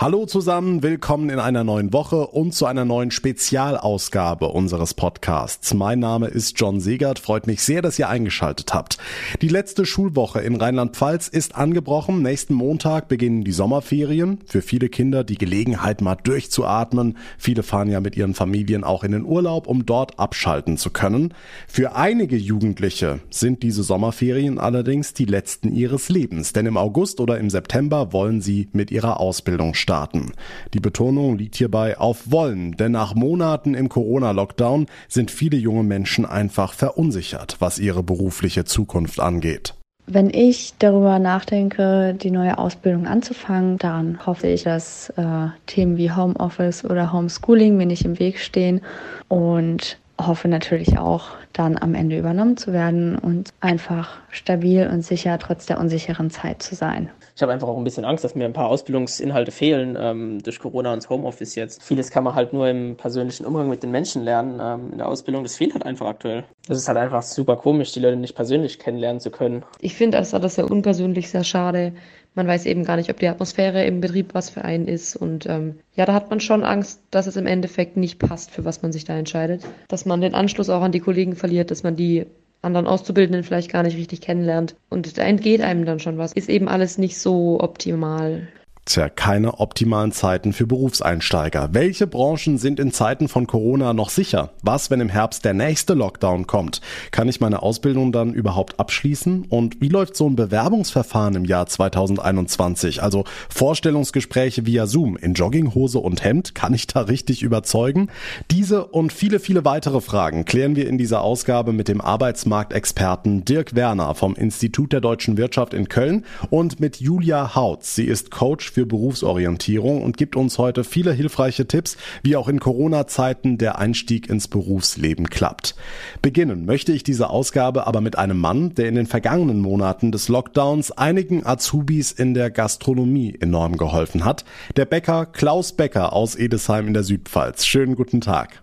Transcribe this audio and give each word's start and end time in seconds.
Hallo 0.00 0.26
zusammen, 0.26 0.84
willkommen 0.84 1.28
in 1.28 1.40
einer 1.40 1.64
neuen 1.64 1.92
Woche 1.92 2.28
und 2.28 2.54
zu 2.54 2.66
einer 2.66 2.84
neuen 2.84 3.10
Spezialausgabe 3.10 4.46
unseres 4.46 4.94
Podcasts. 4.94 5.74
Mein 5.74 5.98
Name 5.98 6.28
ist 6.28 6.60
John 6.60 6.78
Segert, 6.78 7.18
freut 7.18 7.48
mich 7.48 7.64
sehr, 7.64 7.82
dass 7.82 7.98
ihr 7.98 8.08
eingeschaltet 8.08 8.72
habt. 8.72 8.98
Die 9.42 9.48
letzte 9.48 9.84
Schulwoche 9.84 10.38
in 10.40 10.54
Rheinland-Pfalz 10.54 11.26
ist 11.26 11.56
angebrochen. 11.56 12.22
Nächsten 12.22 12.54
Montag 12.54 13.08
beginnen 13.08 13.42
die 13.42 13.50
Sommerferien. 13.50 14.38
Für 14.46 14.62
viele 14.62 14.88
Kinder 14.88 15.24
die 15.24 15.36
Gelegenheit 15.36 16.00
mal 16.00 16.14
durchzuatmen. 16.14 17.16
Viele 17.36 17.64
fahren 17.64 17.90
ja 17.90 17.98
mit 17.98 18.16
ihren 18.16 18.34
Familien 18.34 18.84
auch 18.84 19.02
in 19.02 19.10
den 19.10 19.24
Urlaub, 19.24 19.66
um 19.66 19.84
dort 19.84 20.20
abschalten 20.20 20.76
zu 20.76 20.90
können. 20.90 21.34
Für 21.66 21.96
einige 21.96 22.36
Jugendliche 22.36 23.18
sind 23.30 23.64
diese 23.64 23.82
Sommerferien 23.82 24.60
allerdings 24.60 25.12
die 25.12 25.24
letzten 25.24 25.72
ihres 25.72 26.08
Lebens, 26.08 26.52
denn 26.52 26.66
im 26.66 26.76
August 26.76 27.18
oder 27.18 27.36
im 27.38 27.50
September 27.50 28.12
wollen 28.12 28.40
sie 28.40 28.68
mit 28.72 28.92
ihrer 28.92 29.18
Ausbildung 29.18 29.74
starten. 29.88 30.32
Die 30.74 30.80
Betonung 30.80 31.38
liegt 31.38 31.56
hierbei 31.56 31.96
auf 31.96 32.30
wollen, 32.30 32.72
denn 32.72 32.92
nach 32.92 33.14
Monaten 33.14 33.72
im 33.72 33.88
Corona-Lockdown 33.88 34.84
sind 35.08 35.30
viele 35.30 35.56
junge 35.56 35.82
Menschen 35.82 36.26
einfach 36.26 36.74
verunsichert, 36.74 37.56
was 37.60 37.78
ihre 37.78 38.02
berufliche 38.02 38.66
Zukunft 38.66 39.18
angeht. 39.18 39.72
Wenn 40.06 40.28
ich 40.28 40.74
darüber 40.78 41.18
nachdenke, 41.18 42.14
die 42.14 42.30
neue 42.30 42.58
Ausbildung 42.58 43.06
anzufangen, 43.06 43.78
dann 43.78 44.26
hoffe 44.26 44.48
ich, 44.48 44.64
dass 44.64 45.08
äh, 45.16 45.48
Themen 45.64 45.96
wie 45.96 46.12
Homeoffice 46.12 46.84
oder 46.84 47.10
Homeschooling 47.10 47.78
mir 47.78 47.86
nicht 47.86 48.04
im 48.04 48.18
Weg 48.18 48.40
stehen 48.40 48.82
und 49.28 49.98
hoffe 50.20 50.48
natürlich 50.48 50.98
auch, 50.98 51.30
dann 51.54 51.78
am 51.78 51.94
Ende 51.94 52.18
übernommen 52.18 52.58
zu 52.58 52.74
werden 52.74 53.16
und 53.16 53.54
einfach 53.60 54.18
stabil 54.30 54.86
und 54.92 55.02
sicher 55.02 55.38
trotz 55.38 55.64
der 55.64 55.80
unsicheren 55.80 56.30
Zeit 56.30 56.62
zu 56.62 56.74
sein 56.74 57.08
ich 57.38 57.42
habe 57.42 57.52
einfach 57.52 57.68
auch 57.68 57.78
ein 57.78 57.84
bisschen 57.84 58.04
Angst, 58.04 58.24
dass 58.24 58.34
mir 58.34 58.46
ein 58.46 58.52
paar 58.52 58.66
Ausbildungsinhalte 58.66 59.52
fehlen 59.52 59.96
ähm, 59.96 60.42
durch 60.42 60.58
Corona 60.58 60.92
und 60.92 61.08
Homeoffice 61.08 61.54
jetzt. 61.54 61.80
Vieles 61.80 62.10
kann 62.10 62.24
man 62.24 62.34
halt 62.34 62.52
nur 62.52 62.68
im 62.68 62.96
persönlichen 62.96 63.46
Umgang 63.46 63.68
mit 63.68 63.84
den 63.84 63.92
Menschen 63.92 64.24
lernen. 64.24 64.58
Ähm, 64.60 64.90
in 64.90 64.98
der 64.98 65.06
Ausbildung, 65.06 65.44
das 65.44 65.54
fehlt 65.54 65.72
halt 65.72 65.86
einfach 65.86 66.06
aktuell. 66.06 66.42
Das 66.66 66.78
ist 66.78 66.88
halt 66.88 66.98
einfach 66.98 67.22
super 67.22 67.54
komisch, 67.54 67.92
die 67.92 68.00
Leute 68.00 68.16
nicht 68.16 68.34
persönlich 68.34 68.80
kennenlernen 68.80 69.20
zu 69.20 69.30
können. 69.30 69.62
Ich 69.78 69.94
finde 69.94 70.18
das 70.18 70.34
alles 70.34 70.56
sehr 70.56 70.68
unpersönlich, 70.68 71.30
sehr 71.30 71.44
schade. 71.44 71.92
Man 72.34 72.48
weiß 72.48 72.66
eben 72.66 72.82
gar 72.82 72.96
nicht, 72.96 73.08
ob 73.08 73.20
die 73.20 73.28
Atmosphäre 73.28 73.84
im 73.84 74.00
Betrieb 74.00 74.34
was 74.34 74.50
für 74.50 74.64
einen 74.64 74.88
ist. 74.88 75.14
Und 75.14 75.46
ähm, 75.46 75.78
ja, 75.94 76.06
da 76.06 76.14
hat 76.14 76.30
man 76.30 76.40
schon 76.40 76.64
Angst, 76.64 77.02
dass 77.12 77.28
es 77.28 77.36
im 77.36 77.46
Endeffekt 77.46 77.96
nicht 77.96 78.18
passt, 78.18 78.50
für 78.50 78.64
was 78.64 78.82
man 78.82 78.90
sich 78.90 79.04
da 79.04 79.16
entscheidet. 79.16 79.62
Dass 79.86 80.06
man 80.06 80.20
den 80.20 80.34
Anschluss 80.34 80.70
auch 80.70 80.82
an 80.82 80.90
die 80.90 80.98
Kollegen 80.98 81.36
verliert, 81.36 81.70
dass 81.70 81.84
man 81.84 81.94
die 81.94 82.26
anderen 82.62 82.86
Auszubildenden 82.86 83.44
vielleicht 83.44 83.70
gar 83.70 83.82
nicht 83.82 83.96
richtig 83.96 84.20
kennenlernt. 84.20 84.76
Und 84.88 85.18
da 85.18 85.22
entgeht 85.22 85.60
einem 85.60 85.84
dann 85.84 86.00
schon 86.00 86.18
was. 86.18 86.32
Ist 86.32 86.48
eben 86.48 86.68
alles 86.68 86.98
nicht 86.98 87.18
so 87.18 87.60
optimal. 87.60 88.48
Tja, 88.88 89.10
keine 89.10 89.60
optimalen 89.60 90.12
Zeiten 90.12 90.54
für 90.54 90.66
Berufseinsteiger. 90.66 91.68
Welche 91.72 92.06
Branchen 92.06 92.56
sind 92.56 92.80
in 92.80 92.90
Zeiten 92.90 93.28
von 93.28 93.46
Corona 93.46 93.92
noch 93.92 94.08
sicher? 94.08 94.52
Was, 94.62 94.90
wenn 94.90 95.02
im 95.02 95.10
Herbst 95.10 95.44
der 95.44 95.52
nächste 95.52 95.92
Lockdown 95.92 96.46
kommt? 96.46 96.80
Kann 97.10 97.28
ich 97.28 97.38
meine 97.38 97.62
Ausbildung 97.62 98.12
dann 98.12 98.32
überhaupt 98.32 98.80
abschließen? 98.80 99.44
Und 99.50 99.82
wie 99.82 99.90
läuft 99.90 100.16
so 100.16 100.26
ein 100.26 100.36
Bewerbungsverfahren 100.36 101.34
im 101.34 101.44
Jahr 101.44 101.66
2021? 101.66 103.02
Also 103.02 103.24
Vorstellungsgespräche 103.50 104.64
via 104.64 104.86
Zoom 104.86 105.18
in 105.18 105.34
Jogginghose 105.34 105.98
und 105.98 106.24
Hemd. 106.24 106.54
Kann 106.54 106.72
ich 106.72 106.86
da 106.86 107.02
richtig 107.02 107.42
überzeugen? 107.42 108.08
Diese 108.50 108.86
und 108.86 109.12
viele, 109.12 109.38
viele 109.38 109.66
weitere 109.66 110.00
Fragen 110.00 110.46
klären 110.46 110.76
wir 110.76 110.88
in 110.88 110.96
dieser 110.96 111.20
Ausgabe 111.20 111.74
mit 111.74 111.88
dem 111.88 112.00
Arbeitsmarktexperten 112.00 113.44
Dirk 113.44 113.74
Werner 113.74 114.14
vom 114.14 114.34
Institut 114.34 114.94
der 114.94 115.02
deutschen 115.02 115.36
Wirtschaft 115.36 115.74
in 115.74 115.90
Köln 115.90 116.24
und 116.48 116.80
mit 116.80 117.02
Julia 117.02 117.54
Hautz. 117.54 117.94
Sie 117.94 118.06
ist 118.06 118.30
Coach 118.30 118.77
für 118.77 118.77
Berufsorientierung 118.86 120.02
und 120.02 120.16
gibt 120.16 120.36
uns 120.36 120.58
heute 120.58 120.84
viele 120.84 121.12
hilfreiche 121.12 121.66
Tipps, 121.66 121.96
wie 122.22 122.36
auch 122.36 122.48
in 122.48 122.60
Corona-Zeiten 122.60 123.58
der 123.58 123.78
Einstieg 123.78 124.28
ins 124.28 124.48
Berufsleben 124.48 125.30
klappt. 125.30 125.74
Beginnen 126.22 126.64
möchte 126.64 126.92
ich 126.92 127.02
diese 127.02 127.30
Ausgabe 127.30 127.86
aber 127.86 128.00
mit 128.00 128.18
einem 128.18 128.38
Mann, 128.38 128.74
der 128.74 128.88
in 128.88 128.94
den 128.94 129.06
vergangenen 129.06 129.60
Monaten 129.60 130.12
des 130.12 130.28
Lockdowns 130.28 130.90
einigen 130.92 131.46
Azubis 131.46 132.12
in 132.12 132.34
der 132.34 132.50
Gastronomie 132.50 133.36
enorm 133.40 133.76
geholfen 133.76 134.24
hat. 134.24 134.44
Der 134.76 134.84
Bäcker 134.84 135.26
Klaus 135.26 135.72
Becker 135.72 136.12
aus 136.12 136.34
Edesheim 136.36 136.88
in 136.88 136.94
der 136.94 137.02
Südpfalz. 137.04 137.64
Schönen 137.66 137.94
guten 137.94 138.20
Tag. 138.20 138.62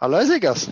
Hallo 0.00 0.24
Siegers. 0.24 0.70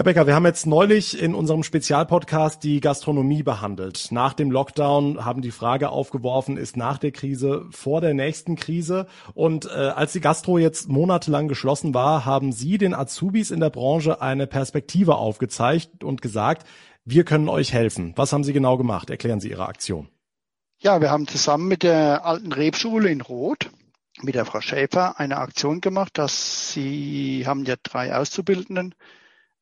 Herr 0.00 0.04
Becker, 0.04 0.26
wir 0.26 0.34
haben 0.34 0.46
jetzt 0.46 0.66
neulich 0.66 1.20
in 1.20 1.34
unserem 1.34 1.62
Spezialpodcast 1.62 2.64
die 2.64 2.80
Gastronomie 2.80 3.42
behandelt. 3.42 4.06
Nach 4.10 4.32
dem 4.32 4.50
Lockdown 4.50 5.26
haben 5.26 5.42
die 5.42 5.50
Frage 5.50 5.90
aufgeworfen, 5.90 6.56
ist 6.56 6.74
nach 6.74 6.96
der 6.96 7.12
Krise 7.12 7.66
vor 7.70 8.00
der 8.00 8.14
nächsten 8.14 8.56
Krise? 8.56 9.06
Und 9.34 9.66
äh, 9.66 9.68
als 9.68 10.14
die 10.14 10.22
Gastro 10.22 10.56
jetzt 10.56 10.88
monatelang 10.88 11.48
geschlossen 11.48 11.92
war, 11.92 12.24
haben 12.24 12.50
Sie 12.50 12.78
den 12.78 12.94
Azubis 12.94 13.50
in 13.50 13.60
der 13.60 13.68
Branche 13.68 14.22
eine 14.22 14.46
Perspektive 14.46 15.16
aufgezeigt 15.16 16.02
und 16.02 16.22
gesagt, 16.22 16.66
wir 17.04 17.24
können 17.24 17.50
euch 17.50 17.74
helfen. 17.74 18.14
Was 18.16 18.32
haben 18.32 18.42
Sie 18.42 18.54
genau 18.54 18.78
gemacht? 18.78 19.10
Erklären 19.10 19.40
Sie 19.40 19.50
Ihre 19.50 19.66
Aktion. 19.66 20.08
Ja, 20.78 21.02
wir 21.02 21.10
haben 21.10 21.28
zusammen 21.28 21.68
mit 21.68 21.82
der 21.82 22.24
alten 22.24 22.54
Rebschule 22.54 23.10
in 23.10 23.20
Roth 23.20 23.68
mit 24.22 24.34
der 24.34 24.46
Frau 24.46 24.62
Schäfer 24.62 25.20
eine 25.20 25.36
Aktion 25.36 25.82
gemacht, 25.82 26.16
dass 26.16 26.72
sie 26.72 27.44
haben 27.46 27.66
ja 27.66 27.74
drei 27.82 28.14
Auszubildenden 28.14 28.94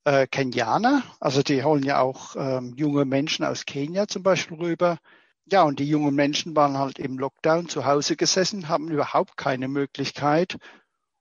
äh, 0.08 0.26
Kenianer. 0.26 1.02
Also 1.20 1.42
die 1.42 1.62
holen 1.62 1.82
ja 1.82 2.00
auch 2.00 2.34
ähm, 2.36 2.74
junge 2.76 3.04
Menschen 3.04 3.44
aus 3.44 3.66
Kenia 3.66 4.08
zum 4.08 4.22
Beispiel 4.22 4.56
rüber. 4.56 4.98
Ja, 5.44 5.64
und 5.64 5.80
die 5.80 5.88
jungen 5.88 6.14
Menschen 6.14 6.56
waren 6.56 6.78
halt 6.78 6.98
im 6.98 7.18
Lockdown 7.18 7.68
zu 7.68 7.84
Hause 7.84 8.16
gesessen, 8.16 8.68
haben 8.68 8.88
überhaupt 8.88 9.36
keine 9.36 9.68
Möglichkeit. 9.68 10.56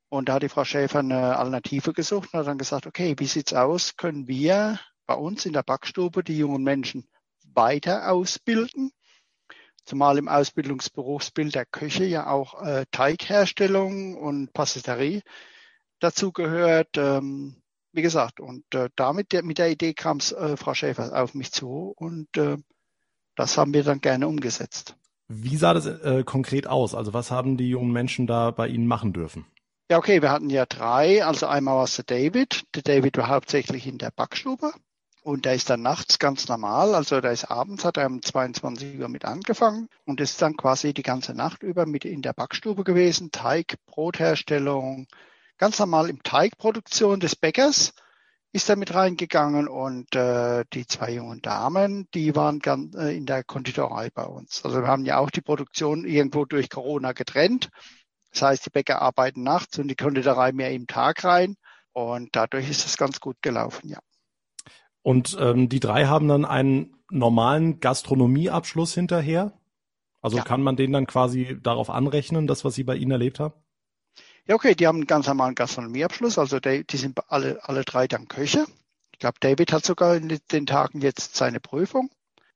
Und 0.09 0.29
da 0.29 0.35
hat 0.35 0.43
die 0.43 0.49
Frau 0.49 0.63
Schäfer 0.63 0.99
eine 0.99 1.37
Alternative 1.37 1.91
gesucht 1.91 2.29
und 2.31 2.39
hat 2.39 2.47
dann 2.47 2.57
gesagt, 2.57 2.87
okay, 2.87 3.15
wie 3.17 3.25
sieht's 3.25 3.53
aus? 3.53 3.97
Können 3.97 4.27
wir 4.29 4.79
bei 5.05 5.15
uns 5.15 5.45
in 5.45 5.53
der 5.53 5.63
Backstube 5.63 6.23
die 6.23 6.37
jungen 6.37 6.63
Menschen 6.63 7.09
weiter 7.53 8.09
ausbilden? 8.09 8.91
Zumal 9.83 10.17
im 10.17 10.29
Ausbildungsberufsbild 10.29 11.55
der 11.55 11.65
Köche 11.65 12.05
ja 12.05 12.27
auch 12.27 12.61
äh, 12.61 12.85
Teigherstellung 12.91 14.15
und 14.15 14.53
Patisserie 14.53 15.23
dazu 15.99 16.31
gehört. 16.31 16.97
Ähm, 16.97 17.61
wie 17.93 18.01
gesagt, 18.01 18.39
und 18.39 18.63
äh, 18.73 18.89
damit 18.95 19.31
der, 19.31 19.43
mit 19.43 19.57
der 19.57 19.71
Idee 19.71 19.93
kam 19.93 20.17
äh, 20.17 20.57
Frau 20.57 20.73
Schäfer 20.73 21.21
auf 21.21 21.33
mich 21.33 21.51
zu 21.51 21.93
und 21.95 22.35
äh, 22.37 22.57
das 23.35 23.57
haben 23.57 23.73
wir 23.73 23.83
dann 23.83 24.01
gerne 24.01 24.27
umgesetzt. 24.27 24.95
Wie 25.27 25.57
sah 25.57 25.73
das 25.73 25.85
äh, 25.85 26.23
konkret 26.23 26.67
aus? 26.67 26.95
Also 26.95 27.13
was 27.13 27.31
haben 27.31 27.57
die 27.57 27.69
jungen 27.69 27.91
Menschen 27.91 28.27
da 28.27 28.51
bei 28.51 28.67
Ihnen 28.67 28.87
machen 28.87 29.13
dürfen? 29.13 29.45
Ja, 29.89 29.97
okay, 29.97 30.21
wir 30.21 30.31
hatten 30.31 30.49
ja 30.49 30.65
drei. 30.65 31.23
Also 31.23 31.47
einmal 31.47 31.77
war 31.77 31.83
es 31.83 31.95
der 31.95 32.05
David. 32.05 32.63
Der 32.75 32.81
David 32.81 33.17
war 33.17 33.29
hauptsächlich 33.29 33.87
in 33.87 33.97
der 33.97 34.11
Backstube 34.11 34.73
und 35.21 35.45
der 35.45 35.55
ist 35.55 35.69
dann 35.69 35.81
nachts 35.81 36.19
ganz 36.19 36.47
normal. 36.47 36.95
Also 36.95 37.21
der 37.21 37.31
ist 37.31 37.45
abends, 37.51 37.85
hat 37.85 37.97
er 37.97 38.07
um 38.07 38.21
22 38.21 38.99
Uhr 38.99 39.09
mit 39.09 39.25
angefangen 39.25 39.89
und 40.05 40.21
ist 40.21 40.41
dann 40.41 40.55
quasi 40.55 40.93
die 40.93 41.03
ganze 41.03 41.33
Nacht 41.33 41.63
über 41.63 41.85
mit 41.85 42.05
in 42.05 42.21
der 42.21 42.33
Backstube 42.33 42.83
gewesen. 42.83 43.31
Teig, 43.31 43.75
Brotherstellung, 43.85 45.07
ganz 45.57 45.79
normal 45.79 46.09
im 46.09 46.23
Teigproduktion 46.23 47.19
des 47.19 47.35
Bäckers 47.35 47.93
ist 48.53 48.69
er 48.69 48.75
mit 48.75 48.93
reingegangen 48.93 49.67
und 49.67 50.15
äh, 50.15 50.63
die 50.73 50.87
zwei 50.87 51.13
jungen 51.13 51.41
Damen, 51.41 52.07
die 52.13 52.35
waren 52.35 52.59
ganz, 52.59 52.95
äh, 52.95 53.15
in 53.15 53.25
der 53.25 53.43
Konditorei 53.43 54.09
bei 54.09 54.23
uns. 54.23 54.63
Also 54.63 54.81
wir 54.81 54.87
haben 54.87 55.05
ja 55.05 55.17
auch 55.17 55.29
die 55.29 55.41
Produktion 55.41 56.05
irgendwo 56.05 56.45
durch 56.45 56.69
Corona 56.69 57.11
getrennt. 57.11 57.69
Das 58.31 58.41
heißt, 58.41 58.65
die 58.65 58.69
Bäcker 58.69 59.01
arbeiten 59.01 59.43
nachts 59.43 59.77
und 59.79 59.89
die 59.89 59.95
Konditorei 59.95 60.53
mehr 60.53 60.71
im 60.71 60.87
Tag 60.87 61.23
rein. 61.23 61.55
Und 61.91 62.35
dadurch 62.35 62.69
ist 62.69 62.85
es 62.85 62.97
ganz 62.97 63.19
gut 63.19 63.37
gelaufen, 63.41 63.89
ja. 63.89 63.99
Und 65.01 65.37
ähm, 65.39 65.69
die 65.69 65.79
drei 65.79 66.05
haben 66.05 66.27
dann 66.27 66.45
einen 66.45 66.95
normalen 67.09 67.79
Gastronomieabschluss 67.79 68.93
hinterher? 68.93 69.53
Also 70.21 70.37
ja. 70.37 70.43
kann 70.43 70.61
man 70.61 70.75
den 70.75 70.91
dann 70.91 71.07
quasi 71.07 71.57
darauf 71.61 71.89
anrechnen, 71.89 72.47
das, 72.47 72.65
was 72.65 72.75
Sie 72.75 72.83
bei 72.83 72.95
Ihnen 72.95 73.11
erlebt 73.11 73.39
haben? 73.39 73.53
Ja, 74.47 74.55
okay, 74.55 74.75
die 74.75 74.87
haben 74.87 74.99
einen 74.99 75.07
ganz 75.07 75.27
normalen 75.27 75.55
Gastronomieabschluss, 75.55 76.37
also 76.37 76.61
die, 76.61 76.85
die 76.85 76.95
sind 76.95 77.19
alle, 77.29 77.59
alle 77.63 77.83
drei 77.83 78.07
dann 78.07 78.29
Köche. 78.29 78.65
Ich 79.11 79.19
glaube, 79.19 79.37
David 79.41 79.73
hat 79.73 79.83
sogar 79.83 80.15
in 80.15 80.39
den 80.51 80.65
Tagen 80.65 81.01
jetzt 81.01 81.35
seine 81.35 81.59
Prüfung. 81.59 82.09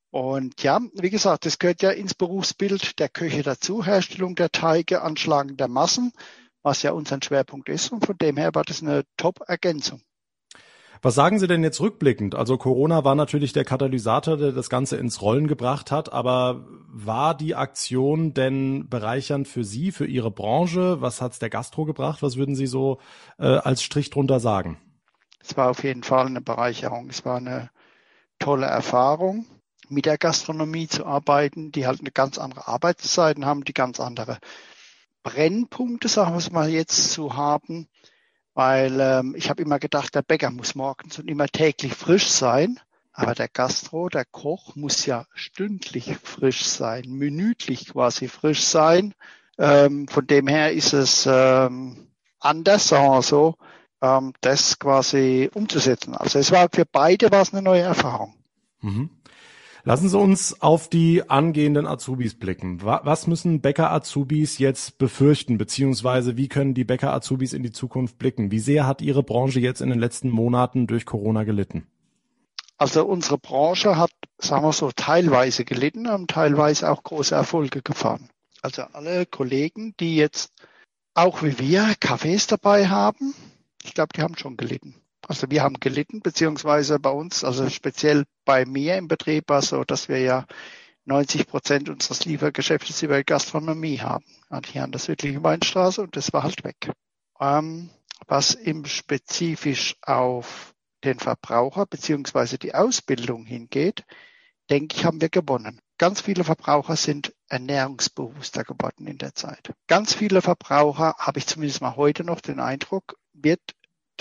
Und 0.09 0.63
ja, 0.63 0.79
wie 0.93 1.09
gesagt, 1.09 1.45
das 1.45 1.59
gehört 1.59 1.81
ja 1.81 1.91
ins 1.91 2.13
Berufsbild 2.13 2.97
der 2.99 3.09
Köche 3.09 3.43
dazu, 3.43 3.85
Herstellung 3.85 4.35
der 4.35 4.51
Teige, 4.51 5.01
Anschlagen 5.01 5.57
der 5.57 5.67
Massen, 5.67 6.13
was 6.63 6.81
ja 6.81 6.91
unser 6.91 7.19
Schwerpunkt 7.21 7.67
ist. 7.67 7.91
Und 7.91 8.05
von 8.05 8.17
dem 8.17 8.37
her 8.37 8.55
war 8.55 8.63
das 8.63 8.81
eine 8.81 9.03
Top-Ergänzung. 9.17 10.01
Was 11.03 11.15
sagen 11.15 11.39
Sie 11.39 11.47
denn 11.47 11.63
jetzt 11.63 11.81
rückblickend? 11.81 12.35
Also 12.35 12.57
Corona 12.57 13.03
war 13.03 13.15
natürlich 13.15 13.53
der 13.53 13.65
Katalysator, 13.65 14.37
der 14.37 14.51
das 14.51 14.69
Ganze 14.69 14.97
ins 14.97 15.21
Rollen 15.23 15.47
gebracht 15.47 15.89
hat, 15.89 16.13
aber 16.13 16.67
war 16.87 17.35
die 17.35 17.55
Aktion 17.55 18.35
denn 18.35 18.87
bereichernd 18.87 19.47
für 19.47 19.63
Sie, 19.63 19.91
für 19.91 20.05
Ihre 20.05 20.29
Branche? 20.29 21.01
Was 21.01 21.19
hat's 21.19 21.39
der 21.39 21.49
Gastro 21.49 21.85
gebracht? 21.85 22.21
Was 22.21 22.37
würden 22.37 22.55
Sie 22.55 22.67
so 22.67 22.99
äh, 23.39 23.45
als 23.47 23.81
Strich 23.81 24.11
drunter 24.11 24.39
sagen? 24.39 24.77
Es 25.39 25.57
war 25.57 25.71
auf 25.71 25.83
jeden 25.83 26.03
Fall 26.03 26.27
eine 26.27 26.41
Bereicherung. 26.41 27.09
Es 27.09 27.25
war 27.25 27.37
eine 27.37 27.71
tolle 28.37 28.67
Erfahrung, 28.67 29.47
mit 29.89 30.05
der 30.05 30.19
Gastronomie 30.19 30.87
zu 30.87 31.05
arbeiten, 31.05 31.71
die 31.71 31.87
halt 31.87 32.01
eine 32.01 32.11
ganz 32.11 32.37
andere 32.37 32.67
Arbeitszeiten 32.67 33.45
haben, 33.45 33.63
die 33.63 33.73
ganz 33.73 33.99
andere 33.99 34.37
Brennpunkte, 35.23 36.07
sagen 36.07 36.33
wir 36.33 36.37
es 36.37 36.51
mal 36.51 36.69
jetzt, 36.69 37.11
zu 37.11 37.35
haben, 37.35 37.87
weil 38.53 38.99
ähm, 38.99 39.35
ich 39.35 39.49
habe 39.49 39.61
immer 39.61 39.79
gedacht, 39.79 40.15
der 40.15 40.21
Bäcker 40.21 40.51
muss 40.51 40.75
morgens 40.75 41.19
und 41.19 41.29
immer 41.29 41.47
täglich 41.47 41.93
frisch 41.93 42.27
sein. 42.27 42.79
Aber 43.13 43.35
der 43.35 43.49
Gastro, 43.49 44.07
der 44.07 44.25
Koch 44.25 44.75
muss 44.75 45.05
ja 45.05 45.25
stündlich 45.33 46.15
frisch 46.23 46.63
sein, 46.63 47.03
minütlich 47.07 47.89
quasi 47.89 48.27
frisch 48.29 48.63
sein. 48.63 49.13
Ähm, 49.57 50.07
von 50.07 50.25
dem 50.25 50.47
her 50.47 50.71
ist 50.71 50.93
es 50.93 51.27
ähm, 51.29 52.07
anders, 52.39 52.87
sagen 52.87 53.09
wir 53.09 53.21
so, 53.21 53.55
ähm, 54.01 54.33
das 54.41 54.79
quasi 54.79 55.49
umzusetzen. 55.53 56.15
Also 56.15 56.39
es 56.39 56.51
war 56.51 56.69
für 56.73 56.85
beide 56.85 57.31
war 57.31 57.41
es 57.41 57.53
eine 57.53 57.61
neue 57.61 57.81
Erfahrung. 57.81 58.33
Mhm. 58.79 59.09
Lassen 59.83 60.09
Sie 60.09 60.17
uns 60.17 60.61
auf 60.61 60.89
die 60.89 61.27
angehenden 61.27 61.87
Azubis 61.87 62.35
blicken. 62.35 62.83
Was 62.83 63.25
müssen 63.25 63.61
Bäcker-Azubis 63.61 64.59
jetzt 64.59 64.99
befürchten, 64.99 65.57
beziehungsweise 65.57 66.37
wie 66.37 66.47
können 66.47 66.75
die 66.75 66.83
Bäcker-Azubis 66.83 67.53
in 67.53 67.63
die 67.63 67.71
Zukunft 67.71 68.19
blicken? 68.19 68.51
Wie 68.51 68.59
sehr 68.59 68.85
hat 68.85 69.01
Ihre 69.01 69.23
Branche 69.23 69.59
jetzt 69.59 69.81
in 69.81 69.89
den 69.89 69.99
letzten 69.99 70.29
Monaten 70.29 70.85
durch 70.85 71.07
Corona 71.07 71.43
gelitten? 71.43 71.87
Also 72.77 73.05
unsere 73.05 73.39
Branche 73.39 73.97
hat, 73.97 74.11
sagen 74.37 74.63
wir 74.63 74.73
so, 74.73 74.91
teilweise 74.91 75.65
gelitten, 75.65 76.07
haben 76.07 76.27
teilweise 76.27 76.91
auch 76.91 77.03
große 77.03 77.33
Erfolge 77.33 77.81
gefahren. 77.81 78.29
Also 78.61 78.83
alle 78.93 79.25
Kollegen, 79.25 79.95
die 79.99 80.15
jetzt 80.15 80.53
auch 81.15 81.41
wie 81.41 81.57
wir 81.57 81.93
Cafés 81.99 82.47
dabei 82.47 82.87
haben, 82.87 83.33
ich 83.83 83.95
glaube, 83.95 84.13
die 84.15 84.21
haben 84.21 84.37
schon 84.37 84.57
gelitten. 84.57 85.00
Also 85.31 85.49
wir 85.49 85.63
haben 85.63 85.79
gelitten, 85.79 86.19
beziehungsweise 86.19 86.99
bei 86.99 87.09
uns, 87.09 87.45
also 87.45 87.69
speziell 87.69 88.25
bei 88.43 88.65
mir 88.65 88.97
im 88.97 89.07
Betrieb 89.07 89.47
war 89.47 89.59
es 89.59 89.69
so, 89.69 89.85
dass 89.85 90.09
wir 90.09 90.19
ja 90.19 90.45
90 91.05 91.47
Prozent 91.47 91.87
unseres 91.87 92.25
Liefergeschäftes 92.25 93.01
über 93.01 93.23
Gastronomie 93.23 94.01
haben. 94.01 94.25
Hier 94.65 94.83
an 94.83 94.91
der 94.91 94.99
südlichen 94.99 95.41
Weinstraße 95.41 96.01
und 96.01 96.17
das 96.17 96.33
war 96.33 96.43
halt 96.43 96.65
weg. 96.65 96.91
Ähm, 97.39 97.89
was 98.27 98.55
im 98.55 98.83
spezifisch 98.83 99.95
auf 100.01 100.73
den 101.05 101.17
Verbraucher 101.17 101.85
beziehungsweise 101.85 102.57
die 102.57 102.75
Ausbildung 102.75 103.45
hingeht, 103.45 104.03
denke 104.69 104.97
ich, 104.97 105.05
haben 105.05 105.21
wir 105.21 105.29
gewonnen. 105.29 105.79
Ganz 105.97 106.19
viele 106.19 106.43
Verbraucher 106.43 106.97
sind 106.97 107.33
ernährungsbewusster 107.47 108.65
geworden 108.65 109.07
in 109.07 109.17
der 109.17 109.33
Zeit. 109.33 109.71
Ganz 109.87 110.13
viele 110.13 110.41
Verbraucher, 110.41 111.15
habe 111.19 111.39
ich 111.39 111.47
zumindest 111.47 111.79
mal 111.79 111.95
heute 111.95 112.25
noch 112.25 112.41
den 112.41 112.59
Eindruck, 112.59 113.15
wird 113.31 113.61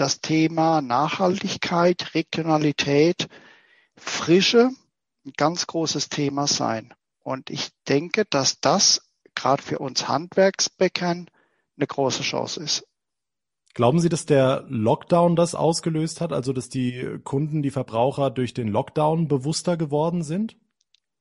das 0.01 0.21
Thema 0.21 0.81
Nachhaltigkeit, 0.81 2.15
Regionalität, 2.15 3.29
Frische 3.97 4.71
ein 5.27 5.33
ganz 5.37 5.67
großes 5.67 6.09
Thema 6.09 6.47
sein. 6.47 6.95
Und 7.23 7.51
ich 7.51 7.69
denke, 7.87 8.25
dass 8.25 8.61
das 8.61 9.03
gerade 9.35 9.63
für 9.63 9.79
uns 9.79 10.09
Handwerksbäckern 10.09 11.29
eine 11.77 11.87
große 11.87 12.23
Chance 12.23 12.63
ist. 12.63 12.87
Glauben 13.75 14.01
Sie, 14.01 14.09
dass 14.09 14.25
der 14.25 14.65
Lockdown 14.69 15.37
das 15.37 15.55
ausgelöst 15.55 16.21
hat, 16.21 16.33
also 16.33 16.53
dass 16.55 16.71
die 16.71 17.19
Kunden, 17.23 17.63
die 17.63 17.71
Verbraucher 17.71 18.31
durch 18.31 18.55
den 18.55 18.69
Lockdown 18.69 19.29
bewusster 19.29 19.77
geworden 19.77 20.23
sind? 20.23 20.57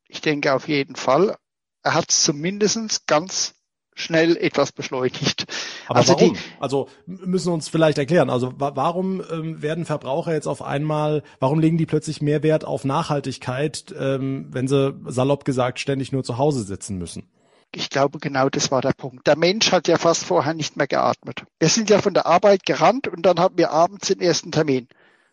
Ich 0.07 0.21
denke 0.21 0.53
auf 0.53 0.67
jeden 0.69 0.95
Fall. 0.95 1.37
Er 1.83 1.93
hat 1.93 2.09
es 2.09 2.23
zumindest 2.23 3.07
ganz 3.07 3.58
schnell 3.99 4.37
etwas 4.37 4.71
beschleunigt. 4.71 5.45
Aber 5.87 5.99
also 5.99 6.13
warum? 6.13 6.33
Die, 6.33 6.39
also 6.59 6.87
müssen 7.05 7.47
wir 7.47 7.53
uns 7.53 7.69
vielleicht 7.69 7.97
erklären. 7.97 8.29
Also 8.29 8.53
warum 8.57 9.21
ähm, 9.31 9.61
werden 9.61 9.85
Verbraucher 9.85 10.33
jetzt 10.33 10.47
auf 10.47 10.61
einmal, 10.61 11.23
warum 11.39 11.59
legen 11.59 11.77
die 11.77 11.85
plötzlich 11.85 12.21
mehr 12.21 12.43
Wert 12.43 12.65
auf 12.65 12.85
Nachhaltigkeit, 12.85 13.93
ähm, 13.97 14.47
wenn 14.51 14.67
sie 14.67 14.95
salopp 15.07 15.45
gesagt 15.45 15.79
ständig 15.79 16.11
nur 16.11 16.23
zu 16.23 16.37
Hause 16.37 16.63
sitzen 16.63 16.97
müssen? 16.97 17.29
Ich 17.71 17.89
glaube, 17.89 18.17
genau 18.19 18.49
das 18.49 18.71
war 18.71 18.81
der 18.81 18.93
Punkt. 18.93 19.27
Der 19.27 19.37
Mensch 19.37 19.71
hat 19.71 19.87
ja 19.87 19.97
fast 19.97 20.25
vorher 20.25 20.55
nicht 20.55 20.75
mehr 20.75 20.87
geatmet. 20.87 21.43
Wir 21.59 21.69
sind 21.69 21.89
ja 21.89 22.01
von 22.01 22.15
der 22.15 22.25
Arbeit 22.25 22.65
gerannt 22.65 23.07
und 23.07 23.23
dann 23.23 23.39
hatten 23.39 23.57
wir 23.57 23.71
abends 23.71 24.07
den 24.07 24.21
ersten 24.21 24.51
Termin. 24.51 24.87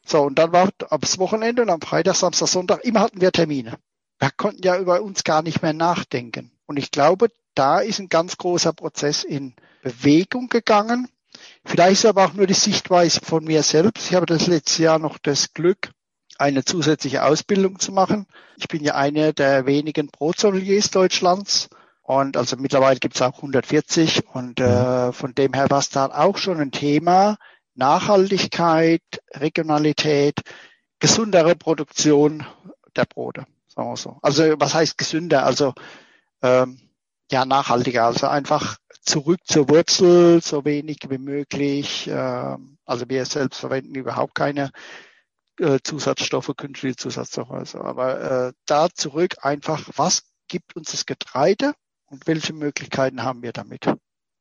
So, 0.05 0.23
und 0.23 0.39
dann 0.39 0.53
war 0.53 0.69
abs 0.91 1.19
Wochenende 1.19 1.63
und 1.63 1.71
am 1.71 1.81
Freitag, 1.81 2.15
Samstag, 2.15 2.49
Sonntag, 2.49 2.85
immer 2.85 3.01
hatten 3.01 3.21
wir 3.21 3.33
Termine. 3.33 3.79
Wir 4.19 4.31
konnten 4.37 4.63
ja 4.63 4.79
über 4.79 5.03
uns 5.03 5.25
gar 5.25 5.43
nicht 5.43 5.63
mehr 5.63 5.73
nachdenken. 5.73 6.53
Und 6.67 6.79
ich 6.79 6.91
glaube, 6.91 7.29
da 7.57 7.81
ist 7.81 7.99
ein 7.99 8.09
ganz 8.09 8.37
großer 8.37 8.73
Prozess 8.73 9.25
in 9.25 9.55
Bewegung 9.83 10.49
gegangen. 10.49 11.09
Vielleicht 11.65 12.05
ist 12.05 12.07
aber 12.07 12.27
auch 12.27 12.35
nur 12.35 12.47
die 12.47 12.55
Sichtweise 12.55 13.21
von 13.21 13.45
mir 13.45 13.63
selbst. 13.63 14.09
Ich 14.09 14.15
habe 14.15 14.27
das 14.27 14.47
letzte 14.47 14.85
Jahr 14.85 14.99
noch 14.99 15.19
das 15.19 15.53
Glück, 15.53 15.91
eine 16.39 16.65
zusätzliche 16.65 17.25
Ausbildung 17.25 17.79
zu 17.79 17.93
machen. 17.93 18.27
Ich 18.57 18.69
bin 18.69 18.83
ja 18.83 18.95
einer 18.95 19.33
der 19.33 19.67
wenigen 19.67 20.09
Brotsommeliers 20.09 20.91
Deutschlands. 20.91 21.69
Und 22.03 22.37
also 22.37 22.57
mittlerweile 22.57 23.01
gibt 23.01 23.17
es 23.17 23.23
auch 23.23 23.37
140. 23.37 24.29
Und 24.33 24.61
äh, 24.61 25.13
von 25.13 25.35
dem 25.35 25.53
her 25.55 25.69
war 25.71 25.81
es 25.81 25.91
da 25.91 26.07
auch 26.07 26.37
schon 26.39 26.61
ein 26.61 26.71
Thema. 26.71 27.37
Nachhaltigkeit, 27.75 29.03
Regionalität, 29.35 30.41
gesundere 30.99 31.57
Produktion 31.57 32.47
der 32.97 33.05
Brote, 33.05 33.45
sagen 33.69 33.91
wir 33.91 33.97
so. 33.97 34.19
Also 34.23 34.55
was 34.59 34.75
heißt 34.75 34.97
gesünder? 34.97 35.45
Also 35.45 35.75
ähm, 36.43 36.81
ja, 37.31 37.45
nachhaltiger. 37.45 38.05
Also 38.05 38.27
einfach 38.29 38.77
zurück 39.03 39.41
zur 39.45 39.69
Wurzel, 39.69 40.43
so 40.43 40.65
wenig 40.65 40.99
wie 41.09 41.19
möglich. 41.19 42.09
Ähm, 42.11 42.79
also 42.85 43.09
wir 43.09 43.25
selbst 43.25 43.61
verwenden 43.61 43.95
überhaupt 43.95 44.35
keine 44.35 44.71
äh, 45.59 45.79
Zusatzstoffe, 45.83 46.53
künstliche 46.57 46.97
Zusatzstoffe. 46.97 47.51
Also, 47.51 47.81
aber 47.81 48.21
äh, 48.49 48.53
da 48.67 48.89
zurück 48.91 49.37
einfach, 49.43 49.89
was 49.97 50.23
gibt 50.49 50.77
uns 50.77 50.93
das 50.93 51.07
Getreide 51.07 51.73
und 52.07 52.27
welche 52.27 52.53
Möglichkeiten 52.53 53.23
haben 53.23 53.43
wir 53.43 53.53
damit, 53.53 53.91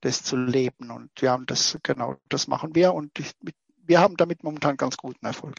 das 0.01 0.23
zu 0.23 0.35
leben? 0.35 0.91
Und 0.91 1.09
wir 1.17 1.31
haben 1.31 1.45
das, 1.45 1.77
genau, 1.83 2.17
das 2.29 2.47
machen 2.47 2.75
wir 2.75 2.93
und 2.93 3.17
ich, 3.19 3.31
wir 3.77 3.99
haben 3.99 4.17
damit 4.17 4.43
momentan 4.43 4.77
ganz 4.77 4.97
guten 4.97 5.25
Erfolg. 5.25 5.55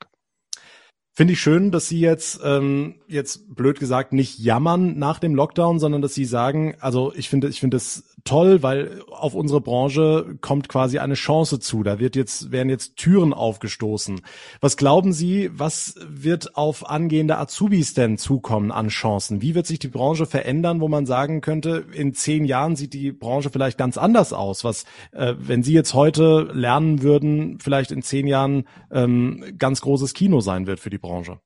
Finde 1.17 1.33
ich 1.33 1.41
schön, 1.41 1.71
dass 1.71 1.89
Sie 1.89 1.99
jetzt, 1.99 2.41
ähm, 2.45 2.97
jetzt 3.09 3.57
blöd 3.57 3.81
gesagt, 3.81 4.13
nicht 4.13 4.39
jammern 4.39 4.99
nach 4.99 5.19
dem 5.19 5.35
Lockdown, 5.35 5.79
sondern 5.79 6.03
dass 6.03 6.13
Sie 6.13 6.27
sagen, 6.27 6.75
also 6.79 7.11
ich 7.17 7.31
finde, 7.31 7.49
ich 7.49 7.59
finde 7.59 7.79
es 7.79 8.05
toll, 8.27 8.63
weil 8.63 9.01
auf 9.11 9.35
unsere 9.35 9.63
Branche 9.63 10.37
kommt 10.43 10.69
quasi 10.69 10.99
eine 10.99 11.15
Chance 11.15 11.59
zu. 11.59 11.83
Da 11.83 11.99
wird 11.99 12.17
jetzt, 12.17 12.51
werden 12.51 12.69
jetzt 12.69 12.97
Türen 12.97 13.33
aufgestoßen. 13.33 14.21
Was 14.61 14.77
glauben 14.77 15.15
Sie, 15.15 15.49
was 15.55 15.95
wird 16.07 16.57
auf 16.57 16.87
angehende 16.91 17.39
Azubis 17.39 17.95
denn 17.95 18.19
zukommen 18.19 18.71
an 18.71 18.89
Chancen? 18.89 19.41
Wie 19.41 19.55
wird 19.55 19.67
sich 19.67 19.79
die 19.79 19.89
Branche 19.89 20.27
verändern, 20.27 20.81
wo 20.81 20.89
man 20.89 21.07
sagen 21.07 21.41
könnte, 21.41 21.87
in 21.93 22.13
zehn 22.13 22.45
Jahren 22.45 22.77
sieht 22.77 22.93
die 22.93 23.13
Branche 23.13 23.49
vielleicht 23.49 23.79
ganz 23.79 23.97
anders 23.97 24.35
aus? 24.35 24.65
Was, 24.65 24.85
äh, 25.13 25.35
wenn 25.39 25.63
Sie 25.63 25.73
jetzt 25.73 25.95
heute 25.95 26.51
lernen 26.53 27.01
würden, 27.01 27.59
vielleicht 27.59 27.91
in 27.91 28.03
zehn 28.03 28.27
Jahren 28.27 28.65
ähm, 28.91 29.45
ganz 29.57 29.81
großes 29.81 30.13
Kino 30.13 30.41
sein 30.41 30.67
wird 30.67 30.81
für 30.81 30.91
die 30.91 30.99
Branche? 31.07 31.41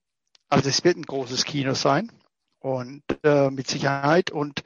Also 0.49 0.69
es 0.69 0.85
wird 0.85 0.97
ein 0.97 1.07
großes 1.07 1.45
Kino 1.45 1.75
sein 1.75 2.11
und 2.59 3.03
äh, 3.23 3.51
mit 3.51 3.69
Sicherheit 3.69 4.31
und 4.31 4.63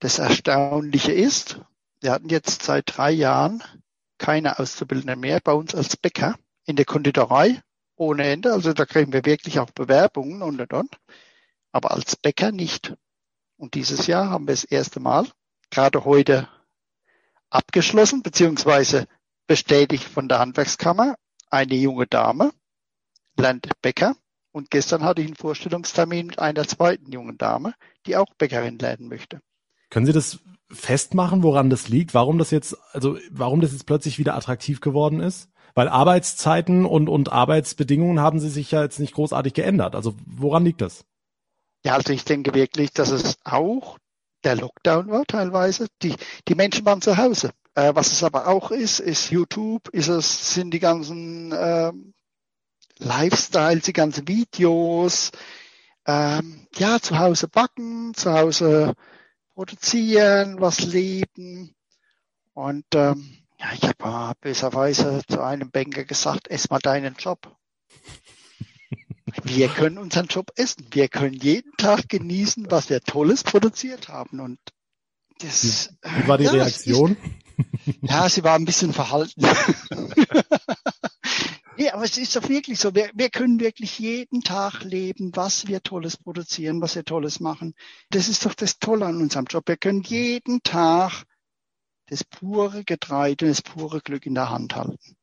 das 0.00 0.18
Erstaunliche 0.18 1.12
ist, 1.12 1.60
wir 2.00 2.12
hatten 2.12 2.28
jetzt 2.28 2.62
seit 2.62 2.96
drei 2.96 3.10
Jahren 3.10 3.62
keine 4.18 4.58
Auszubildenden 4.58 5.20
mehr 5.20 5.40
bei 5.42 5.52
uns 5.52 5.74
als 5.74 5.96
Bäcker 5.96 6.36
in 6.64 6.76
der 6.76 6.84
Konditorei 6.84 7.62
ohne 7.96 8.24
Ende. 8.24 8.52
Also 8.52 8.72
da 8.72 8.84
kriegen 8.84 9.12
wir 9.12 9.24
wirklich 9.24 9.58
auch 9.58 9.70
Bewerbungen 9.70 10.42
und 10.42 10.60
und 10.60 10.72
und. 10.72 10.98
Aber 11.72 11.92
als 11.92 12.16
Bäcker 12.16 12.52
nicht. 12.52 12.94
Und 13.56 13.74
dieses 13.74 14.06
Jahr 14.06 14.30
haben 14.30 14.46
wir 14.46 14.52
das 14.52 14.64
erste 14.64 15.00
Mal, 15.00 15.26
gerade 15.70 16.04
heute 16.04 16.48
abgeschlossen, 17.48 18.22
beziehungsweise 18.22 19.06
bestätigt 19.46 20.04
von 20.04 20.28
der 20.28 20.40
Handwerkskammer, 20.40 21.16
eine 21.50 21.74
junge 21.74 22.06
Dame, 22.06 22.52
lernt 23.36 23.68
Bäcker. 23.82 24.16
Und 24.52 24.70
gestern 24.70 25.04
hatte 25.04 25.20
ich 25.20 25.26
einen 25.26 25.36
Vorstellungstermin 25.36 26.28
mit 26.28 26.38
einer 26.38 26.66
zweiten 26.66 27.12
jungen 27.12 27.36
Dame, 27.36 27.74
die 28.06 28.16
auch 28.16 28.32
Bäckerin 28.38 28.78
lernen 28.78 29.08
möchte. 29.08 29.40
Können 29.90 30.06
Sie 30.06 30.12
das 30.12 30.38
festmachen, 30.70 31.42
woran 31.42 31.70
das 31.70 31.88
liegt? 31.88 32.14
Warum 32.14 32.38
das 32.38 32.50
jetzt, 32.50 32.76
also 32.92 33.18
warum 33.30 33.60
das 33.60 33.72
jetzt 33.72 33.86
plötzlich 33.86 34.18
wieder 34.18 34.34
attraktiv 34.34 34.80
geworden 34.80 35.20
ist? 35.20 35.50
Weil 35.74 35.88
Arbeitszeiten 35.88 36.86
und, 36.86 37.08
und 37.08 37.30
Arbeitsbedingungen 37.30 38.20
haben 38.20 38.40
sie 38.40 38.48
sich 38.48 38.70
ja 38.70 38.82
jetzt 38.82 38.98
nicht 38.98 39.14
großartig 39.14 39.52
geändert. 39.52 39.94
Also 39.94 40.14
woran 40.24 40.64
liegt 40.64 40.80
das? 40.80 41.04
Ja, 41.84 41.94
also 41.94 42.12
ich 42.14 42.24
denke 42.24 42.54
wirklich, 42.54 42.92
dass 42.92 43.10
es 43.10 43.36
auch 43.44 43.98
der 44.42 44.56
Lockdown 44.56 45.08
war 45.10 45.24
teilweise. 45.26 45.86
Die, 46.02 46.14
die 46.48 46.54
Menschen 46.54 46.86
waren 46.86 47.02
zu 47.02 47.18
Hause. 47.18 47.50
Äh, 47.74 47.94
was 47.94 48.10
es 48.10 48.24
aber 48.24 48.48
auch 48.48 48.70
ist, 48.70 49.00
ist 49.00 49.30
YouTube, 49.30 49.88
ist 49.90 50.08
es, 50.08 50.54
sind 50.54 50.72
die 50.72 50.78
ganzen 50.78 51.52
äh, 51.52 51.92
Lifestyles, 52.98 53.84
die 53.84 53.92
ganzen 53.92 54.26
Videos, 54.28 55.30
ähm, 56.06 56.66
ja, 56.76 57.00
zu 57.00 57.18
Hause 57.18 57.48
backen, 57.48 58.14
zu 58.14 58.32
Hause 58.32 58.94
produzieren, 59.54 60.60
was 60.60 60.80
leben. 60.80 61.74
Und 62.54 62.86
ähm, 62.94 63.38
ja, 63.58 63.66
ich 63.74 63.82
habe 63.82 64.34
böserweise 64.40 65.22
zu 65.28 65.42
einem 65.42 65.70
Banker 65.70 66.04
gesagt, 66.04 66.48
ess 66.48 66.70
mal 66.70 66.78
deinen 66.78 67.14
Job. 67.14 67.56
Wir 69.42 69.68
können 69.68 69.98
unseren 69.98 70.26
Job 70.26 70.52
essen. 70.56 70.86
Wir 70.90 71.08
können 71.08 71.34
jeden 71.34 71.72
Tag 71.76 72.08
genießen, 72.08 72.70
was 72.70 72.88
wir 72.90 73.00
Tolles 73.00 73.42
produziert 73.42 74.08
haben. 74.08 74.40
Und 74.40 74.58
das, 75.40 75.90
wie 76.02 76.28
war 76.28 76.38
die 76.38 76.44
ja, 76.44 76.52
Reaktion? 76.52 77.16
ja, 78.02 78.28
sie 78.28 78.44
war 78.44 78.54
ein 78.54 78.64
bisschen 78.64 78.92
verhalten. 78.92 79.42
Ja, 81.78 81.94
aber 81.94 82.04
es 82.04 82.16
ist 82.16 82.34
doch 82.34 82.48
wirklich 82.48 82.78
so. 82.78 82.94
Wir, 82.94 83.10
wir 83.14 83.28
können 83.28 83.60
wirklich 83.60 83.98
jeden 83.98 84.40
Tag 84.40 84.82
leben, 84.82 85.30
was 85.34 85.66
wir 85.66 85.82
Tolles 85.82 86.16
produzieren, 86.16 86.80
was 86.80 86.94
wir 86.94 87.04
Tolles 87.04 87.38
machen. 87.38 87.74
Das 88.10 88.28
ist 88.28 88.46
doch 88.46 88.54
das 88.54 88.78
Tolle 88.78 89.06
an 89.06 89.20
unserem 89.20 89.44
Job. 89.44 89.68
Wir 89.68 89.76
können 89.76 90.02
jeden 90.02 90.62
Tag 90.62 91.24
das 92.06 92.24
pure 92.24 92.84
Getreide, 92.84 93.48
das 93.48 93.60
pure 93.60 94.00
Glück 94.00 94.24
in 94.24 94.34
der 94.34 94.48
Hand 94.48 94.74
halten. 94.74 95.15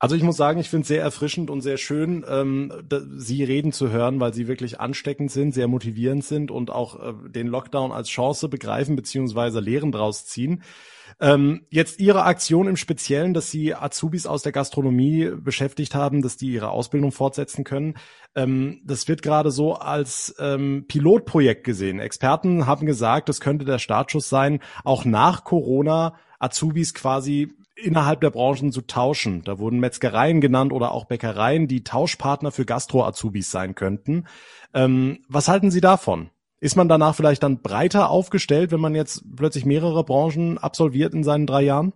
Also 0.00 0.14
ich 0.14 0.22
muss 0.22 0.36
sagen, 0.36 0.60
ich 0.60 0.70
finde 0.70 0.82
es 0.82 0.88
sehr 0.88 1.02
erfrischend 1.02 1.50
und 1.50 1.60
sehr 1.60 1.76
schön, 1.76 2.24
ähm, 2.28 2.72
Sie 3.16 3.42
reden 3.42 3.72
zu 3.72 3.90
hören, 3.90 4.20
weil 4.20 4.32
Sie 4.32 4.46
wirklich 4.46 4.78
ansteckend 4.78 5.32
sind, 5.32 5.52
sehr 5.52 5.66
motivierend 5.66 6.24
sind 6.24 6.52
und 6.52 6.70
auch 6.70 7.00
äh, 7.00 7.30
den 7.30 7.48
Lockdown 7.48 7.90
als 7.90 8.08
Chance 8.08 8.48
begreifen 8.48 8.94
beziehungsweise 8.94 9.58
Lehren 9.58 9.90
draus 9.90 10.24
ziehen. 10.24 10.62
Ähm, 11.20 11.66
jetzt 11.70 11.98
Ihre 11.98 12.22
Aktion 12.22 12.68
im 12.68 12.76
Speziellen, 12.76 13.34
dass 13.34 13.50
Sie 13.50 13.74
Azubis 13.74 14.26
aus 14.26 14.42
der 14.42 14.52
Gastronomie 14.52 15.32
beschäftigt 15.36 15.96
haben, 15.96 16.22
dass 16.22 16.36
die 16.36 16.52
ihre 16.52 16.70
Ausbildung 16.70 17.10
fortsetzen 17.10 17.64
können. 17.64 17.94
Ähm, 18.36 18.80
das 18.84 19.08
wird 19.08 19.22
gerade 19.22 19.50
so 19.50 19.74
als 19.74 20.32
ähm, 20.38 20.84
Pilotprojekt 20.86 21.64
gesehen. 21.64 21.98
Experten 21.98 22.66
haben 22.66 22.86
gesagt, 22.86 23.28
das 23.28 23.40
könnte 23.40 23.64
der 23.64 23.80
Startschuss 23.80 24.28
sein, 24.28 24.60
auch 24.84 25.04
nach 25.04 25.42
Corona 25.42 26.14
Azubis 26.38 26.94
quasi 26.94 27.52
innerhalb 27.82 28.20
der 28.20 28.30
Branchen 28.30 28.72
zu 28.72 28.82
tauschen. 28.82 29.42
Da 29.44 29.58
wurden 29.58 29.80
Metzgereien 29.80 30.40
genannt 30.40 30.72
oder 30.72 30.92
auch 30.92 31.04
Bäckereien, 31.06 31.68
die 31.68 31.84
Tauschpartner 31.84 32.50
für 32.50 32.64
Gastro-Azubis 32.64 33.50
sein 33.50 33.74
könnten. 33.74 34.26
Ähm, 34.74 35.24
was 35.28 35.48
halten 35.48 35.70
Sie 35.70 35.80
davon? 35.80 36.30
Ist 36.60 36.76
man 36.76 36.88
danach 36.88 37.14
vielleicht 37.14 37.44
dann 37.44 37.62
breiter 37.62 38.10
aufgestellt, 38.10 38.72
wenn 38.72 38.80
man 38.80 38.94
jetzt 38.94 39.22
plötzlich 39.36 39.64
mehrere 39.64 40.02
Branchen 40.02 40.58
absolviert 40.58 41.14
in 41.14 41.22
seinen 41.22 41.46
drei 41.46 41.62
Jahren? 41.62 41.92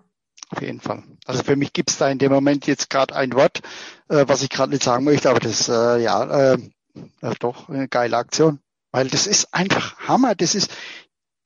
Auf 0.51 0.63
jeden 0.63 0.81
Fall. 0.81 1.03
Also 1.25 1.43
für 1.43 1.57
mich 1.57 1.73
gibt 1.73 1.91
es 1.91 1.99
da 1.99 2.09
in 2.09 2.19
dem 2.19 2.31
Moment 2.31 2.67
jetzt 2.67 2.91
gerade 2.91 3.17
ein 3.17 3.33
Wort, 3.33 3.61
äh, 4.09 4.25
was 4.29 4.43
ich 4.43 4.51
gerade 4.51 4.71
nicht 4.71 4.83
sagen 4.83 5.05
möchte, 5.05 5.31
aber 5.31 5.41
das 5.41 5.69
äh, 5.69 6.03
ja 6.03 6.53
äh, 6.53 6.59
doch 7.41 7.69
eine 7.69 7.89
geile 7.89 8.17
Aktion, 8.17 8.61
weil 8.93 9.09
das 9.09 9.27
ist 9.27 9.53
einfach 9.53 9.99
Hammer. 9.99 10.35
Das 10.35 10.55
ist 10.55 10.71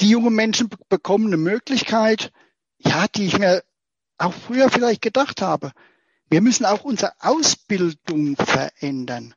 die 0.00 0.10
jungen 0.10 0.34
Menschen 0.34 0.68
bekommen 0.88 1.28
eine 1.28 1.36
Möglichkeit, 1.36 2.32
ja, 2.78 3.06
die 3.14 3.26
ich 3.26 3.38
mir 3.38 3.62
auch 4.18 4.34
früher 4.34 4.70
vielleicht 4.70 5.02
gedacht 5.02 5.42
habe. 5.42 5.72
Wir 6.28 6.40
müssen 6.40 6.64
auch 6.64 6.82
unsere 6.82 7.12
Ausbildung 7.20 8.36
verändern 8.36 9.34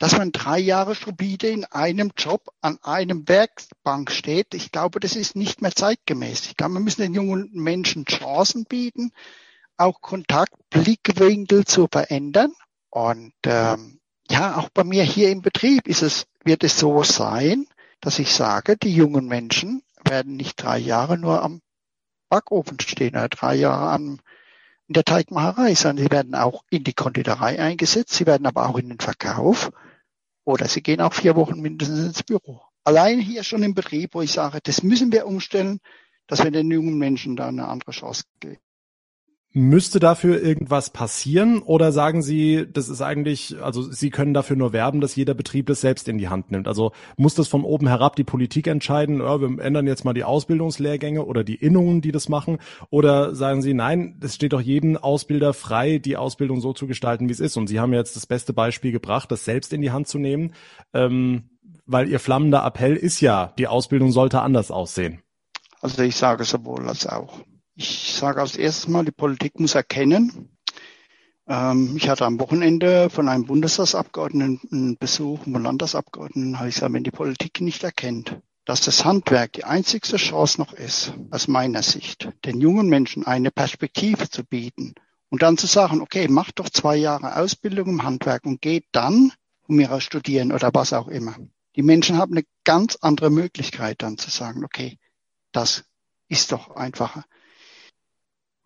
dass 0.00 0.16
man 0.16 0.32
drei 0.32 0.58
Jahre 0.58 0.94
stupide 0.94 1.48
in 1.48 1.66
einem 1.66 2.12
Job 2.16 2.48
an 2.62 2.78
einem 2.82 3.28
Werkbank 3.28 4.10
steht, 4.10 4.54
ich 4.54 4.72
glaube, 4.72 4.98
das 4.98 5.14
ist 5.14 5.36
nicht 5.36 5.60
mehr 5.60 5.72
zeitgemäß. 5.72 6.46
Ich 6.46 6.56
glaube, 6.56 6.72
wir 6.74 6.80
müssen 6.80 7.02
den 7.02 7.12
jungen 7.12 7.50
Menschen 7.52 8.06
Chancen 8.06 8.64
bieten, 8.64 9.12
auch 9.76 10.00
Kontaktblickwinkel 10.00 11.66
zu 11.66 11.86
verändern. 11.92 12.54
Und 12.88 13.34
ähm, 13.44 14.00
ja, 14.30 14.56
auch 14.56 14.70
bei 14.70 14.84
mir 14.84 15.04
hier 15.04 15.30
im 15.30 15.42
Betrieb 15.42 15.86
ist 15.86 16.00
es, 16.00 16.26
wird 16.44 16.64
es 16.64 16.78
so 16.78 17.02
sein, 17.02 17.66
dass 18.00 18.18
ich 18.18 18.32
sage, 18.32 18.78
die 18.78 18.94
jungen 18.94 19.26
Menschen 19.26 19.82
werden 20.02 20.34
nicht 20.34 20.62
drei 20.62 20.78
Jahre 20.78 21.18
nur 21.18 21.42
am 21.42 21.60
Backofen 22.30 22.80
stehen 22.80 23.10
oder 23.10 23.28
drei 23.28 23.56
Jahre 23.56 23.90
am, 23.90 24.20
in 24.86 24.94
der 24.94 25.04
Teigmacherei, 25.04 25.74
sondern 25.74 26.04
sie 26.04 26.10
werden 26.10 26.34
auch 26.34 26.64
in 26.70 26.84
die 26.84 26.94
Konditorei 26.94 27.60
eingesetzt, 27.60 28.14
sie 28.14 28.26
werden 28.26 28.46
aber 28.46 28.68
auch 28.68 28.78
in 28.78 28.88
den 28.88 29.00
Verkauf 29.00 29.70
oder 30.44 30.66
sie 30.66 30.82
gehen 30.82 31.02
auch 31.02 31.12
vier 31.12 31.36
Wochen 31.36 31.60
mindestens 31.60 32.06
ins 32.06 32.22
Büro. 32.22 32.62
Allein 32.84 33.20
hier 33.20 33.44
schon 33.44 33.62
im 33.62 33.74
Betrieb, 33.74 34.14
wo 34.14 34.22
ich 34.22 34.32
sage, 34.32 34.60
das 34.62 34.82
müssen 34.82 35.12
wir 35.12 35.26
umstellen, 35.26 35.80
dass 36.26 36.42
wir 36.42 36.50
den 36.50 36.70
jungen 36.70 36.96
Menschen 36.96 37.36
da 37.36 37.48
eine 37.48 37.68
andere 37.68 37.90
Chance 37.90 38.24
geben. 38.40 38.58
Müsste 39.52 39.98
dafür 39.98 40.40
irgendwas 40.40 40.90
passieren 40.90 41.60
oder 41.60 41.90
sagen 41.90 42.22
Sie, 42.22 42.68
das 42.72 42.88
ist 42.88 43.02
eigentlich, 43.02 43.60
also 43.60 43.82
Sie 43.82 44.10
können 44.10 44.32
dafür 44.32 44.54
nur 44.54 44.72
werben, 44.72 45.00
dass 45.00 45.16
jeder 45.16 45.34
Betrieb 45.34 45.66
das 45.66 45.80
selbst 45.80 46.06
in 46.06 46.18
die 46.18 46.28
Hand 46.28 46.52
nimmt? 46.52 46.68
Also 46.68 46.92
muss 47.16 47.34
das 47.34 47.48
von 47.48 47.64
oben 47.64 47.88
herab 47.88 48.14
die 48.14 48.22
Politik 48.22 48.68
entscheiden, 48.68 49.18
ja, 49.18 49.40
wir 49.40 49.58
ändern 49.58 49.88
jetzt 49.88 50.04
mal 50.04 50.12
die 50.12 50.22
Ausbildungslehrgänge 50.22 51.24
oder 51.24 51.42
die 51.42 51.56
Innungen, 51.56 52.00
die 52.00 52.12
das 52.12 52.28
machen? 52.28 52.58
Oder 52.90 53.34
sagen 53.34 53.60
Sie, 53.60 53.74
nein, 53.74 54.20
es 54.22 54.36
steht 54.36 54.52
doch 54.52 54.60
jedem 54.60 54.96
Ausbilder 54.96 55.52
frei, 55.52 55.98
die 55.98 56.16
Ausbildung 56.16 56.60
so 56.60 56.72
zu 56.72 56.86
gestalten, 56.86 57.28
wie 57.28 57.32
es 57.32 57.40
ist? 57.40 57.56
Und 57.56 57.66
Sie 57.66 57.80
haben 57.80 57.92
jetzt 57.92 58.14
das 58.14 58.26
beste 58.26 58.52
Beispiel 58.52 58.92
gebracht, 58.92 59.32
das 59.32 59.44
selbst 59.44 59.72
in 59.72 59.82
die 59.82 59.90
Hand 59.90 60.06
zu 60.06 60.20
nehmen, 60.20 60.54
ähm, 60.94 61.50
weil 61.86 62.08
Ihr 62.08 62.20
flammender 62.20 62.64
Appell 62.64 62.94
ist 62.94 63.20
ja, 63.20 63.52
die 63.58 63.66
Ausbildung 63.66 64.12
sollte 64.12 64.42
anders 64.42 64.70
aussehen. 64.70 65.22
Also 65.80 66.02
ich 66.02 66.14
sage 66.14 66.44
sowohl 66.44 66.86
als 66.88 67.04
auch. 67.08 67.40
Ich 67.74 68.14
sage 68.14 68.40
als 68.40 68.56
erstes 68.56 68.88
mal, 68.88 69.04
die 69.04 69.12
Politik 69.12 69.58
muss 69.58 69.74
erkennen. 69.74 70.56
Ähm, 71.46 71.96
ich 71.96 72.08
hatte 72.08 72.26
am 72.26 72.38
Wochenende 72.40 73.10
von 73.10 73.28
einem 73.28 73.46
Bundestagsabgeordneten 73.46 74.60
einen 74.70 74.98
Besuch, 74.98 75.46
einem 75.46 75.62
Landtagsabgeordneten, 75.62 76.58
habe 76.58 76.68
ich 76.68 76.76
gesagt, 76.76 76.92
wenn 76.92 77.04
die 77.04 77.10
Politik 77.10 77.60
nicht 77.60 77.82
erkennt, 77.82 78.40
dass 78.64 78.82
das 78.82 79.04
Handwerk 79.04 79.54
die 79.54 79.64
einzigste 79.64 80.16
Chance 80.16 80.60
noch 80.60 80.72
ist, 80.72 81.12
aus 81.30 81.48
meiner 81.48 81.82
Sicht, 81.82 82.28
den 82.44 82.60
jungen 82.60 82.88
Menschen 82.88 83.26
eine 83.26 83.50
Perspektive 83.50 84.28
zu 84.28 84.44
bieten 84.44 84.94
und 85.28 85.42
dann 85.42 85.58
zu 85.58 85.66
sagen, 85.66 86.00
okay, 86.00 86.28
mach 86.28 86.52
doch 86.52 86.68
zwei 86.68 86.96
Jahre 86.96 87.36
Ausbildung 87.36 87.88
im 87.88 88.02
Handwerk 88.04 88.44
und 88.44 88.60
geht 88.60 88.84
dann 88.92 89.32
um 89.66 89.80
ihre 89.80 90.00
studieren 90.00 90.52
oder 90.52 90.70
was 90.72 90.92
auch 90.92 91.08
immer. 91.08 91.36
Die 91.76 91.82
Menschen 91.82 92.18
haben 92.18 92.32
eine 92.32 92.44
ganz 92.64 92.96
andere 93.00 93.30
Möglichkeit 93.30 94.02
dann 94.02 94.18
zu 94.18 94.30
sagen, 94.30 94.64
okay, 94.64 94.98
das 95.52 95.84
ist 96.28 96.52
doch 96.52 96.76
einfacher. 96.76 97.24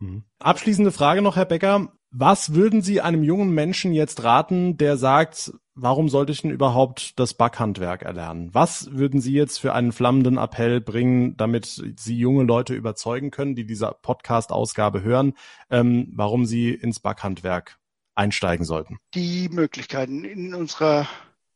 Mhm. 0.04 0.24
Abschließende 0.38 0.92
Frage 0.92 1.22
noch, 1.22 1.36
Herr 1.36 1.46
Becker. 1.46 1.92
Was 2.10 2.54
würden 2.54 2.80
Sie 2.80 3.00
einem 3.00 3.24
jungen 3.24 3.50
Menschen 3.50 3.92
jetzt 3.92 4.22
raten, 4.22 4.76
der 4.76 4.96
sagt, 4.96 5.52
warum 5.74 6.08
sollte 6.08 6.30
ich 6.30 6.42
denn 6.42 6.52
überhaupt 6.52 7.18
das 7.18 7.34
Backhandwerk 7.34 8.02
erlernen? 8.02 8.50
Was 8.52 8.92
würden 8.92 9.20
Sie 9.20 9.32
jetzt 9.32 9.58
für 9.58 9.72
einen 9.72 9.90
flammenden 9.90 10.38
Appell 10.38 10.80
bringen, 10.80 11.36
damit 11.36 11.82
Sie 11.96 12.16
junge 12.16 12.44
Leute 12.44 12.74
überzeugen 12.74 13.32
können, 13.32 13.56
die 13.56 13.66
diese 13.66 13.96
Podcast-Ausgabe 14.00 15.02
hören, 15.02 15.34
ähm, 15.70 16.12
warum 16.14 16.46
sie 16.46 16.70
ins 16.70 17.00
Backhandwerk 17.00 17.78
einsteigen 18.14 18.64
sollten? 18.64 18.98
Die 19.14 19.48
Möglichkeiten 19.48 20.24
in 20.24 20.54
unserer 20.54 21.08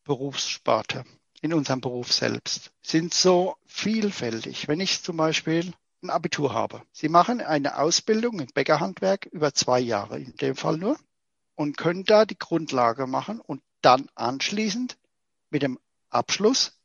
Berufssparte, 0.02 1.04
in 1.40 1.52
unserem 1.52 1.80
Beruf 1.80 2.12
selbst, 2.12 2.72
sind 2.82 3.14
so 3.14 3.54
vielfältig. 3.64 4.66
Wenn 4.66 4.80
ich 4.80 5.04
zum 5.04 5.18
Beispiel 5.18 5.72
ein 6.02 6.10
Abitur 6.10 6.52
habe. 6.52 6.82
Sie 6.92 7.08
machen 7.08 7.40
eine 7.40 7.78
Ausbildung 7.78 8.40
im 8.40 8.46
Bäckerhandwerk 8.46 9.26
über 9.26 9.52
zwei 9.54 9.80
Jahre, 9.80 10.18
in 10.18 10.36
dem 10.36 10.56
Fall 10.56 10.76
nur, 10.76 10.98
und 11.54 11.76
können 11.76 12.04
da 12.04 12.24
die 12.24 12.38
Grundlage 12.38 13.06
machen 13.06 13.40
und 13.40 13.62
dann 13.82 14.08
anschließend 14.14 14.96
mit 15.50 15.62
dem 15.62 15.78
Abschluss 16.10 16.78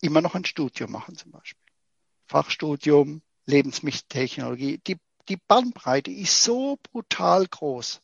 immer 0.00 0.20
noch 0.20 0.34
ein 0.34 0.44
Studium 0.44 0.92
machen 0.92 1.16
zum 1.16 1.32
Beispiel. 1.32 1.64
Fachstudium, 2.26 3.22
Lebensmitteltechnologie. 3.46 4.78
Die, 4.86 4.98
die 5.28 5.36
Bandbreite 5.36 6.10
ist 6.10 6.44
so 6.44 6.78
brutal 6.92 7.46
groß. 7.46 8.02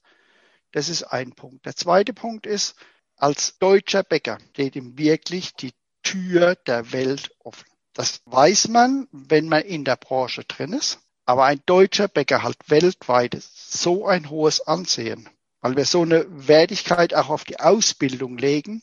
Das 0.73 0.89
ist 0.89 1.05
ein 1.05 1.33
Punkt. 1.33 1.67
Der 1.67 1.77
zweite 1.77 2.15
Punkt 2.15 2.47
ist, 2.47 2.75
als 3.17 3.59
deutscher 3.59 4.03
Bäcker 4.03 4.39
steht 4.51 4.77
ihm 4.77 4.99
wirklich 4.99 5.55
die 5.55 5.73
Tür 6.03 6.57
der 6.57 6.93
Welt 6.93 7.31
offen. 7.39 7.69
Das 7.95 8.23
weiß 8.27 8.69
man, 8.69 9.09
wenn 9.13 9.49
man 9.49 9.63
in 9.63 9.85
der 9.85 9.97
Branche 9.97 10.45
drin 10.45 10.73
ist. 10.73 10.99
Aber 11.27 11.45
ein 11.45 11.63
deutscher 11.65 12.09
Bäcker 12.09 12.43
hat 12.43 12.57
weltweit 12.67 13.41
so 13.41 14.07
ein 14.07 14.29
hohes 14.29 14.61
Ansehen, 14.61 15.29
weil 15.61 15.77
wir 15.77 15.87
so 15.87 16.03
eine 16.03 16.27
Wertigkeit 16.29 17.15
auch 17.15 17.31
auf 17.31 17.45
die 17.45 17.61
Ausbildung 17.61 18.37
legen. 18.37 18.83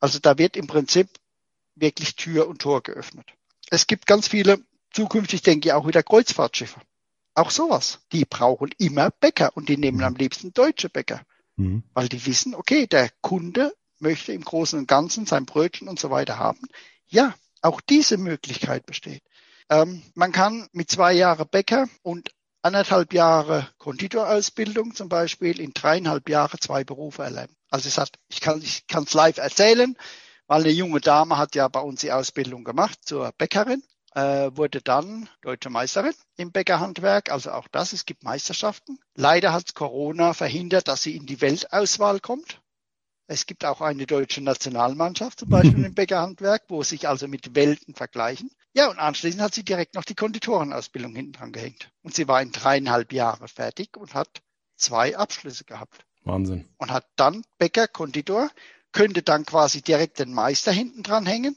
Also 0.00 0.20
da 0.20 0.38
wird 0.38 0.56
im 0.56 0.66
Prinzip 0.66 1.08
wirklich 1.74 2.16
Tür 2.16 2.48
und 2.48 2.62
Tor 2.62 2.82
geöffnet. 2.82 3.26
Es 3.68 3.86
gibt 3.86 4.06
ganz 4.06 4.28
viele, 4.28 4.58
zukünftig 4.92 5.42
denke 5.42 5.68
ich 5.68 5.72
auch 5.74 5.86
wieder 5.86 6.02
Kreuzfahrtschiffe. 6.02 6.80
Auch 7.34 7.50
sowas. 7.50 8.00
Die 8.12 8.24
brauchen 8.24 8.70
immer 8.78 9.10
Bäcker 9.10 9.50
und 9.54 9.68
die 9.68 9.76
nehmen 9.76 10.02
am 10.02 10.14
liebsten 10.14 10.52
deutsche 10.54 10.88
Bäcker. 10.88 11.26
Mhm. 11.56 11.82
Weil 11.92 12.08
die 12.08 12.24
wissen, 12.24 12.54
okay, 12.54 12.86
der 12.86 13.10
Kunde 13.20 13.74
möchte 13.98 14.32
im 14.32 14.44
Großen 14.44 14.78
und 14.78 14.88
Ganzen 14.88 15.26
sein 15.26 15.44
Brötchen 15.44 15.88
und 15.88 15.98
so 15.98 16.10
weiter 16.10 16.38
haben. 16.38 16.60
Ja, 17.08 17.34
auch 17.64 17.80
diese 17.80 18.18
Möglichkeit 18.18 18.86
besteht. 18.86 19.22
Ähm, 19.70 20.02
man 20.14 20.32
kann 20.32 20.68
mit 20.72 20.90
zwei 20.90 21.14
Jahren 21.14 21.48
Bäcker 21.48 21.88
und 22.02 22.30
anderthalb 22.62 23.12
Jahre 23.12 23.68
Konditorausbildung 23.78 24.94
zum 24.94 25.08
Beispiel 25.08 25.60
in 25.60 25.72
dreieinhalb 25.72 26.28
Jahren 26.28 26.60
zwei 26.60 26.84
Berufe 26.84 27.22
erlernen. 27.22 27.56
Also 27.70 27.88
es 27.88 27.98
hat, 27.98 28.10
ich 28.28 28.40
kann 28.40 28.60
es 28.60 29.14
live 29.14 29.38
erzählen, 29.38 29.96
weil 30.46 30.60
eine 30.62 30.70
junge 30.70 31.00
Dame 31.00 31.38
hat 31.38 31.54
ja 31.54 31.68
bei 31.68 31.80
uns 31.80 32.02
die 32.02 32.12
Ausbildung 32.12 32.64
gemacht 32.64 32.98
zur 33.02 33.32
Bäckerin, 33.38 33.82
äh, 34.14 34.50
wurde 34.54 34.80
dann 34.82 35.28
deutsche 35.42 35.70
Meisterin 35.70 36.14
im 36.36 36.52
Bäckerhandwerk. 36.52 37.30
Also 37.30 37.50
auch 37.50 37.68
das, 37.68 37.92
es 37.92 38.04
gibt 38.04 38.22
Meisterschaften. 38.22 38.98
Leider 39.14 39.52
hat 39.52 39.74
Corona 39.74 40.34
verhindert, 40.34 40.88
dass 40.88 41.02
sie 41.02 41.16
in 41.16 41.26
die 41.26 41.40
Weltauswahl 41.40 42.20
kommt. 42.20 42.60
Es 43.26 43.46
gibt 43.46 43.64
auch 43.64 43.80
eine 43.80 44.06
deutsche 44.06 44.42
Nationalmannschaft, 44.42 45.40
zum 45.40 45.48
Beispiel 45.48 45.84
im 45.84 45.94
Bäckerhandwerk, 45.94 46.64
wo 46.68 46.82
sich 46.82 47.08
also 47.08 47.26
mit 47.26 47.54
Welten 47.54 47.94
vergleichen. 47.94 48.50
Ja, 48.74 48.90
und 48.90 48.98
anschließend 48.98 49.40
hat 49.40 49.54
sie 49.54 49.64
direkt 49.64 49.94
noch 49.94 50.04
die 50.04 50.14
Konditorenausbildung 50.14 51.14
hinten 51.14 51.32
dran 51.32 51.52
gehängt. 51.52 51.90
Und 52.02 52.14
sie 52.14 52.28
war 52.28 52.42
in 52.42 52.52
dreieinhalb 52.52 53.12
Jahren 53.12 53.48
fertig 53.48 53.96
und 53.96 54.14
hat 54.14 54.42
zwei 54.76 55.16
Abschlüsse 55.16 55.64
gehabt. 55.64 56.04
Wahnsinn. 56.24 56.68
Und 56.78 56.90
hat 56.90 57.06
dann 57.16 57.44
Bäcker, 57.58 57.86
Konditor, 57.86 58.50
könnte 58.92 59.22
dann 59.22 59.44
quasi 59.46 59.82
direkt 59.82 60.18
den 60.18 60.32
Meister 60.32 60.72
hinten 60.72 61.02
dran 61.02 61.26
hängen. 61.26 61.56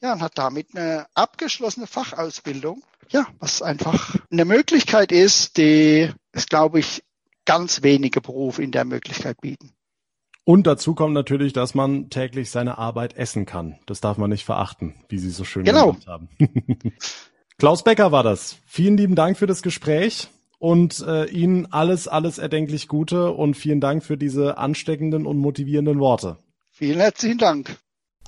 Ja, 0.00 0.12
und 0.12 0.22
hat 0.22 0.38
damit 0.38 0.76
eine 0.76 1.06
abgeschlossene 1.14 1.86
Fachausbildung. 1.86 2.82
Ja, 3.10 3.26
was 3.40 3.62
einfach 3.62 4.16
eine 4.30 4.44
Möglichkeit 4.44 5.10
ist, 5.10 5.56
die 5.56 6.12
es, 6.32 6.46
glaube 6.46 6.78
ich, 6.78 7.02
ganz 7.46 7.82
wenige 7.82 8.20
Berufe 8.20 8.62
in 8.62 8.70
der 8.70 8.84
Möglichkeit 8.84 9.40
bieten. 9.40 9.72
Und 10.48 10.66
dazu 10.66 10.94
kommt 10.94 11.12
natürlich, 11.12 11.52
dass 11.52 11.74
man 11.74 12.08
täglich 12.08 12.48
seine 12.50 12.78
Arbeit 12.78 13.18
essen 13.18 13.44
kann. 13.44 13.78
Das 13.84 14.00
darf 14.00 14.16
man 14.16 14.30
nicht 14.30 14.46
verachten, 14.46 14.94
wie 15.10 15.18
Sie 15.18 15.28
so 15.28 15.44
schön 15.44 15.64
genau. 15.64 15.92
gesagt 15.92 16.06
haben. 16.06 16.30
Klaus 17.58 17.84
Becker 17.84 18.12
war 18.12 18.22
das. 18.22 18.56
Vielen 18.64 18.96
lieben 18.96 19.14
Dank 19.14 19.36
für 19.36 19.46
das 19.46 19.60
Gespräch 19.60 20.28
und 20.58 21.04
äh, 21.06 21.26
Ihnen 21.26 21.70
alles, 21.70 22.08
alles 22.08 22.38
erdenklich 22.38 22.88
Gute 22.88 23.30
und 23.32 23.58
vielen 23.58 23.82
Dank 23.82 24.02
für 24.02 24.16
diese 24.16 24.56
ansteckenden 24.56 25.26
und 25.26 25.36
motivierenden 25.36 26.00
Worte. 26.00 26.38
Vielen 26.70 27.00
herzlichen 27.00 27.36
Dank. 27.36 27.76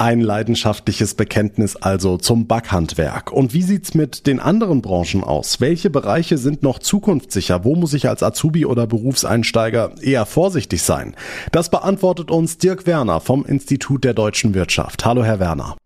Ein 0.01 0.23
leidenschaftliches 0.23 1.15
Bekenntnis 1.15 1.77
also 1.77 2.17
zum 2.17 2.47
Backhandwerk. 2.47 3.31
Und 3.31 3.53
wie 3.53 3.61
sieht's 3.61 3.93
mit 3.93 4.27
den 4.27 4.41
anderen 4.41 4.81
Branchen 4.81 5.23
aus? 5.23 5.61
Welche 5.61 5.91
Bereiche 5.91 6.39
sind 6.39 6.63
noch 6.63 6.79
zukunftssicher? 6.79 7.65
Wo 7.65 7.77
muss 7.77 7.93
ich 7.93 8.09
als 8.09 8.23
Azubi 8.23 8.65
oder 8.65 8.87
Berufseinsteiger 8.87 9.93
eher 10.01 10.25
vorsichtig 10.25 10.83
sein? 10.85 11.15
Das 11.53 11.69
beantwortet 11.69 12.31
uns 12.31 12.57
Dirk 12.57 12.87
Werner 12.87 13.21
vom 13.21 13.45
Institut 13.45 14.05
der 14.05 14.15
deutschen 14.15 14.55
Wirtschaft. 14.55 15.05
Hallo, 15.05 15.23
Herr 15.23 15.39
Werner. 15.39 15.77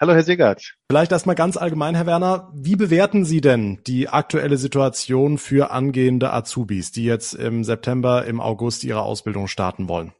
Hallo, 0.00 0.12
Herr 0.12 0.22
Segert. 0.22 0.76
Vielleicht 0.88 1.10
erstmal 1.10 1.34
ganz 1.34 1.56
allgemein, 1.56 1.96
Herr 1.96 2.06
Werner. 2.06 2.52
Wie 2.54 2.76
bewerten 2.76 3.24
Sie 3.24 3.40
denn 3.40 3.80
die 3.88 4.08
aktuelle 4.08 4.56
Situation 4.56 5.36
für 5.36 5.72
angehende 5.72 6.32
Azubis, 6.32 6.92
die 6.92 7.02
jetzt 7.02 7.34
im 7.34 7.64
September, 7.64 8.24
im 8.24 8.40
August 8.40 8.84
ihre 8.84 9.02
Ausbildung 9.02 9.48
starten 9.48 9.88
wollen? 9.88 10.12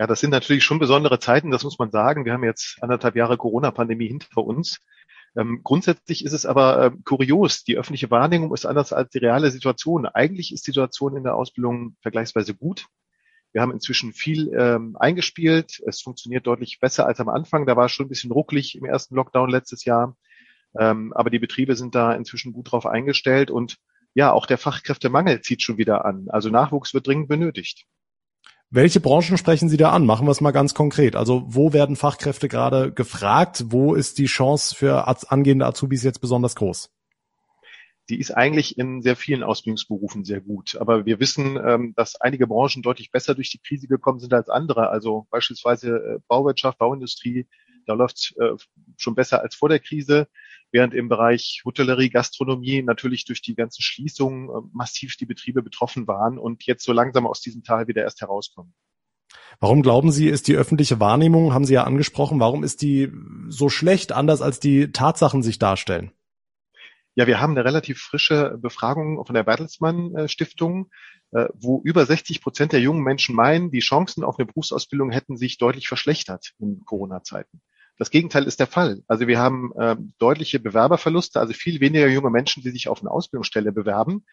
Ja, 0.00 0.06
das 0.06 0.20
sind 0.20 0.30
natürlich 0.30 0.64
schon 0.64 0.78
besondere 0.78 1.18
Zeiten, 1.18 1.50
das 1.50 1.62
muss 1.62 1.78
man 1.78 1.90
sagen. 1.90 2.24
Wir 2.24 2.32
haben 2.32 2.42
jetzt 2.42 2.78
anderthalb 2.80 3.16
Jahre 3.16 3.36
Corona-Pandemie 3.36 4.08
hinter 4.08 4.38
uns. 4.38 4.78
Ähm, 5.36 5.60
grundsätzlich 5.62 6.24
ist 6.24 6.32
es 6.32 6.46
aber 6.46 6.86
äh, 6.86 6.90
kurios. 7.04 7.64
Die 7.64 7.76
öffentliche 7.76 8.10
Wahrnehmung 8.10 8.54
ist 8.54 8.64
anders 8.64 8.94
als 8.94 9.10
die 9.10 9.18
reale 9.18 9.50
Situation. 9.50 10.06
Eigentlich 10.06 10.54
ist 10.54 10.66
die 10.66 10.70
Situation 10.70 11.18
in 11.18 11.24
der 11.24 11.36
Ausbildung 11.36 11.96
vergleichsweise 12.00 12.54
gut. 12.54 12.86
Wir 13.52 13.60
haben 13.60 13.72
inzwischen 13.72 14.14
viel 14.14 14.50
ähm, 14.58 14.96
eingespielt. 14.98 15.82
Es 15.86 16.00
funktioniert 16.00 16.46
deutlich 16.46 16.80
besser 16.80 17.04
als 17.04 17.20
am 17.20 17.28
Anfang. 17.28 17.66
Da 17.66 17.76
war 17.76 17.84
es 17.84 17.92
schon 17.92 18.06
ein 18.06 18.08
bisschen 18.08 18.32
rucklig 18.32 18.76
im 18.76 18.86
ersten 18.86 19.14
Lockdown 19.16 19.50
letztes 19.50 19.84
Jahr. 19.84 20.16
Ähm, 20.78 21.12
aber 21.12 21.28
die 21.28 21.40
Betriebe 21.40 21.76
sind 21.76 21.94
da 21.94 22.14
inzwischen 22.14 22.54
gut 22.54 22.72
drauf 22.72 22.86
eingestellt 22.86 23.50
und 23.50 23.76
ja, 24.14 24.32
auch 24.32 24.46
der 24.46 24.56
Fachkräftemangel 24.56 25.42
zieht 25.42 25.60
schon 25.60 25.76
wieder 25.76 26.06
an. 26.06 26.28
Also 26.30 26.48
Nachwuchs 26.48 26.94
wird 26.94 27.06
dringend 27.06 27.28
benötigt. 27.28 27.84
Welche 28.72 29.00
Branchen 29.00 29.36
sprechen 29.36 29.68
Sie 29.68 29.76
da 29.76 29.90
an? 29.90 30.06
Machen 30.06 30.28
wir 30.28 30.30
es 30.30 30.40
mal 30.40 30.52
ganz 30.52 30.74
konkret. 30.74 31.16
Also 31.16 31.42
wo 31.48 31.72
werden 31.72 31.96
Fachkräfte 31.96 32.46
gerade 32.46 32.92
gefragt? 32.92 33.64
Wo 33.66 33.94
ist 33.94 34.18
die 34.18 34.26
Chance 34.26 34.76
für 34.76 35.08
angehende 35.28 35.66
Azubis 35.66 36.04
jetzt 36.04 36.20
besonders 36.20 36.54
groß? 36.54 36.88
Die 38.10 38.20
ist 38.20 38.30
eigentlich 38.30 38.78
in 38.78 39.02
sehr 39.02 39.16
vielen 39.16 39.42
Ausbildungsberufen 39.42 40.24
sehr 40.24 40.40
gut. 40.40 40.76
Aber 40.76 41.04
wir 41.04 41.18
wissen, 41.18 41.56
ähm, 41.56 41.94
dass 41.96 42.20
einige 42.20 42.46
Branchen 42.46 42.82
deutlich 42.82 43.10
besser 43.10 43.34
durch 43.34 43.50
die 43.50 43.58
Krise 43.58 43.88
gekommen 43.88 44.20
sind 44.20 44.32
als 44.32 44.48
andere. 44.48 44.90
Also 44.90 45.26
beispielsweise 45.30 45.96
äh, 45.96 46.18
Bauwirtschaft, 46.28 46.78
Bauindustrie, 46.78 47.48
da 47.86 47.94
läuft 47.94 48.18
es 48.18 48.34
äh, 48.38 48.54
schon 48.96 49.16
besser 49.16 49.42
als 49.42 49.56
vor 49.56 49.68
der 49.68 49.80
Krise 49.80 50.28
während 50.72 50.94
im 50.94 51.08
Bereich 51.08 51.62
Hotellerie, 51.64 52.10
Gastronomie 52.10 52.82
natürlich 52.82 53.24
durch 53.24 53.42
die 53.42 53.54
ganzen 53.54 53.82
Schließungen 53.82 54.48
äh, 54.48 54.68
massiv 54.72 55.16
die 55.16 55.26
Betriebe 55.26 55.62
betroffen 55.62 56.06
waren 56.06 56.38
und 56.38 56.64
jetzt 56.66 56.84
so 56.84 56.92
langsam 56.92 57.26
aus 57.26 57.40
diesem 57.40 57.62
Tal 57.62 57.88
wieder 57.88 58.02
erst 58.02 58.20
herauskommen. 58.20 58.74
Warum 59.58 59.82
glauben 59.82 60.10
Sie, 60.10 60.28
ist 60.28 60.48
die 60.48 60.56
öffentliche 60.56 61.00
Wahrnehmung, 61.00 61.52
haben 61.52 61.64
Sie 61.64 61.74
ja 61.74 61.84
angesprochen, 61.84 62.40
warum 62.40 62.64
ist 62.64 62.82
die 62.82 63.12
so 63.48 63.68
schlecht, 63.68 64.12
anders 64.12 64.42
als 64.42 64.60
die 64.60 64.90
Tatsachen 64.92 65.42
sich 65.42 65.58
darstellen? 65.58 66.12
Ja, 67.14 67.26
wir 67.26 67.40
haben 67.40 67.52
eine 67.52 67.64
relativ 67.64 68.00
frische 68.00 68.56
Befragung 68.60 69.24
von 69.24 69.34
der 69.34 69.42
Bertelsmann 69.42 70.14
äh, 70.14 70.28
Stiftung, 70.28 70.90
äh, 71.32 71.46
wo 71.54 71.80
über 71.84 72.06
60 72.06 72.40
Prozent 72.40 72.72
der 72.72 72.80
jungen 72.80 73.02
Menschen 73.02 73.34
meinen, 73.34 73.70
die 73.70 73.80
Chancen 73.80 74.24
auf 74.24 74.38
eine 74.38 74.46
Berufsausbildung 74.46 75.10
hätten 75.10 75.36
sich 75.36 75.58
deutlich 75.58 75.88
verschlechtert 75.88 76.52
in 76.58 76.80
Corona-Zeiten. 76.84 77.60
Das 78.00 78.10
Gegenteil 78.10 78.44
ist 78.44 78.58
der 78.60 78.66
Fall. 78.66 79.02
Also 79.08 79.26
wir 79.26 79.38
haben 79.38 79.72
äh, 79.76 79.94
deutliche 80.16 80.58
Bewerberverluste, 80.58 81.38
also 81.38 81.52
viel 81.52 81.80
weniger 81.80 82.08
junge 82.08 82.30
Menschen, 82.30 82.62
die 82.62 82.70
sich 82.70 82.88
auf 82.88 83.02
eine 83.02 83.10
Ausbildungsstelle 83.10 83.72
bewerben. 83.72 84.24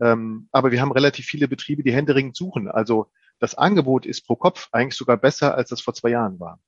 Ähm, 0.00 0.48
aber 0.52 0.70
wir 0.70 0.80
haben 0.80 0.92
relativ 0.92 1.26
viele 1.26 1.48
Betriebe, 1.48 1.82
die 1.82 1.92
händeringend 1.92 2.36
suchen. 2.36 2.68
Also 2.68 3.10
das 3.40 3.56
Angebot 3.56 4.06
ist 4.06 4.24
pro 4.24 4.36
Kopf 4.36 4.68
eigentlich 4.70 4.94
sogar 4.94 5.16
besser, 5.16 5.56
als 5.56 5.70
das 5.70 5.80
vor 5.80 5.94
zwei 5.94 6.10
Jahren 6.10 6.38
war. 6.38 6.60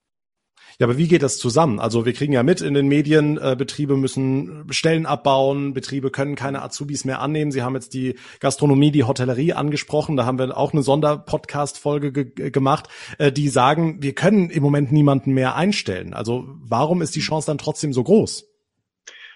Ja, 0.78 0.86
aber 0.86 0.96
wie 0.96 1.08
geht 1.08 1.22
das 1.22 1.38
zusammen? 1.38 1.78
Also 1.78 2.06
wir 2.06 2.14
kriegen 2.14 2.32
ja 2.32 2.42
mit 2.42 2.62
in 2.62 2.72
den 2.72 2.88
Medien, 2.88 3.36
äh, 3.36 3.54
Betriebe 3.56 3.96
müssen 3.96 4.64
Stellen 4.70 5.04
abbauen, 5.04 5.74
Betriebe 5.74 6.10
können 6.10 6.36
keine 6.36 6.62
Azubis 6.62 7.04
mehr 7.04 7.20
annehmen. 7.20 7.52
Sie 7.52 7.62
haben 7.62 7.74
jetzt 7.74 7.92
die 7.92 8.14
Gastronomie, 8.40 8.90
die 8.90 9.04
Hotellerie 9.04 9.52
angesprochen. 9.52 10.16
Da 10.16 10.24
haben 10.24 10.38
wir 10.38 10.56
auch 10.56 10.72
eine 10.72 10.82
Sonderpodcast-Folge 10.82 12.12
ge 12.12 12.50
gemacht, 12.50 12.88
äh, 13.18 13.30
die 13.30 13.48
sagen, 13.48 14.02
wir 14.02 14.14
können 14.14 14.48
im 14.48 14.62
Moment 14.62 14.90
niemanden 14.90 15.32
mehr 15.32 15.54
einstellen. 15.54 16.14
Also 16.14 16.46
warum 16.62 17.02
ist 17.02 17.14
die 17.14 17.20
Chance 17.20 17.48
dann 17.48 17.58
trotzdem 17.58 17.92
so 17.92 18.02
groß? 18.02 18.46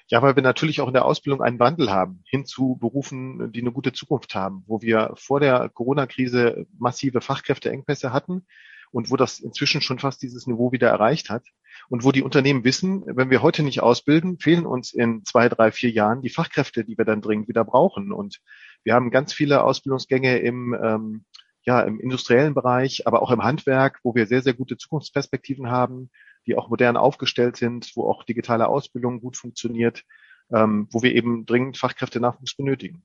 Ja, 0.09 0.23
weil 0.23 0.37
wir 0.37 0.43
natürlich 0.43 0.81
auch 0.81 0.89
in 0.89 0.95
der 0.95 1.07
Ausbildung 1.07 1.43
einen 1.43 1.59
Wandel 1.59 1.91
haben 1.91 2.23
hin 2.27 2.45
zu 2.45 2.77
Berufen, 2.81 3.53
die 3.53 3.61
eine 3.61 3.73
gute 3.73 3.93
Zukunft 3.93 4.35
haben, 4.35 4.63
wo 4.67 4.83
wir 4.83 5.13
vor 5.17 5.41
der 5.41 5.69
Corona-Krise 5.69 6.67
massive 6.79 7.21
Fachkräfteengpässe 7.21 8.13
hatten 8.13 8.47
und 8.95 9.11
wo 9.11 9.17
das 9.17 9.41
inzwischen 9.41 9.81
schon 9.81 9.99
fast 9.99 10.23
dieses 10.23 10.47
Niveau 10.47 10.71
wieder 10.71 10.89
erreicht 10.89 11.29
hat 11.29 11.45
und 11.89 12.05
wo 12.05 12.13
die 12.13 12.23
Unternehmen 12.23 12.63
wissen, 12.63 13.03
wenn 13.07 13.29
wir 13.29 13.43
heute 13.43 13.65
nicht 13.65 13.83
ausbilden, 13.83 14.39
fehlen 14.39 14.67
uns 14.67 14.93
in 14.93 15.25
zwei, 15.25 15.49
drei, 15.49 15.73
vier 15.73 15.91
Jahren 15.91 16.23
die 16.23 16.31
Fachkräfte, 16.31 16.85
die 16.85 16.97
wir 16.97 17.05
dann 17.05 17.21
dringend 17.21 17.49
wieder 17.49 17.65
brauchen. 17.65 18.13
Und 18.13 18.39
wir 18.85 18.95
haben 18.95 19.11
ganz 19.11 19.33
viele 19.33 19.65
Ausbildungsgänge 19.65 20.39
im, 20.39 20.77
ähm, 20.81 21.25
ja, 21.65 21.81
im 21.81 21.99
industriellen 21.99 22.55
Bereich, 22.55 23.05
aber 23.05 23.21
auch 23.21 23.33
im 23.33 23.43
Handwerk, 23.43 23.99
wo 24.05 24.15
wir 24.15 24.27
sehr, 24.27 24.43
sehr 24.43 24.55
gute 24.55 24.77
Zukunftsperspektiven 24.77 25.73
haben, 25.73 26.11
die 26.47 26.57
auch 26.57 26.69
modern 26.69 26.97
aufgestellt 26.97 27.57
sind, 27.57 27.91
wo 27.97 28.09
auch 28.09 28.23
digitale 28.23 28.69
Ausbildung 28.69 29.21
gut 29.21 29.37
funktioniert, 29.37 30.05
ähm, 30.53 30.87
wo 30.93 31.03
wir 31.03 31.13
eben 31.17 31.47
dringend 31.47 31.79
Fachkräftenachwuchs 31.79 32.55
benötigen. 32.55 33.03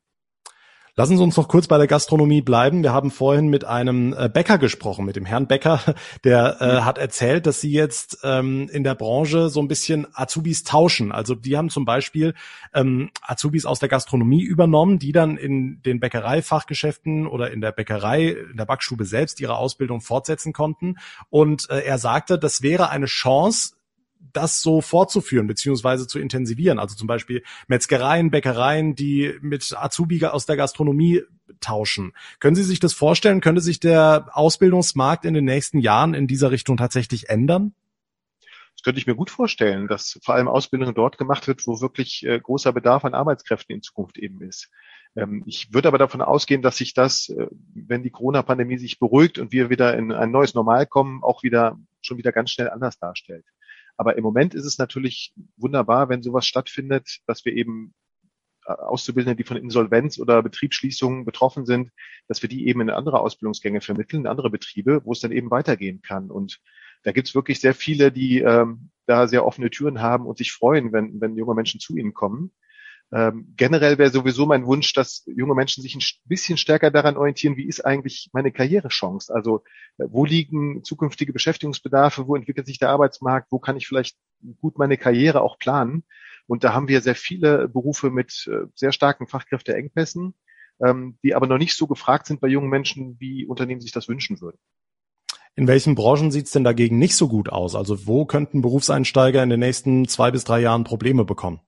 Lassen 1.00 1.16
Sie 1.16 1.24
uns 1.24 1.38
noch 1.38 1.48
kurz 1.48 1.68
bei 1.68 1.78
der 1.78 1.88
Gastronomie 1.88 2.42
bleiben. 2.42 2.84
Wir 2.84 2.92
haben 2.92 3.10
vorhin 3.10 3.48
mit 3.48 3.64
einem 3.64 4.12
äh, 4.12 4.28
Bäcker 4.28 4.58
gesprochen, 4.58 5.06
mit 5.06 5.16
dem 5.16 5.24
Herrn 5.24 5.48
Bäcker, 5.48 5.80
der 6.26 6.58
äh, 6.60 6.82
hat 6.82 6.98
erzählt, 6.98 7.46
dass 7.46 7.62
Sie 7.62 7.72
jetzt 7.72 8.18
ähm, 8.26 8.68
in 8.70 8.84
der 8.84 8.96
Branche 8.96 9.48
so 9.48 9.62
ein 9.62 9.70
bisschen 9.70 10.08
Azubis 10.12 10.66
tauschen. 10.66 11.14
Also 11.14 11.36
die 11.36 11.56
haben 11.56 11.70
zum 11.70 11.86
Beispiel 11.86 12.34
ähm, 12.74 13.12
Azubis 13.22 13.66
aus 13.66 13.80
der 13.80 13.88
Gastronomie 13.88 14.44
übernommen, 14.44 15.00
die 15.00 15.14
dann 15.14 15.38
in 15.38 15.82
den 15.84 16.02
Bäckereifachgeschäften 16.02 17.28
oder 17.28 17.50
in 17.50 17.62
der 17.62 17.72
Bäckerei, 17.72 18.36
in 18.52 18.58
der 18.58 18.66
Backstube 18.66 19.06
selbst 19.06 19.40
ihre 19.40 19.56
Ausbildung 19.56 20.02
fortsetzen 20.02 20.52
konnten. 20.52 20.98
Und 21.30 21.70
äh, 21.70 21.80
er 21.80 21.98
sagte, 21.98 22.38
das 22.38 22.62
wäre 22.62 22.90
eine 22.90 23.06
Chance, 23.06 23.76
das 24.20 24.62
so 24.62 24.82
fortzuführen 24.82 25.48
beziehungsweise 25.48 26.08
zu 26.08 26.20
intensivieren. 26.20 26.80
Also 26.80 26.96
zum 26.96 27.08
Beispiel 27.08 27.44
Metzgereien, 27.68 28.32
Bäckereien, 28.32 28.96
die 28.96 29.34
mit 29.42 29.74
Azubi 29.76 30.24
aus 30.26 30.46
der 30.46 30.58
Gastronomie 30.58 31.24
tauschen. 31.60 32.14
Können 32.40 32.56
Sie 32.56 32.64
sich 32.64 32.80
das 32.80 32.94
vorstellen? 32.94 33.42
Könnte 33.42 33.62
sich 33.62 33.80
der 33.80 34.30
Ausbildungsmarkt 34.34 35.26
in 35.26 35.34
den 35.34 35.46
nächsten 35.46 35.80
Jahren 35.80 36.14
in 36.14 36.28
dieser 36.28 36.52
Richtung 36.52 36.78
tatsächlich 36.78 37.30
ändern? 37.30 37.74
Das 38.76 38.84
könnte 38.84 39.00
ich 39.00 39.08
mir 39.08 39.16
gut 39.16 39.30
vorstellen, 39.30 39.88
dass 39.88 40.20
vor 40.24 40.36
allem 40.36 40.48
Ausbildung 40.48 40.94
dort 40.94 41.18
gemacht 41.18 41.48
wird, 41.48 41.68
wo 41.68 41.82
wirklich 41.82 42.26
äh, 42.26 42.40
großer 42.40 42.72
Bedarf 42.72 43.04
an 43.04 43.14
Arbeitskräften 43.14 43.76
in 43.76 43.82
Zukunft 43.82 44.18
eben 44.18 44.42
ist. 44.42 44.70
Ähm, 45.18 45.44
ich 45.46 45.74
würde 45.74 45.90
aber 45.90 45.98
davon 45.98 46.22
ausgehen, 46.22 46.62
dass 46.62 46.78
sich 46.78 46.94
das, 46.94 47.28
äh, 47.28 47.48
wenn 47.74 48.04
die 48.04 48.10
Corona-Pandemie 48.10 48.78
sich 48.78 48.98
beruhigt 48.98 49.38
und 49.38 49.52
wir 49.52 49.70
wieder 49.70 49.98
in 49.98 50.14
ein 50.14 50.32
neues 50.32 50.54
Normal 50.54 50.86
kommen, 50.86 51.24
auch 51.24 51.44
wieder 51.44 51.78
schon 52.02 52.18
wieder 52.18 52.32
ganz 52.32 52.52
schnell 52.52 52.70
anders 52.70 52.98
darstellt. 53.00 53.44
Aber 54.00 54.18
im 54.18 54.24
Moment 54.24 54.56
ist 54.56 54.64
es 54.64 54.78
natürlich 54.78 55.34
wunderbar, 55.58 56.08
wenn 56.08 56.24
sowas 56.24 56.46
stattfindet, 56.46 57.20
dass 57.28 57.44
wir 57.44 57.52
eben 57.52 57.94
äh, 58.66 58.72
Auszubildende, 58.72 59.36
die 59.36 59.44
von 59.44 59.58
Insolvenz 59.58 60.18
oder 60.20 60.42
Betriebsschließungen 60.42 61.26
betroffen 61.26 61.66
sind, 61.66 61.92
dass 62.30 62.42
wir 62.42 62.48
die 62.48 62.66
eben 62.70 62.80
in 62.80 62.92
andere 62.92 63.20
Ausbildungsgänge 63.20 63.82
vermitteln, 63.82 64.22
in 64.22 64.28
andere 64.28 64.50
Betriebe, 64.50 65.02
wo 65.04 65.12
es 65.12 65.20
dann 65.20 65.34
eben 65.34 65.52
weitergehen 65.52 66.02
kann. 66.02 66.32
Und 66.32 66.62
da 67.04 67.12
gibt 67.12 67.28
es 67.28 67.36
wirklich 67.36 67.60
sehr 67.60 67.74
viele, 67.74 68.10
die 68.10 68.40
ähm, 68.40 68.90
da 69.06 69.28
sehr 69.28 69.46
offene 69.46 69.70
Türen 69.70 70.00
haben 70.00 70.28
und 70.28 70.38
sich 70.38 70.54
freuen, 70.54 70.94
wenn, 70.94 71.20
wenn 71.20 71.36
junge 71.36 71.54
Menschen 71.54 71.82
zu 71.82 71.98
ihnen 71.98 72.14
kommen. 72.14 72.54
Ähm, 73.12 73.54
generell 73.58 73.98
wäre 73.98 74.12
sowieso 74.12 74.46
mein 74.46 74.66
Wunsch, 74.68 74.94
dass 74.94 75.24
junge 75.26 75.56
Menschen 75.56 75.82
sich 75.82 75.96
ein 75.96 76.04
bisschen 76.26 76.58
stärker 76.58 76.92
daran 76.92 77.18
orientieren, 77.18 77.58
wie 77.58 77.68
ist 77.68 77.84
eigentlich 77.84 78.30
meine 78.34 78.52
Karrierechance? 78.52 79.34
Also 79.34 79.64
äh, 79.98 80.06
wo 80.10 80.26
liegen 80.26 80.84
zukünftige 80.84 81.34
Beschäftigungsbedarfe, 81.34 82.28
wo 82.28 82.36
entwickelt 82.36 82.68
sich 82.68 82.78
der 82.78 82.90
Arbeitsmarkt, 82.90 83.52
wo 83.52 83.58
kann 83.58 83.78
ich 83.78 83.88
vielleicht 83.88 84.16
gut 84.62 84.78
meine 84.78 84.98
Karriere 84.98 85.42
auch 85.42 85.58
planen? 85.58 86.04
Und 86.46 86.64
da 86.64 86.74
haben 86.74 86.88
wir 86.88 87.02
sehr 87.02 87.16
viele 87.16 87.68
Berufe 87.68 88.12
mit 88.12 88.48
äh, 88.48 88.68
sehr 88.76 88.92
starken 88.92 89.26
Fachkräfteengpässen, 89.26 90.36
ähm, 90.84 91.18
die 91.24 91.34
aber 91.34 91.48
noch 91.48 91.58
nicht 91.58 91.76
so 91.76 91.88
gefragt 91.88 92.28
sind 92.28 92.42
bei 92.42 92.48
jungen 92.48 92.70
Menschen, 92.70 93.18
wie 93.20 93.46
Unternehmen 93.46 93.82
sich 93.82 93.92
das 93.92 94.08
wünschen 94.08 94.40
würden. 94.40 94.60
In 95.56 95.68
welchen 95.68 95.96
Branchen 95.96 96.32
sieht 96.32 96.46
es 96.46 96.52
denn 96.52 96.64
dagegen 96.64 97.00
nicht 97.00 97.16
so 97.16 97.28
gut 97.28 97.50
aus? 97.50 97.76
Also 97.76 98.06
wo 98.06 98.26
könnten 98.26 98.62
Berufseinsteiger 98.62 99.42
in 99.42 99.50
den 99.50 99.60
nächsten 99.60 100.08
zwei 100.08 100.30
bis 100.30 100.44
drei 100.44 100.62
Jahren 100.62 100.84
Probleme 100.84 101.26
bekommen? 101.26 101.60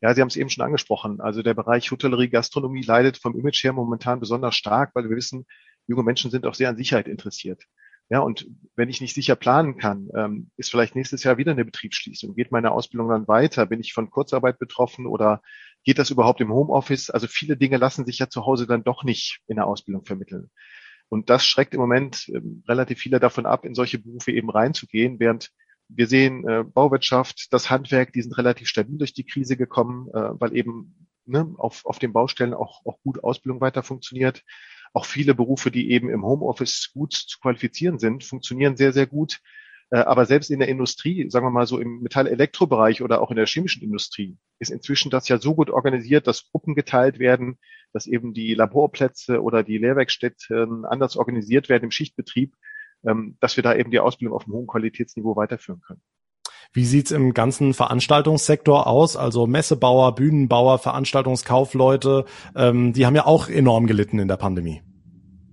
Ja, 0.00 0.14
Sie 0.14 0.20
haben 0.20 0.28
es 0.28 0.36
eben 0.36 0.48
schon 0.48 0.64
angesprochen. 0.64 1.20
Also 1.20 1.42
der 1.42 1.54
Bereich 1.54 1.90
Hotellerie, 1.90 2.30
Gastronomie 2.30 2.82
leidet 2.82 3.18
vom 3.18 3.38
Image 3.38 3.62
her 3.62 3.72
momentan 3.72 4.20
besonders 4.20 4.56
stark, 4.56 4.92
weil 4.94 5.08
wir 5.08 5.16
wissen, 5.16 5.46
junge 5.86 6.02
Menschen 6.02 6.30
sind 6.30 6.46
auch 6.46 6.54
sehr 6.54 6.70
an 6.70 6.76
Sicherheit 6.76 7.08
interessiert. 7.08 7.64
Ja, 8.08 8.20
und 8.20 8.48
wenn 8.74 8.88
ich 8.88 9.00
nicht 9.00 9.14
sicher 9.14 9.36
planen 9.36 9.76
kann, 9.76 10.08
ähm, 10.16 10.50
ist 10.56 10.70
vielleicht 10.70 10.96
nächstes 10.96 11.22
Jahr 11.22 11.38
wieder 11.38 11.52
eine 11.52 11.64
Betriebsschließung. 11.64 12.34
Geht 12.34 12.50
meine 12.50 12.72
Ausbildung 12.72 13.08
dann 13.08 13.28
weiter? 13.28 13.66
Bin 13.66 13.80
ich 13.80 13.92
von 13.92 14.10
Kurzarbeit 14.10 14.58
betroffen 14.58 15.06
oder 15.06 15.42
geht 15.84 15.98
das 15.98 16.10
überhaupt 16.10 16.40
im 16.40 16.52
Homeoffice? 16.52 17.10
Also 17.10 17.28
viele 17.28 17.56
Dinge 17.56 17.76
lassen 17.76 18.06
sich 18.06 18.18
ja 18.18 18.28
zu 18.28 18.46
Hause 18.46 18.66
dann 18.66 18.82
doch 18.82 19.04
nicht 19.04 19.38
in 19.46 19.56
der 19.56 19.66
Ausbildung 19.66 20.04
vermitteln. 20.04 20.50
Und 21.08 21.30
das 21.30 21.44
schreckt 21.44 21.72
im 21.74 21.80
Moment 21.80 22.28
ähm, 22.34 22.64
relativ 22.66 22.98
viele 22.98 23.20
davon 23.20 23.46
ab, 23.46 23.64
in 23.64 23.74
solche 23.74 24.00
Berufe 24.00 24.32
eben 24.32 24.50
reinzugehen, 24.50 25.20
während 25.20 25.50
wir 25.94 26.06
sehen 26.06 26.46
äh, 26.48 26.64
Bauwirtschaft, 26.64 27.52
das 27.52 27.70
Handwerk, 27.70 28.12
die 28.12 28.22
sind 28.22 28.36
relativ 28.38 28.68
stabil 28.68 28.98
durch 28.98 29.12
die 29.12 29.26
Krise 29.26 29.56
gekommen, 29.56 30.08
äh, 30.14 30.40
weil 30.40 30.56
eben 30.56 31.08
ne, 31.26 31.54
auf, 31.58 31.84
auf 31.84 31.98
den 31.98 32.12
Baustellen 32.12 32.54
auch, 32.54 32.84
auch 32.86 32.98
gut 33.02 33.22
Ausbildung 33.22 33.60
weiter 33.60 33.82
funktioniert 33.82 34.42
auch 34.92 35.06
viele 35.06 35.34
Berufe, 35.34 35.70
die 35.70 35.90
eben 35.90 36.10
im 36.10 36.24
Homeoffice 36.24 36.90
gut 36.92 37.12
zu 37.12 37.38
qualifizieren 37.40 37.98
sind, 37.98 38.24
funktionieren 38.24 38.76
sehr, 38.76 38.92
sehr 38.92 39.06
gut. 39.06 39.40
Äh, 39.90 39.98
aber 39.98 40.26
selbst 40.26 40.50
in 40.50 40.58
der 40.58 40.68
Industrie, 40.68 41.28
sagen 41.30 41.46
wir 41.46 41.50
mal 41.50 41.66
so 41.66 41.78
im 41.78 42.00
Metall-Elektrobereich 42.00 43.02
oder 43.02 43.20
auch 43.20 43.30
in 43.30 43.36
der 43.36 43.46
chemischen 43.46 43.82
Industrie, 43.82 44.36
ist 44.58 44.70
inzwischen 44.70 45.10
das 45.10 45.28
ja 45.28 45.38
so 45.38 45.54
gut 45.54 45.70
organisiert, 45.70 46.26
dass 46.26 46.50
Gruppen 46.50 46.74
geteilt 46.74 47.18
werden, 47.18 47.58
dass 47.92 48.06
eben 48.06 48.34
die 48.34 48.54
Laborplätze 48.54 49.42
oder 49.42 49.62
die 49.62 49.78
Lehrwerkstätten 49.78 50.84
anders 50.84 51.16
organisiert 51.16 51.68
werden 51.68 51.84
im 51.84 51.90
Schichtbetrieb, 51.90 52.54
dass 53.02 53.56
wir 53.56 53.62
da 53.62 53.74
eben 53.74 53.90
die 53.90 54.00
Ausbildung 54.00 54.36
auf 54.36 54.44
einem 54.44 54.54
hohen 54.54 54.66
Qualitätsniveau 54.66 55.36
weiterführen 55.36 55.80
können. 55.80 56.02
Wie 56.72 56.84
sieht's 56.84 57.10
im 57.10 57.34
ganzen 57.34 57.74
Veranstaltungssektor 57.74 58.86
aus? 58.86 59.16
Also 59.16 59.48
Messebauer, 59.48 60.14
Bühnenbauer, 60.14 60.78
Veranstaltungskaufleute, 60.78 62.26
ähm, 62.54 62.92
die 62.92 63.06
haben 63.06 63.16
ja 63.16 63.26
auch 63.26 63.48
enorm 63.48 63.86
gelitten 63.88 64.20
in 64.20 64.28
der 64.28 64.36
Pandemie. 64.36 64.82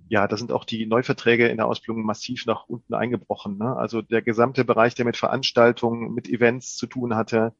Ja, 0.10 0.28
da 0.28 0.38
sind 0.38 0.52
auch 0.52 0.64
die 0.64 0.86
Neuverträge 0.86 1.48
in 1.48 1.58
der 1.58 1.68
Ausbildung 1.68 2.06
massiv 2.06 2.46
nach 2.46 2.66
unten 2.68 2.94
eingebrochen. 2.94 3.58
Ne? 3.58 3.76
Also 3.76 4.02
der 4.02 4.22
gesamte 4.22 4.64
Bereich, 4.64 4.94
der 4.94 5.06
mit 5.06 5.18
Veranstaltungen, 5.18 6.14
mit 6.14 6.30
Events 6.30 6.76
zu 6.76 6.86
tun 6.86 7.16
hatte, 7.16 7.54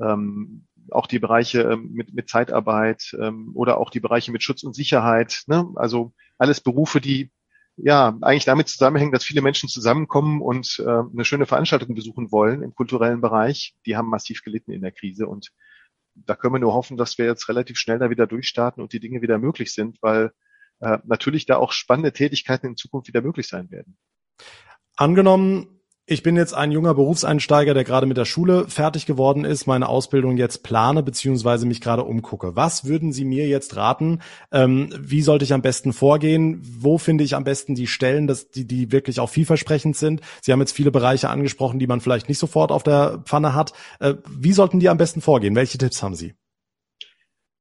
ähm, 0.00 0.64
auch 0.90 1.06
die 1.06 1.18
Bereiche 1.18 1.62
ähm, 1.62 1.92
mit, 1.92 2.14
mit 2.14 2.28
Zeitarbeit 2.28 3.14
ähm, 3.20 3.52
oder 3.54 3.78
auch 3.78 3.90
die 3.90 4.00
Bereiche 4.00 4.32
mit 4.32 4.42
Schutz 4.42 4.62
und 4.62 4.74
Sicherheit. 4.74 5.44
Ne? 5.46 5.68
Also 5.76 6.12
alles 6.38 6.60
Berufe, 6.60 7.00
die 7.00 7.30
ja 7.76 8.16
eigentlich 8.20 8.44
damit 8.44 8.68
zusammenhängen, 8.68 9.12
dass 9.12 9.24
viele 9.24 9.42
Menschen 9.42 9.68
zusammenkommen 9.68 10.40
und 10.40 10.82
äh, 10.84 10.88
eine 10.88 11.24
schöne 11.24 11.46
Veranstaltung 11.46 11.94
besuchen 11.94 12.30
wollen 12.30 12.62
im 12.62 12.74
kulturellen 12.74 13.20
Bereich. 13.20 13.74
Die 13.86 13.96
haben 13.96 14.08
massiv 14.08 14.42
gelitten 14.42 14.72
in 14.72 14.82
der 14.82 14.92
Krise 14.92 15.26
und 15.26 15.50
da 16.14 16.36
können 16.36 16.54
wir 16.54 16.60
nur 16.60 16.74
hoffen, 16.74 16.96
dass 16.96 17.18
wir 17.18 17.26
jetzt 17.26 17.48
relativ 17.48 17.76
schnell 17.76 17.98
da 17.98 18.10
wieder 18.10 18.26
durchstarten 18.26 18.82
und 18.82 18.92
die 18.92 19.00
Dinge 19.00 19.20
wieder 19.20 19.38
möglich 19.38 19.72
sind, 19.72 19.98
weil 20.00 20.32
äh, 20.80 20.98
natürlich 21.04 21.46
da 21.46 21.56
auch 21.56 21.72
spannende 21.72 22.12
Tätigkeiten 22.12 22.68
in 22.68 22.76
Zukunft 22.76 23.08
wieder 23.08 23.22
möglich 23.22 23.48
sein 23.48 23.70
werden. 23.70 23.96
Angenommen, 24.96 25.73
ich 26.06 26.22
bin 26.22 26.36
jetzt 26.36 26.52
ein 26.52 26.70
junger 26.70 26.92
Berufseinsteiger, 26.92 27.72
der 27.72 27.84
gerade 27.84 28.06
mit 28.06 28.18
der 28.18 28.26
Schule 28.26 28.66
fertig 28.68 29.06
geworden 29.06 29.46
ist, 29.46 29.66
meine 29.66 29.88
Ausbildung 29.88 30.36
jetzt 30.36 30.62
plane 30.62 31.02
beziehungsweise 31.02 31.64
mich 31.64 31.80
gerade 31.80 32.04
umgucke. 32.04 32.54
Was 32.54 32.84
würden 32.84 33.12
Sie 33.12 33.24
mir 33.24 33.48
jetzt 33.48 33.74
raten? 33.76 34.20
Ähm, 34.52 34.90
wie 34.98 35.22
sollte 35.22 35.44
ich 35.44 35.54
am 35.54 35.62
besten 35.62 35.94
vorgehen? 35.94 36.60
Wo 36.62 36.98
finde 36.98 37.24
ich 37.24 37.34
am 37.34 37.44
besten 37.44 37.74
die 37.74 37.86
Stellen, 37.86 38.26
dass 38.26 38.50
die, 38.50 38.66
die 38.66 38.92
wirklich 38.92 39.18
auch 39.18 39.30
vielversprechend 39.30 39.96
sind? 39.96 40.20
Sie 40.42 40.52
haben 40.52 40.60
jetzt 40.60 40.72
viele 40.72 40.90
Bereiche 40.90 41.30
angesprochen, 41.30 41.78
die 41.78 41.86
man 41.86 42.02
vielleicht 42.02 42.28
nicht 42.28 42.38
sofort 42.38 42.70
auf 42.70 42.82
der 42.82 43.22
Pfanne 43.24 43.54
hat. 43.54 43.72
Äh, 43.98 44.14
wie 44.28 44.52
sollten 44.52 44.80
die 44.80 44.90
am 44.90 44.98
besten 44.98 45.22
vorgehen? 45.22 45.54
Welche 45.54 45.78
Tipps 45.78 46.02
haben 46.02 46.14
Sie? 46.14 46.34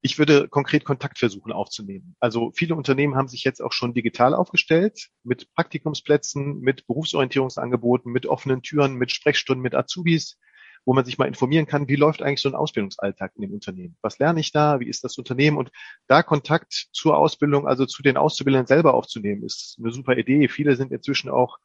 Ich 0.06 0.20
würde 0.20 0.50
konkret 0.50 0.84
Kontakt 0.84 1.18
versuchen 1.18 1.54
aufzunehmen. 1.54 2.18
Also 2.20 2.52
viele 2.54 2.76
Unternehmen 2.76 3.16
haben 3.16 3.30
sich 3.30 3.46
jetzt 3.46 3.62
auch 3.62 3.72
schon 3.72 3.94
digital 3.94 4.34
aufgestellt 4.34 5.08
mit 5.24 5.50
Praktikumsplätzen, 5.54 6.60
mit 6.60 6.86
Berufsorientierungsangeboten, 6.88 8.12
mit 8.12 8.26
offenen 8.26 8.62
Türen, 8.62 8.96
mit 8.96 9.12
Sprechstunden, 9.12 9.64
mit 9.64 9.74
Azubis, 9.74 10.38
wo 10.84 10.94
man 10.94 11.06
sich 11.06 11.18
mal 11.18 11.30
informieren 11.30 11.68
kann, 11.68 11.88
wie 11.88 11.96
läuft 11.96 12.22
eigentlich 12.22 12.42
so 12.42 12.50
ein 12.50 12.56
Ausbildungsalltag 12.56 13.32
in 13.36 13.44
dem 13.44 13.54
Unternehmen? 13.54 13.96
Was 14.02 14.20
lerne 14.20 14.42
ich 14.42 14.52
da? 14.52 14.82
Wie 14.82 14.90
ist 14.90 15.06
das 15.06 15.18
Unternehmen? 15.18 15.56
Und 15.56 15.72
da 16.08 16.22
Kontakt 16.22 16.90
zur 16.92 17.18
Ausbildung, 17.18 17.66
also 17.66 17.86
zu 17.86 18.04
den 18.04 18.18
Auszubildenden 18.18 18.68
selber 18.68 18.96
aufzunehmen, 18.96 19.44
ist 19.44 19.78
eine 19.80 19.94
super 19.94 20.18
Idee. 20.18 20.50
Viele 20.50 20.76
sind 20.76 20.92
inzwischen 20.92 21.30
auch 21.30 21.60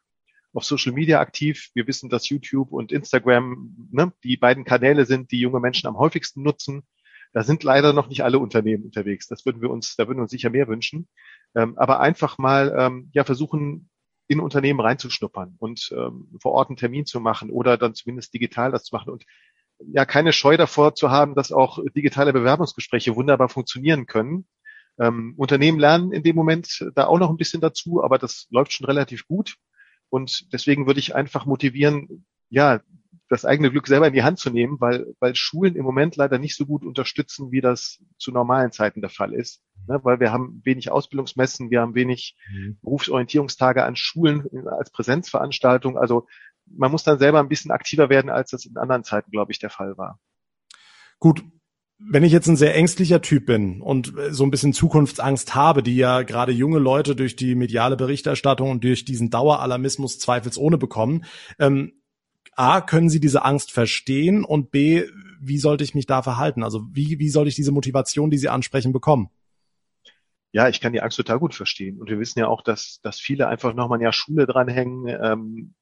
auf 0.53 0.65
Social 0.65 0.93
Media 0.93 1.19
aktiv. 1.19 1.71
Wir 1.75 1.89
wissen, 1.89 2.09
dass 2.09 2.29
YouTube 2.29 2.71
und 2.71 2.93
Instagram 2.93 3.75
ne, 3.91 4.13
die 4.23 4.37
beiden 4.37 4.65
Kanäle 4.65 5.07
sind, 5.07 5.33
die 5.33 5.41
junge 5.41 5.59
Menschen 5.59 5.89
am 5.89 5.99
häufigsten 5.99 6.43
nutzen. 6.43 6.85
Da 7.33 7.43
sind 7.43 7.63
leider 7.63 7.93
noch 7.93 8.09
nicht 8.09 8.25
alle 8.25 8.39
Unternehmen 8.39 8.85
unterwegs. 8.85 9.27
Das 9.29 9.45
würden 9.45 9.61
wir 9.61 9.71
uns, 9.71 9.97
da 9.97 10.07
würden 10.07 10.19
wir 10.19 10.23
uns 10.23 10.31
sicher 10.31 10.51
mehr 10.51 10.69
wünschen. 10.69 11.09
Ähm, 11.55 11.77
aber 11.77 12.01
einfach 12.01 12.39
mal 12.39 12.75
ähm, 12.79 13.11
ja 13.13 13.25
versuchen, 13.25 13.91
in 14.29 14.41
Unternehmen 14.41 14.81
reinzuschnuppern 14.81 15.57
und 15.59 15.91
ähm, 15.97 16.29
vor 16.41 16.53
Ort 16.53 16.69
einen 16.69 16.77
Termin 16.77 17.07
zu 17.07 17.19
machen 17.19 17.51
oder 17.51 17.79
dann 17.79 17.95
zumindest 17.95 18.35
digital 18.35 18.71
das 18.71 18.85
zu 18.85 18.95
machen 18.95 19.11
und 19.11 19.25
ja 19.81 20.05
keine 20.05 20.33
Scheu 20.33 20.57
davor 20.57 20.95
zu 20.95 21.11
haben, 21.11 21.35
dass 21.35 21.51
auch 21.51 21.79
digitale 21.97 22.33
Bewerbungsgespräche 22.33 23.17
wunderbar 23.17 23.49
funktionieren 23.49 24.07
können. 24.07 24.47
Ähm, 24.99 25.35
Unternehmen 25.37 25.79
lernen 25.79 26.13
in 26.13 26.23
dem 26.23 26.37
Moment 26.37 26.85
da 26.95 27.07
auch 27.07 27.19
noch 27.19 27.31
ein 27.31 27.37
bisschen 27.37 27.61
dazu, 27.61 28.03
aber 28.03 28.19
das 28.19 28.49
läuft 28.51 28.73
schon 28.73 28.87
relativ 28.87 29.27
gut. 29.27 29.57
Und 30.11 30.53
deswegen 30.53 30.87
würde 30.87 31.01
ich 31.01 31.15
einfach 31.15 31.47
motivieren, 31.47 32.27
ja, 32.51 32.81
das 33.29 33.45
eigene 33.45 33.71
Glück 33.71 33.87
selber 33.87 34.07
in 34.07 34.15
die 34.15 34.23
Hand 34.23 34.39
zu 34.39 34.51
nehmen, 34.51 34.81
weil, 34.81 35.07
weil 35.21 35.35
Schulen 35.35 35.77
im 35.77 35.85
Moment 35.85 36.17
leider 36.17 36.39
nicht 36.39 36.57
so 36.57 36.65
gut 36.65 36.85
unterstützen, 36.85 37.51
wie 37.53 37.61
das 37.61 38.03
zu 38.19 38.33
normalen 38.33 38.73
Zeiten 38.73 39.01
der 39.01 39.11
Fall 39.11 39.35
ist. 39.35 39.63
Ne, 39.87 40.01
weil 40.03 40.21
wir 40.21 40.33
haben 40.33 40.61
wenig 40.65 40.91
Ausbildungsmessen, 40.91 41.71
wir 41.71 41.81
haben 41.81 41.95
wenig 41.95 42.37
mhm. 42.51 42.79
Berufsorientierungstage 42.83 43.85
an 43.85 43.97
Schulen 43.97 44.47
als 44.67 44.91
Präsenzveranstaltung. 44.91 45.99
Also 45.99 46.27
man 46.67 46.91
muss 46.91 47.05
dann 47.05 47.19
selber 47.19 47.41
ein 47.41 47.49
bisschen 47.49 47.71
aktiver 47.71 48.09
werden, 48.09 48.31
als 48.31 48.51
das 48.51 48.65
in 48.65 48.77
anderen 48.77 49.05
Zeiten, 49.05 49.31
glaube 49.31 49.53
ich, 49.53 49.59
der 49.59 49.71
Fall 49.71 49.97
war. 49.97 50.19
Gut, 51.19 51.43
wenn 51.99 52.23
ich 52.23 52.33
jetzt 52.33 52.47
ein 52.47 52.57
sehr 52.57 52.77
ängstlicher 52.77 53.21
Typ 53.21 53.47
bin 53.47 53.83
und 53.83 54.13
so 54.31 54.45
ein 54.45 54.51
bisschen 54.51 54.73
Zukunftsangst 54.73 55.55
habe, 55.55 55.83
die 55.83 55.97
ja 55.97 56.23
gerade 56.23 56.53
junge 56.53 56.79
Leute 56.79 57.17
durch 57.17 57.35
die 57.35 57.57
mediale 57.57 57.97
Berichterstattung 57.97 58.71
und 58.71 58.85
durch 58.85 59.05
diesen 59.05 59.31
Daueralarmismus 59.31 60.19
zweifelsohne 60.19 60.79
bekommen, 60.79 61.25
ähm, 61.59 61.93
A, 62.59 62.81
können 62.81 63.09
Sie 63.09 63.21
diese 63.21 63.45
Angst 63.45 63.71
verstehen 63.71 64.45
und 64.45 64.71
B, 64.73 65.05
wie 65.41 65.59
sollte 65.59 65.85
ich 65.85 65.95
mich 65.95 66.07
da 66.07 66.23
verhalten? 66.23 66.65
Also 66.65 66.85
wie, 66.93 67.19
wie 67.21 67.29
soll 67.29 67.47
ich 67.47 67.55
diese 67.55 67.71
Motivation, 67.71 68.31
die 68.31 68.39
Sie 68.39 68.49
ansprechen, 68.49 68.93
bekommen? 68.93 69.31
Ja, 70.51 70.69
ich 70.69 70.81
kann 70.81 70.93
die 70.93 71.01
Angst 71.01 71.17
total 71.17 71.39
gut 71.39 71.55
verstehen. 71.55 72.01
Und 72.01 72.11
wir 72.11 72.19
wissen 72.19 72.41
ja 72.41 72.49
auch, 72.49 72.63
dass, 72.63 73.01
dass 73.03 73.21
viele 73.21 73.47
einfach 73.47 73.75
nochmal 73.75 73.99
ein 73.99 74.03
Jahr 74.03 74.13
Schule 74.13 74.47
dranhängen. 74.47 75.07
Ähm, 75.07 75.75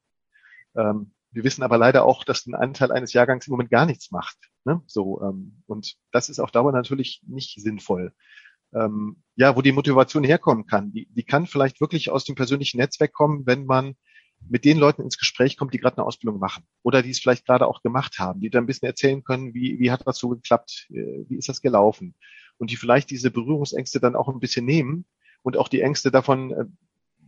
ähm, 0.75 1.12
wir 1.31 1.45
wissen 1.45 1.62
aber 1.62 1.79
leider 1.79 2.05
auch, 2.05 2.25
dass 2.25 2.47
ein 2.47 2.55
Anteil 2.55 2.93
eines 2.93 3.15
Jahrgangs 3.15 3.47
im 3.47 3.53
Moment 3.53 3.71
gar 3.71 3.87
nichts 3.87 4.11
macht. 4.11 4.37
Ne? 4.65 4.83
So, 4.87 5.23
ähm, 5.23 5.62
und 5.67 5.95
das 6.12 6.29
ist 6.29 6.41
auf 6.41 6.51
Dauer 6.51 6.73
natürlich 6.73 7.23
nicht 7.27 7.59
sinnvoll. 7.59 8.12
Ähm, 8.75 9.23
ja, 9.37 9.57
wo 9.57 9.62
die 9.62 9.73
Motivation 9.73 10.25
herkommen 10.25 10.67
kann, 10.67 10.93
die, 10.93 11.09
die 11.11 11.25
kann 11.25 11.47
vielleicht 11.47 11.81
wirklich 11.81 12.11
aus 12.11 12.25
dem 12.25 12.35
persönlichen 12.35 12.77
Netzwerk 12.77 13.15
kommen, 13.15 13.47
wenn 13.47 13.65
man 13.65 13.95
mit 14.49 14.64
den 14.64 14.79
Leuten 14.79 15.03
ins 15.03 15.18
Gespräch 15.18 15.57
kommt, 15.57 15.75
die 15.75 15.79
gerade 15.79 15.99
eine 15.99 16.07
Ausbildung 16.07 16.38
machen 16.38 16.64
oder 16.83 17.03
die 17.03 17.11
es 17.11 17.20
vielleicht 17.20 17.46
gerade 17.46 17.66
auch 17.66 17.83
gemacht 17.83 18.18
haben, 18.18 18.40
die 18.40 18.51
dann 18.51 18.64
ein 18.64 18.66
bisschen 18.66 18.87
erzählen 18.87 19.25
können, 19.25 19.55
wie, 19.55 19.79
wie 19.79 19.90
hat 19.90 20.07
das 20.07 20.18
so 20.18 20.29
geklappt, 20.29 20.88
äh, 20.90 21.25
wie 21.29 21.37
ist 21.37 21.49
das 21.49 21.61
gelaufen 21.61 22.14
und 22.59 22.70
die 22.70 22.77
vielleicht 22.77 23.11
diese 23.11 23.31
Berührungsängste 23.31 24.01
dann 24.01 24.16
auch 24.16 24.29
ein 24.29 24.40
bisschen 24.40 24.64
nehmen 24.64 25.05
und 25.42 25.57
auch 25.57 25.68
die 25.68 25.81
Ängste 25.81 26.11
davon, 26.11 26.51
äh, 26.53 26.64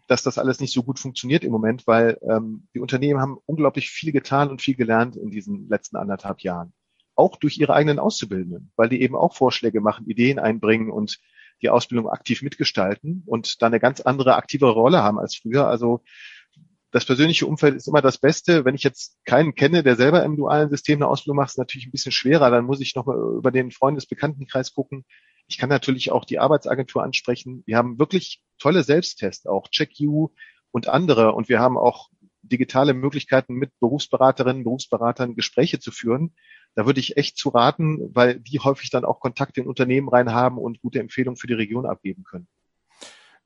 dass 0.07 0.23
das 0.23 0.39
alles 0.39 0.61
nicht 0.61 0.73
so 0.73 0.83
gut 0.83 0.99
funktioniert 0.99 1.45
im 1.45 1.53
Moment, 1.53 1.87
weil 1.87 2.19
ähm, 2.23 2.67
die 2.75 2.81
Unternehmen 2.81 3.21
haben 3.21 3.39
unglaublich 3.45 3.91
viel 3.91 4.11
getan 4.11 4.49
und 4.49 4.63
viel 4.63 4.75
gelernt 4.75 5.17
in 5.17 5.31
diesen 5.31 5.69
letzten 5.69 5.97
anderthalb 5.97 6.41
Jahren. 6.41 6.73
Auch 7.15 7.37
durch 7.37 7.59
ihre 7.59 7.75
eigenen 7.75 7.99
Auszubildenden, 7.99 8.73
weil 8.77 8.89
die 8.89 9.03
eben 9.03 9.17
auch 9.17 9.35
Vorschläge 9.35 9.81
machen, 9.81 10.07
Ideen 10.07 10.39
einbringen 10.39 10.91
und 10.91 11.21
die 11.63 11.69
Ausbildung 11.69 12.09
aktiv 12.09 12.43
mitgestalten 12.43 13.23
und 13.27 13.61
da 13.61 13.67
eine 13.67 13.81
ganz 13.81 14.01
andere, 14.01 14.37
aktivere 14.37 14.73
Rolle 14.73 15.03
haben 15.03 15.19
als 15.19 15.37
früher. 15.37 15.67
Also 15.67 16.03
das 16.91 17.05
persönliche 17.05 17.47
Umfeld 17.47 17.75
ist 17.75 17.87
immer 17.87 18.01
das 18.01 18.19
Beste. 18.19 18.65
Wenn 18.65 18.75
ich 18.75 18.83
jetzt 18.83 19.19
keinen 19.25 19.55
kenne, 19.55 19.83
der 19.83 19.97
selber 19.97 20.23
im 20.25 20.37
dualen 20.37 20.71
System 20.71 20.99
eine 20.99 21.09
Ausbildung 21.09 21.37
macht, 21.37 21.51
ist 21.51 21.59
natürlich 21.59 21.87
ein 21.87 21.93
bisschen 21.93 22.13
schwerer. 22.13 22.51
Dann 22.51 22.65
muss 22.65 22.81
ich 22.81 22.95
nochmal 22.95 23.19
über 23.37 23.51
den 23.51 23.71
Freundesbekanntenkreis 23.71 24.73
gucken. 24.73 25.05
Ich 25.49 25.59
kann 25.59 25.69
natürlich 25.69 26.13
auch 26.13 26.25
die 26.25 26.39
Arbeitsagentur 26.39 27.03
ansprechen. 27.03 27.63
Wir 27.67 27.77
haben 27.77 27.99
wirklich 27.99 28.43
tolle 28.59 28.83
Selbsttests, 28.83 29.47
auch 29.47 29.69
CheckU 29.71 30.31
und 30.71 30.89
andere. 30.89 31.33
Und 31.33 31.49
wir 31.49 31.61
haben 31.61 31.77
auch 31.77 32.09
digitale 32.43 32.95
Möglichkeiten 32.95 33.55
mit 33.55 33.71
Berufsberaterinnen, 33.81 34.65
Berufsberatern 34.65 35.35
Gespräche 35.35 35.81
zu 35.81 35.91
führen. 35.91 36.35
da 36.75 36.87
würde 36.87 37.01
ich 37.01 37.17
echt 37.17 37.37
zu 37.37 37.49
raten, 37.49 38.15
weil 38.15 38.39
die 38.39 38.61
häufig 38.61 38.91
dann 38.91 39.05
auch 39.05 39.21
Kontakte 39.21 39.61
in 39.61 39.67
Unternehmen 39.67 40.09
rein 40.09 40.33
haben 40.33 40.59
und 40.59 40.81
gute 40.81 41.01
Empfehlungen 41.01 41.37
für 41.37 41.49
die 41.49 41.55
Region 41.55 41.87
abgeben 41.87 42.25
können. 42.25 42.47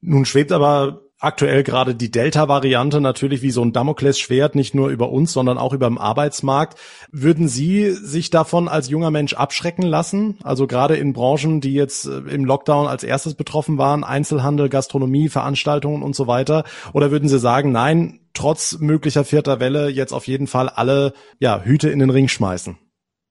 Nun 0.00 0.26
schwebt 0.26 0.52
aber 0.52 1.02
aktuell 1.22 1.62
gerade 1.62 1.94
die 1.94 2.10
Delta-Variante 2.10 3.00
natürlich 3.00 3.42
wie 3.42 3.50
so 3.50 3.62
ein 3.62 3.72
Damoklesschwert 3.72 4.54
nicht 4.54 4.74
nur 4.74 4.88
über 4.88 5.10
uns, 5.10 5.32
sondern 5.32 5.56
auch 5.56 5.72
über 5.72 5.88
den 5.88 5.98
Arbeitsmarkt. 5.98 6.78
Würden 7.12 7.48
Sie 7.48 7.92
sich 7.92 8.30
davon 8.30 8.68
als 8.68 8.88
junger 8.88 9.10
Mensch 9.10 9.34
abschrecken 9.34 9.82
lassen? 9.82 10.38
Also 10.42 10.66
gerade 10.66 10.96
in 10.96 11.12
Branchen, 11.12 11.60
die 11.60 11.74
jetzt 11.74 12.06
äh, 12.06 12.18
im 12.18 12.44
Lockdown 12.44 12.88
als 12.88 13.04
erstes 13.04 13.34
betroffen 13.34 13.78
waren, 13.78 14.04
Einzelhandel, 14.04 14.68
Gastronomie, 14.68 15.28
Veranstaltungen 15.28 16.02
und 16.02 16.16
so 16.16 16.26
weiter? 16.26 16.64
Oder 16.92 17.10
würden 17.10 17.28
Sie 17.28 17.38
sagen, 17.38 17.70
nein, 17.70 18.18
trotz 18.34 18.78
möglicher 18.80 19.24
vierter 19.24 19.60
Welle 19.60 19.88
jetzt 19.88 20.12
auf 20.12 20.26
jeden 20.26 20.48
Fall 20.48 20.68
alle 20.68 21.12
ja, 21.38 21.62
Hüte 21.62 21.88
in 21.88 22.00
den 22.00 22.10
Ring 22.10 22.28
schmeißen? 22.28 22.76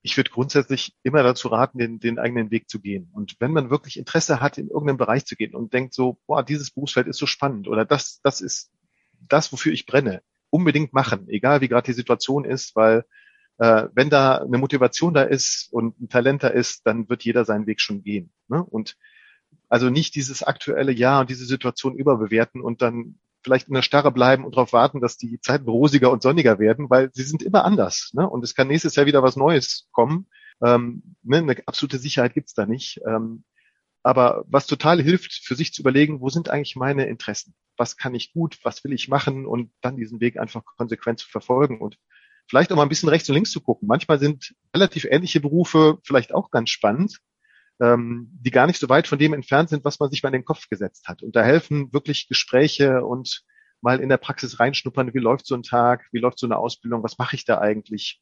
Ich 0.04 0.18
würde 0.18 0.32
grundsätzlich 0.32 0.96
immer 1.04 1.22
dazu 1.24 1.50
raten, 1.50 1.78
den, 1.78 2.00
den 2.00 2.18
eigenen 2.18 2.50
Weg 2.50 2.70
zu 2.70 2.80
gehen. 2.80 3.10
Und 3.14 3.36
wenn 3.40 3.52
man 3.52 3.70
wirklich 3.70 3.98
Interesse 3.98 4.42
hat, 4.42 4.58
in 4.58 4.68
irgendeinen 4.68 4.98
Bereich 4.98 5.26
zu 5.26 5.36
gehen 5.36 5.54
und 5.54 5.74
denkt 5.74 5.94
so, 5.94 6.20
boah, 6.26 6.44
dieses 6.44 6.72
Berufsfeld 6.72 7.08
ist 7.08 7.18
so 7.18 7.28
spannend 7.28 7.68
oder 7.68 7.86
das, 7.86 8.20
das 8.24 8.42
ist 8.42 8.72
das, 9.28 9.52
wofür 9.52 9.72
ich 9.72 9.86
brenne, 9.86 10.22
unbedingt 10.50 10.94
machen, 10.94 11.30
egal 11.30 11.62
wie 11.62 11.68
gerade 11.68 11.86
die 11.86 11.94
Situation 11.94 12.46
ist, 12.46 12.76
weil 12.76 13.06
äh, 13.60 13.88
wenn 13.94 14.10
da 14.10 14.38
eine 14.40 14.58
Motivation 14.58 15.14
da 15.14 15.22
ist 15.22 15.72
und 15.72 16.00
ein 16.02 16.10
Talent 16.10 16.44
da 16.44 16.48
ist, 16.48 16.86
dann 16.88 17.08
wird 17.08 17.24
jeder 17.24 17.46
seinen 17.46 17.68
Weg 17.68 17.80
schon 17.80 18.02
gehen. 18.04 18.34
Ne? 18.48 18.64
Und 18.64 18.98
also 19.70 19.90
nicht 19.90 20.16
dieses 20.16 20.42
aktuelle 20.42 20.92
Jahr 20.92 21.22
und 21.22 21.30
diese 21.30 21.46
Situation 21.46 21.96
überbewerten 21.96 22.62
und 22.62 22.82
dann 22.82 23.20
vielleicht 23.44 23.68
in 23.68 23.74
der 23.74 23.82
Starre 23.82 24.12
bleiben 24.12 24.46
und 24.46 24.56
darauf 24.56 24.74
warten, 24.74 25.02
dass 25.02 25.18
die 25.18 25.40
Zeiten 25.42 25.68
rosiger 25.68 26.12
und 26.12 26.22
sonniger 26.22 26.60
werden, 26.60 26.90
weil 26.90 27.10
sie 27.14 27.24
sind 27.24 27.44
immer 27.44 27.66
anders. 27.66 28.12
Ne? 28.14 28.30
Und 28.30 28.44
es 28.44 28.56
kann 28.56 28.68
nächstes 28.68 28.96
Jahr 28.96 29.06
wieder 29.06 29.24
was 29.24 29.36
Neues 29.36 29.88
kommen. 29.92 30.28
Ähm, 30.64 31.16
ne? 31.24 31.38
Eine 31.38 31.58
absolute 31.66 31.98
Sicherheit 31.98 32.34
gibt's 32.34 32.54
da 32.54 32.66
nicht. 32.66 33.02
Ähm, 33.08 33.44
aber 34.04 34.44
was 34.48 34.68
total 34.68 35.02
hilft, 35.02 35.34
für 35.44 35.56
sich 35.56 35.74
zu 35.74 35.82
überlegen, 35.82 36.22
wo 36.22 36.30
sind 36.30 36.50
eigentlich 36.50 36.76
meine 36.76 37.06
Interessen? 37.06 37.54
Was 37.78 37.98
kann 37.98 38.16
ich 38.16 38.34
gut? 38.34 38.60
Was 38.64 38.84
will 38.84 38.94
ich 38.94 39.08
machen? 39.08 39.46
Und 39.46 39.72
dann 39.82 39.98
diesen 39.98 40.20
Weg 40.22 40.40
einfach 40.40 40.64
konsequent 40.78 41.20
zu 41.20 41.30
verfolgen 41.30 41.80
und 41.80 41.98
vielleicht 42.48 42.72
auch 42.72 42.76
mal 42.76 42.84
ein 42.84 42.90
bisschen 42.90 43.10
rechts 43.10 43.30
und 43.30 43.36
links 43.36 43.52
zu 43.52 43.62
gucken. 43.62 43.88
Manchmal 43.88 44.20
sind 44.20 44.56
relativ 44.76 45.06
ähnliche 45.06 45.40
Berufe 45.40 46.00
vielleicht 46.04 46.34
auch 46.34 46.50
ganz 46.52 46.70
spannend 46.70 47.20
ähm, 47.82 48.30
die 48.32 48.52
gar 48.52 48.68
nicht 48.68 48.80
so 48.80 48.88
weit 48.88 49.08
von 49.08 49.18
dem 49.18 49.34
entfernt 49.34 49.70
sind, 49.70 49.84
was 49.84 50.00
man 50.00 50.12
sich 50.12 50.22
mal 50.22 50.30
in 50.30 50.34
den 50.34 50.46
Kopf 50.46 50.70
gesetzt 50.70 51.08
hat. 51.08 51.24
Und 51.24 51.36
da 51.36 51.44
helfen 51.44 51.92
wirklich 51.92 52.28
Gespräche 52.28 53.04
und 53.04 53.44
mal 53.82 54.00
in 54.00 54.10
der 54.10 54.18
Praxis 54.18 54.60
reinschnuppern, 54.60 55.14
wie 55.14 55.20
läuft 55.20 55.48
so 55.48 55.56
ein 55.56 55.64
Tag, 55.64 56.08
wie 56.12 56.20
läuft 56.20 56.38
so 56.38 56.46
eine 56.46 56.58
Ausbildung, 56.58 57.04
was 57.04 57.18
mache 57.18 57.36
ich 57.36 57.44
da 57.44 57.60
eigentlich. 57.60 58.22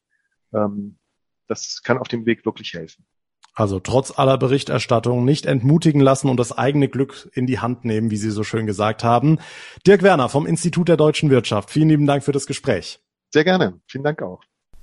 Ähm, 0.54 0.98
das 1.46 1.82
kann 1.82 1.98
auf 1.98 2.08
dem 2.08 2.24
Weg 2.24 2.46
wirklich 2.46 2.72
helfen. 2.72 3.04
Also 3.52 3.80
trotz 3.80 4.16
aller 4.16 4.38
Berichterstattung 4.38 5.24
nicht 5.24 5.44
entmutigen 5.44 6.00
lassen 6.00 6.30
und 6.30 6.38
das 6.38 6.56
eigene 6.56 6.88
Glück 6.88 7.28
in 7.34 7.46
die 7.46 7.58
Hand 7.58 7.84
nehmen, 7.84 8.10
wie 8.10 8.16
Sie 8.16 8.30
so 8.30 8.44
schön 8.44 8.66
gesagt 8.66 9.04
haben. 9.04 9.38
Dirk 9.86 10.02
Werner 10.02 10.28
vom 10.28 10.46
Institut 10.46 10.88
der 10.88 10.96
deutschen 10.96 11.28
Wirtschaft, 11.28 11.70
vielen 11.70 11.90
lieben 11.90 12.06
Dank 12.06 12.24
für 12.24 12.32
das 12.32 12.46
Gespräch. 12.46 13.00
Sehr 13.30 13.44
gerne. 13.44 13.80
Vielen 13.86 14.04
Dank 14.04 14.22
auch. 14.22 14.40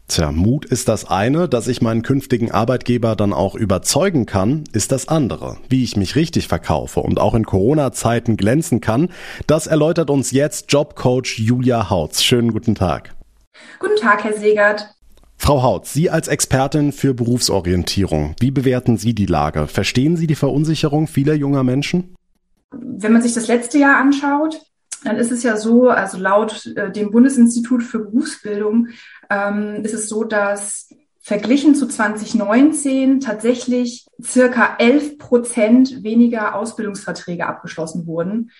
Tja, 0.09 0.31
Mut 0.31 0.63
ist 0.63 0.87
das 0.87 1.03
eine, 1.03 1.49
dass 1.49 1.67
ich 1.67 1.81
meinen 1.81 2.01
künftigen 2.01 2.49
Arbeitgeber 2.49 3.17
dann 3.17 3.33
auch 3.33 3.55
überzeugen 3.55 4.25
kann, 4.25 4.63
ist 4.71 4.93
das 4.93 5.09
andere. 5.09 5.57
Wie 5.67 5.83
ich 5.83 5.97
mich 5.97 6.15
richtig 6.15 6.47
verkaufe 6.47 7.01
und 7.01 7.19
auch 7.19 7.35
in 7.35 7.45
Corona-Zeiten 7.45 8.37
glänzen 8.37 8.79
kann, 8.79 9.09
das 9.47 9.67
erläutert 9.67 10.09
uns 10.09 10.31
jetzt 10.31 10.71
Jobcoach 10.71 11.37
Julia 11.39 11.89
Hautz. 11.89 12.23
Schönen 12.23 12.53
guten 12.53 12.73
Tag. 12.73 13.13
Guten 13.79 13.97
Tag, 13.97 14.23
Herr 14.23 14.37
Segert. 14.37 14.87
Frau 15.35 15.61
Hautz, 15.61 15.91
Sie 15.91 16.09
als 16.09 16.29
Expertin 16.29 16.93
für 16.93 17.13
Berufsorientierung, 17.13 18.33
wie 18.39 18.51
bewerten 18.51 18.97
Sie 18.97 19.13
die 19.13 19.25
Lage? 19.25 19.67
Verstehen 19.67 20.15
Sie 20.15 20.25
die 20.25 20.35
Verunsicherung 20.35 21.07
vieler 21.07 21.33
junger 21.33 21.63
Menschen? 21.63 22.15
Wenn 22.71 23.11
man 23.11 23.21
sich 23.21 23.33
das 23.33 23.47
letzte 23.47 23.77
Jahr 23.77 23.97
anschaut, 23.99 24.61
dann 25.03 25.17
ist 25.17 25.31
es 25.31 25.43
ja 25.43 25.57
so, 25.57 25.89
also 25.89 26.17
laut 26.17 26.65
äh, 26.75 26.91
dem 26.91 27.11
Bundesinstitut 27.11 27.83
für 27.83 27.99
Berufsbildung 27.99 28.87
ähm, 29.29 29.83
ist 29.83 29.93
es 29.93 30.09
so, 30.09 30.23
dass 30.23 30.89
verglichen 31.27 31.75
zu 31.75 31.87
2019 31.87 33.19
tatsächlich 33.19 34.07
circa 34.23 34.77
11 34.79 35.17
Prozent 35.17 36.03
weniger 36.03 36.55
Ausbildungsverträge 36.55 37.45
abgeschlossen 37.45 38.07
wurden, 38.07 38.51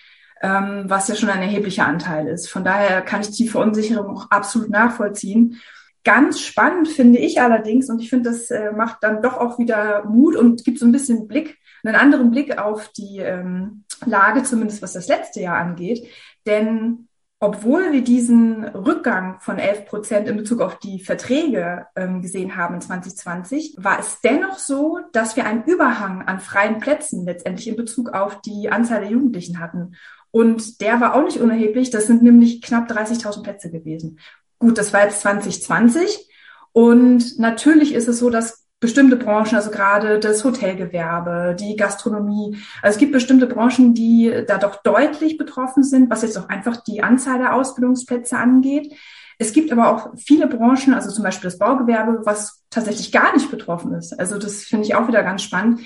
ähm, 0.42 0.84
was 0.86 1.08
ja 1.08 1.14
schon 1.14 1.30
ein 1.30 1.40
erheblicher 1.40 1.86
Anteil 1.86 2.28
ist. 2.28 2.50
Von 2.50 2.64
daher 2.64 3.00
kann 3.00 3.22
ich 3.22 3.30
die 3.30 3.48
Verunsicherung 3.48 4.14
auch 4.14 4.30
absolut 4.30 4.68
nachvollziehen. 4.68 5.58
Ganz 6.04 6.40
spannend 6.40 6.88
finde 6.88 7.18
ich 7.18 7.40
allerdings, 7.40 7.88
und 7.88 8.00
ich 8.00 8.10
finde, 8.10 8.30
das 8.30 8.50
äh, 8.50 8.70
macht 8.70 8.98
dann 9.00 9.22
doch 9.22 9.38
auch 9.38 9.58
wieder 9.58 10.04
Mut 10.04 10.36
und 10.36 10.62
gibt 10.62 10.78
so 10.78 10.84
ein 10.84 10.92
bisschen 10.92 11.26
Blick, 11.26 11.56
einen 11.82 11.96
anderen 11.96 12.30
Blick 12.30 12.58
auf 12.58 12.88
die 12.88 13.18
ähm, 13.18 13.84
Lage, 14.04 14.42
zumindest 14.42 14.82
was 14.82 14.92
das 14.92 15.08
letzte 15.08 15.40
Jahr 15.40 15.56
angeht. 15.56 16.06
Denn 16.46 17.07
obwohl 17.40 17.92
wir 17.92 18.02
diesen 18.02 18.64
Rückgang 18.64 19.38
von 19.40 19.58
11 19.58 19.86
Prozent 19.86 20.28
in 20.28 20.36
Bezug 20.36 20.60
auf 20.60 20.78
die 20.80 20.98
Verträge 20.98 21.86
ähm, 21.94 22.20
gesehen 22.20 22.56
haben 22.56 22.74
in 22.74 22.80
2020, 22.80 23.76
war 23.78 24.00
es 24.00 24.20
dennoch 24.22 24.58
so, 24.58 24.98
dass 25.12 25.36
wir 25.36 25.44
einen 25.44 25.62
Überhang 25.62 26.22
an 26.22 26.40
freien 26.40 26.80
Plätzen 26.80 27.24
letztendlich 27.24 27.68
in 27.68 27.76
Bezug 27.76 28.10
auf 28.10 28.40
die 28.40 28.70
Anzahl 28.70 29.02
der 29.02 29.10
Jugendlichen 29.10 29.60
hatten. 29.60 29.94
Und 30.32 30.80
der 30.80 31.00
war 31.00 31.14
auch 31.14 31.22
nicht 31.22 31.38
unerheblich. 31.38 31.90
Das 31.90 32.08
sind 32.08 32.22
nämlich 32.24 32.60
knapp 32.60 32.90
30.000 32.90 33.42
Plätze 33.42 33.70
gewesen. 33.70 34.18
Gut, 34.58 34.76
das 34.76 34.92
war 34.92 35.04
jetzt 35.04 35.20
2020. 35.20 36.28
Und 36.72 37.38
natürlich 37.38 37.94
ist 37.94 38.08
es 38.08 38.18
so, 38.18 38.30
dass 38.30 38.57
bestimmte 38.80 39.16
Branchen, 39.16 39.56
also 39.56 39.70
gerade 39.70 40.20
das 40.20 40.44
Hotelgewerbe, 40.44 41.56
die 41.58 41.76
Gastronomie. 41.76 42.56
Also 42.80 42.94
es 42.94 42.98
gibt 42.98 43.12
bestimmte 43.12 43.46
Branchen, 43.46 43.94
die 43.94 44.44
da 44.46 44.58
doch 44.58 44.82
deutlich 44.82 45.36
betroffen 45.36 45.82
sind, 45.82 46.10
was 46.10 46.22
jetzt 46.22 46.38
auch 46.38 46.48
einfach 46.48 46.76
die 46.84 47.02
Anzahl 47.02 47.38
der 47.38 47.54
Ausbildungsplätze 47.54 48.36
angeht. 48.36 48.94
Es 49.38 49.52
gibt 49.52 49.72
aber 49.72 49.92
auch 49.92 50.10
viele 50.16 50.48
Branchen, 50.48 50.94
also 50.94 51.10
zum 51.10 51.24
Beispiel 51.24 51.48
das 51.50 51.58
Baugewerbe, 51.58 52.20
was 52.24 52.64
tatsächlich 52.70 53.12
gar 53.12 53.34
nicht 53.34 53.50
betroffen 53.50 53.92
ist. 53.94 54.18
Also 54.18 54.38
das 54.38 54.64
finde 54.64 54.86
ich 54.86 54.94
auch 54.94 55.08
wieder 55.08 55.22
ganz 55.22 55.42
spannend. 55.42 55.80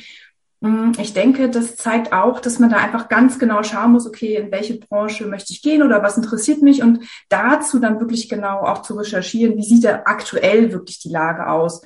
Mm, 0.60 0.92
ich 0.98 1.12
denke, 1.12 1.50
das 1.50 1.76
zeigt 1.76 2.12
auch, 2.12 2.40
dass 2.40 2.58
man 2.58 2.70
da 2.70 2.76
einfach 2.76 3.08
ganz 3.08 3.38
genau 3.38 3.62
schauen 3.62 3.92
muss, 3.92 4.06
okay, 4.06 4.36
in 4.36 4.52
welche 4.52 4.78
Branche 4.78 5.26
möchte 5.26 5.52
ich 5.52 5.60
gehen 5.60 5.82
oder 5.82 6.02
was 6.02 6.16
interessiert 6.16 6.62
mich 6.62 6.82
und 6.82 7.00
dazu 7.28 7.78
dann 7.78 8.00
wirklich 8.00 8.28
genau 8.28 8.60
auch 8.60 8.82
zu 8.82 8.94
recherchieren, 8.94 9.56
wie 9.56 9.64
sieht 9.64 9.84
da 9.84 10.02
aktuell 10.04 10.72
wirklich 10.72 10.98
die 11.00 11.10
Lage 11.10 11.48
aus. 11.48 11.82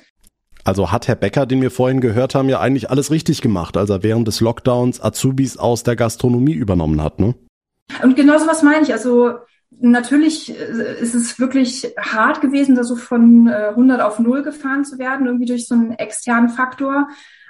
Also 0.67 0.91
hat 0.91 1.07
Herr 1.07 1.15
Becker, 1.15 1.45
den 1.45 1.61
wir 1.61 1.71
vorhin 1.71 2.01
gehört 2.01 2.35
haben, 2.35 2.49
ja 2.49 2.59
eigentlich 2.59 2.89
alles 2.89 3.09
richtig 3.09 3.41
gemacht, 3.41 3.77
als 3.77 3.89
er 3.89 4.03
während 4.03 4.27
des 4.27 4.41
Lockdowns 4.41 5.01
Azubis 5.01 5.55
aus 5.55 5.83
der 5.83 5.95
Gastronomie 5.95 6.53
übernommen 6.53 7.01
hat, 7.01 7.19
ne? 7.19 7.35
Und 8.03 8.17
genau 8.17 8.37
so 8.37 8.47
was 8.47 8.63
meine 8.63 8.83
ich. 8.83 8.91
Also 8.91 9.35
natürlich 9.79 10.49
äh, 10.49 10.99
ist 10.99 11.15
es 11.15 11.39
wirklich 11.39 11.93
hart 11.97 12.41
gewesen, 12.41 12.75
da 12.75 12.83
so 12.83 12.97
von 12.97 13.47
100 13.47 13.99
äh, 13.99 14.03
auf 14.03 14.19
0 14.19 14.43
gefahren 14.43 14.83
zu 14.83 14.99
werden, 14.99 15.25
irgendwie 15.25 15.45
durch 15.45 15.69
so 15.69 15.75
einen 15.75 15.93
externen 15.93 16.49
Faktor. 16.49 17.07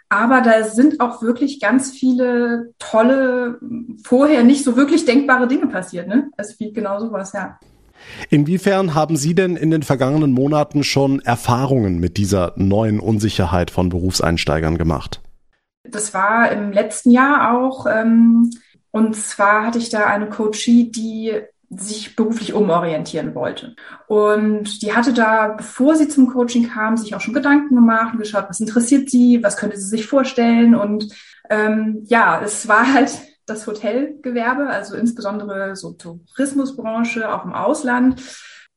Aber 0.10 0.42
da 0.42 0.64
sind 0.64 1.00
auch 1.00 1.24
wirklich 1.24 1.60
ganz 1.60 1.90
viele 1.90 2.74
tolle, 2.78 3.60
vorher 4.04 4.44
nicht 4.44 4.64
so 4.64 4.78
wirklich 4.78 5.06
denkbare 5.06 5.48
Dinge 5.48 5.66
passiert, 5.66 6.08
ne? 6.08 6.30
Es 6.38 6.60
wie 6.60 6.72
genau 6.72 7.00
sowas, 7.00 7.34
ja. 7.34 7.58
Inwiefern 8.30 8.94
haben 8.94 9.18
Sie 9.18 9.36
denn 9.36 9.56
in 9.56 9.72
den 9.72 9.84
vergangenen 9.84 10.32
Monaten 10.32 10.84
schon 10.84 11.20
Erfahrungen 11.22 12.00
mit 12.00 12.18
dieser 12.18 12.54
neuen 12.56 13.00
Unsicherheit 13.00 13.72
von 13.72 13.90
Berufseinsteigern 13.90 14.78
gemacht? 14.78 15.22
Das 15.84 16.14
war 16.14 16.52
im 16.52 16.72
letzten 16.72 17.12
Jahr 17.12 17.56
auch. 17.56 17.86
Ähm, 17.86 18.52
und 18.92 19.16
zwar 19.16 19.66
hatte 19.66 19.78
ich 19.78 19.90
da 19.90 20.06
eine 20.06 20.28
Coachie, 20.28 20.92
die 20.92 21.34
sich 21.70 22.16
beruflich 22.16 22.54
umorientieren 22.54 23.36
wollte. 23.36 23.76
Und 24.08 24.82
die 24.82 24.94
hatte 24.94 25.14
da, 25.14 25.50
bevor 25.50 25.96
sie 25.96 26.08
zum 26.08 26.28
Coaching 26.28 26.70
kam, 26.70 26.96
sich 26.96 27.14
auch 27.14 27.22
schon 27.22 27.34
Gedanken 27.34 27.76
gemacht 27.76 28.14
und 28.14 28.20
geschaut, 28.20 28.46
was 28.48 28.62
interessiert 28.62 29.10
sie, 29.10 29.44
was 29.44 29.58
könnte 29.58 29.78
sie 29.78 29.88
sich 29.88 30.06
vorstellen. 30.06 30.76
Und 30.76 31.14
ähm, 31.50 32.04
ja, 32.06 32.42
es 32.42 32.68
war 32.68 32.94
halt 32.94 33.12
das 33.48 33.66
Hotelgewerbe, 33.66 34.68
also 34.68 34.96
insbesondere 34.96 35.76
so 35.76 35.94
Tourismusbranche 35.94 37.34
auch 37.34 37.46
im 37.46 37.54
Ausland. 37.54 38.22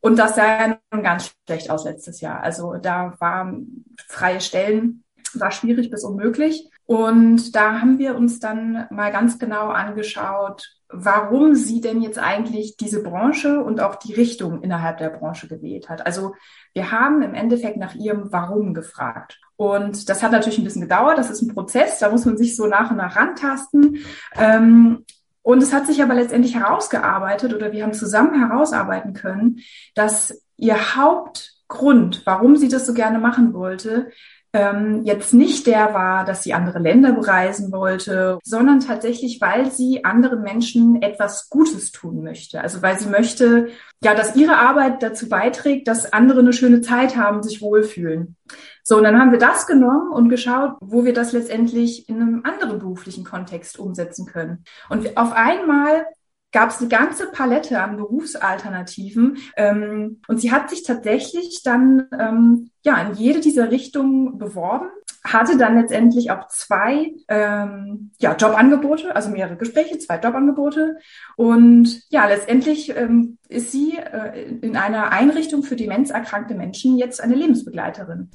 Und 0.00 0.18
das 0.18 0.36
sah 0.36 0.46
ja 0.46 0.78
nun 0.90 1.02
ganz 1.02 1.34
schlecht 1.46 1.70
aus 1.70 1.84
letztes 1.84 2.20
Jahr. 2.22 2.42
Also 2.42 2.76
da 2.76 3.14
waren 3.18 3.84
freie 4.08 4.40
Stellen, 4.40 5.04
war 5.38 5.50
schwierig 5.50 5.90
bis 5.90 6.04
unmöglich. 6.04 6.68
Und 6.86 7.54
da 7.54 7.80
haben 7.80 7.98
wir 7.98 8.16
uns 8.16 8.40
dann 8.40 8.86
mal 8.90 9.12
ganz 9.12 9.38
genau 9.38 9.68
angeschaut, 9.68 10.76
warum 10.88 11.54
sie 11.54 11.80
denn 11.80 12.02
jetzt 12.02 12.18
eigentlich 12.18 12.76
diese 12.76 13.02
Branche 13.02 13.62
und 13.62 13.80
auch 13.80 13.94
die 13.94 14.14
Richtung 14.14 14.62
innerhalb 14.62 14.98
der 14.98 15.10
Branche 15.10 15.46
gewählt 15.46 15.88
hat. 15.88 16.04
Also 16.04 16.34
wir 16.74 16.90
haben 16.90 17.22
im 17.22 17.34
Endeffekt 17.34 17.76
nach 17.76 17.94
ihrem 17.94 18.32
Warum 18.32 18.74
gefragt. 18.74 19.38
Und 19.56 20.08
das 20.08 20.22
hat 20.22 20.32
natürlich 20.32 20.58
ein 20.58 20.64
bisschen 20.64 20.82
gedauert. 20.82 21.18
Das 21.18 21.30
ist 21.30 21.42
ein 21.42 21.54
Prozess. 21.54 21.98
Da 21.98 22.10
muss 22.10 22.24
man 22.24 22.36
sich 22.36 22.56
so 22.56 22.66
nach 22.66 22.90
und 22.90 22.96
nach 22.96 23.14
rantasten. 23.14 23.98
Ähm, 24.36 25.04
und 25.42 25.62
es 25.62 25.72
hat 25.72 25.86
sich 25.86 26.02
aber 26.02 26.14
letztendlich 26.14 26.56
herausgearbeitet 26.56 27.54
oder 27.54 27.72
wir 27.72 27.84
haben 27.84 27.92
zusammen 27.92 28.48
herausarbeiten 28.48 29.14
können, 29.14 29.60
dass 29.94 30.42
ihr 30.56 30.96
Haupt 30.96 31.60
Grund, 31.68 32.22
warum 32.26 32.56
sie 32.56 32.68
das 32.68 32.84
so 32.84 32.92
gerne 32.92 33.18
machen 33.18 33.54
wollte, 33.54 34.10
ähm, 34.52 35.02
jetzt 35.04 35.32
nicht 35.32 35.66
der 35.66 35.94
war, 35.94 36.24
dass 36.24 36.42
sie 36.42 36.54
andere 36.54 36.80
Länder 36.80 37.12
bereisen 37.12 37.70
wollte, 37.70 38.38
sondern 38.42 38.80
tatsächlich, 38.80 39.40
weil 39.40 39.70
sie 39.70 40.04
anderen 40.04 40.42
Menschen 40.42 41.02
etwas 41.02 41.48
Gutes 41.50 41.92
tun 41.92 42.22
möchte. 42.22 42.60
Also 42.60 42.82
weil 42.82 42.98
sie 42.98 43.08
möchte, 43.08 43.68
ja, 44.02 44.14
dass 44.14 44.34
ihre 44.34 44.56
Arbeit 44.56 45.02
dazu 45.02 45.28
beiträgt, 45.28 45.86
dass 45.86 46.12
andere 46.12 46.40
eine 46.40 46.52
schöne 46.52 46.80
Zeit 46.80 47.16
haben, 47.16 47.42
sich 47.42 47.62
wohlfühlen. 47.62 48.36
So, 48.82 48.96
und 48.96 49.04
dann 49.04 49.20
haben 49.20 49.30
wir 49.30 49.38
das 49.38 49.66
genommen 49.68 50.10
und 50.10 50.28
geschaut, 50.28 50.72
wo 50.80 51.04
wir 51.04 51.12
das 51.12 51.32
letztendlich 51.32 52.08
in 52.08 52.20
einem 52.20 52.42
anderen 52.44 52.80
beruflichen 52.80 53.24
Kontext 53.24 53.78
umsetzen 53.78 54.26
können. 54.26 54.64
Und 54.88 55.16
auf 55.16 55.32
einmal 55.32 56.06
gab 56.52 56.70
es 56.70 56.78
eine 56.78 56.88
ganze 56.88 57.30
Palette 57.30 57.80
an 57.80 57.96
Berufsalternativen. 57.96 59.38
Ähm, 59.56 60.20
und 60.28 60.40
sie 60.40 60.52
hat 60.52 60.70
sich 60.70 60.82
tatsächlich 60.82 61.62
dann 61.62 62.08
ähm, 62.18 62.70
ja 62.82 63.00
in 63.00 63.14
jede 63.14 63.40
dieser 63.40 63.70
Richtungen 63.70 64.38
beworben, 64.38 64.88
hatte 65.24 65.56
dann 65.56 65.78
letztendlich 65.78 66.30
auch 66.30 66.48
zwei 66.48 67.12
ähm, 67.28 68.10
ja, 68.18 68.34
Jobangebote, 68.34 69.14
also 69.14 69.30
mehrere 69.30 69.56
Gespräche, 69.56 69.98
zwei 69.98 70.18
Jobangebote. 70.18 70.96
Und 71.36 72.02
ja, 72.10 72.26
letztendlich 72.26 72.96
ähm, 72.96 73.38
ist 73.48 73.70
sie 73.70 73.96
äh, 73.98 74.48
in 74.60 74.76
einer 74.76 75.12
Einrichtung 75.12 75.62
für 75.62 75.76
demenzerkrankte 75.76 76.54
Menschen 76.54 76.96
jetzt 76.96 77.22
eine 77.22 77.34
Lebensbegleiterin. 77.34 78.30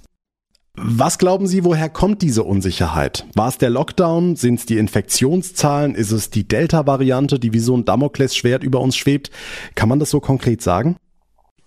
Was 0.78 1.18
glauben 1.18 1.48
Sie, 1.48 1.64
woher 1.64 1.90
kommt 1.90 2.22
diese 2.22 2.44
Unsicherheit? 2.44 3.26
War 3.34 3.48
es 3.48 3.58
der 3.58 3.70
Lockdown? 3.70 4.36
Sind 4.36 4.60
es 4.60 4.66
die 4.66 4.78
Infektionszahlen? 4.78 5.96
Ist 5.96 6.12
es 6.12 6.30
die 6.30 6.48
Delta-Variante, 6.48 7.40
die 7.40 7.54
wie 7.54 7.60
so 7.60 7.76
ein 7.78 7.86
Damoklesschwert 7.86 8.64
über 8.64 8.82
uns 8.82 8.98
schwebt? 8.98 9.32
Kann 9.76 9.88
man 9.88 10.00
das 10.00 10.10
so 10.10 10.20
konkret 10.20 10.62
sagen? 10.62 10.98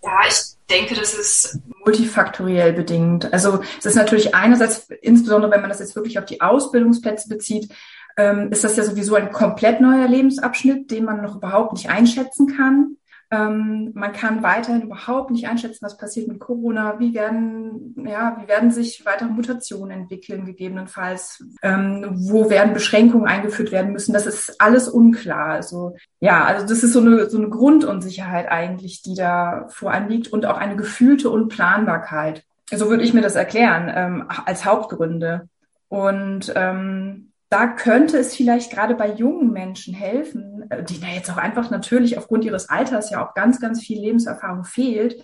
Ja, 0.02 0.10
ich 0.28 0.36
denke, 0.70 0.94
das 0.94 1.14
ist 1.14 1.58
multifaktoriell 1.84 2.74
bedingt. 2.74 3.32
Also 3.32 3.60
es 3.78 3.86
ist 3.86 3.96
natürlich 3.96 4.34
einerseits, 4.34 4.88
insbesondere 5.00 5.50
wenn 5.50 5.62
man 5.62 5.70
das 5.70 5.80
jetzt 5.80 5.96
wirklich 5.96 6.18
auf 6.18 6.26
die 6.26 6.42
Ausbildungsplätze 6.42 7.28
bezieht, 7.28 7.72
ähm, 8.18 8.50
ist 8.50 8.64
das 8.64 8.76
ja 8.76 8.84
sowieso 8.84 9.14
ein 9.14 9.32
komplett 9.32 9.80
neuer 9.80 10.06
Lebensabschnitt, 10.06 10.90
den 10.90 11.04
man 11.04 11.22
noch 11.22 11.36
überhaupt 11.36 11.72
nicht 11.72 11.88
einschätzen 11.88 12.46
kann. 12.56 12.97
Ähm, 13.30 13.90
man 13.94 14.12
kann 14.12 14.42
weiterhin 14.42 14.82
überhaupt 14.82 15.30
nicht 15.30 15.46
einschätzen, 15.46 15.84
was 15.84 15.98
passiert 15.98 16.28
mit 16.28 16.38
Corona. 16.38 16.98
Wie 16.98 17.12
werden, 17.12 17.94
ja, 18.06 18.38
wie 18.40 18.48
werden 18.48 18.70
sich 18.70 19.04
weitere 19.04 19.28
Mutationen 19.28 19.90
entwickeln, 20.02 20.46
gegebenenfalls? 20.46 21.44
Ähm, 21.62 22.06
wo 22.14 22.48
werden 22.48 22.72
Beschränkungen 22.72 23.26
eingeführt 23.26 23.70
werden 23.70 23.92
müssen? 23.92 24.14
Das 24.14 24.26
ist 24.26 24.58
alles 24.60 24.88
unklar. 24.88 25.48
Also, 25.48 25.94
ja, 26.20 26.44
also 26.44 26.66
das 26.66 26.82
ist 26.82 26.94
so 26.94 27.00
eine, 27.00 27.28
so 27.28 27.36
eine 27.36 27.50
Grundunsicherheit 27.50 28.48
eigentlich, 28.48 29.02
die 29.02 29.14
da 29.14 29.66
vor 29.68 29.90
einem 29.90 30.08
liegt 30.08 30.28
und 30.28 30.46
auch 30.46 30.56
eine 30.56 30.76
gefühlte 30.76 31.28
Unplanbarkeit. 31.28 32.44
So 32.70 32.88
würde 32.88 33.04
ich 33.04 33.12
mir 33.12 33.22
das 33.22 33.34
erklären, 33.34 33.92
ähm, 33.94 34.28
als 34.46 34.64
Hauptgründe. 34.64 35.48
Und 35.88 36.52
ähm, 36.54 37.27
da 37.50 37.66
könnte 37.66 38.18
es 38.18 38.36
vielleicht 38.36 38.72
gerade 38.72 38.94
bei 38.94 39.10
jungen 39.10 39.52
Menschen 39.52 39.94
helfen, 39.94 40.70
äh, 40.70 40.84
die 40.84 41.00
da 41.00 41.06
jetzt 41.08 41.30
auch 41.30 41.38
einfach 41.38 41.70
natürlich 41.70 42.18
aufgrund 42.18 42.44
ihres 42.44 42.68
Alters 42.68 43.10
ja 43.10 43.26
auch 43.26 43.34
ganz, 43.34 43.60
ganz 43.60 43.82
viel 43.82 44.00
Lebenserfahrung 44.00 44.64
fehlt, 44.64 45.22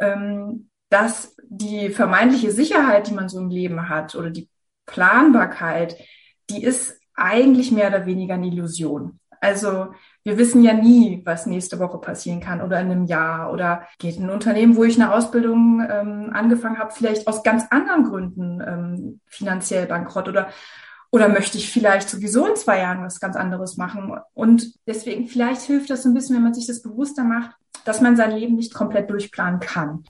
ähm, 0.00 0.68
dass 0.90 1.36
die 1.42 1.90
vermeintliche 1.90 2.52
Sicherheit, 2.52 3.08
die 3.08 3.14
man 3.14 3.28
so 3.28 3.38
im 3.40 3.50
Leben 3.50 3.88
hat 3.88 4.14
oder 4.14 4.30
die 4.30 4.48
Planbarkeit, 4.86 5.96
die 6.50 6.62
ist 6.62 7.00
eigentlich 7.14 7.72
mehr 7.72 7.88
oder 7.88 8.06
weniger 8.06 8.34
eine 8.34 8.46
Illusion. 8.46 9.18
Also 9.40 9.88
wir 10.22 10.38
wissen 10.38 10.62
ja 10.62 10.72
nie, 10.72 11.20
was 11.26 11.46
nächste 11.46 11.78
Woche 11.78 11.98
passieren 11.98 12.40
kann 12.40 12.62
oder 12.62 12.80
in 12.80 12.90
einem 12.90 13.04
Jahr 13.04 13.52
oder 13.52 13.86
geht 13.98 14.18
ein 14.18 14.30
Unternehmen, 14.30 14.76
wo 14.76 14.84
ich 14.84 14.94
eine 14.94 15.12
Ausbildung 15.12 15.86
ähm, 15.86 16.30
angefangen 16.32 16.78
habe, 16.78 16.92
vielleicht 16.92 17.26
aus 17.26 17.42
ganz 17.42 17.66
anderen 17.70 18.04
Gründen 18.04 18.62
ähm, 18.66 19.20
finanziell 19.26 19.86
bankrott 19.86 20.28
oder 20.28 20.48
oder 21.14 21.28
möchte 21.28 21.58
ich 21.58 21.70
vielleicht 21.70 22.10
sowieso 22.10 22.44
in 22.44 22.56
zwei 22.56 22.80
Jahren 22.80 23.04
was 23.04 23.20
ganz 23.20 23.36
anderes 23.36 23.76
machen? 23.76 24.18
Und 24.34 24.72
deswegen, 24.84 25.28
vielleicht 25.28 25.60
hilft 25.60 25.88
das 25.88 26.04
ein 26.04 26.12
bisschen, 26.12 26.34
wenn 26.34 26.42
man 26.42 26.54
sich 26.54 26.66
das 26.66 26.82
bewusster 26.82 27.22
macht, 27.22 27.52
dass 27.84 28.00
man 28.00 28.16
sein 28.16 28.36
Leben 28.36 28.56
nicht 28.56 28.74
komplett 28.74 29.10
durchplanen 29.10 29.60
kann. 29.60 30.02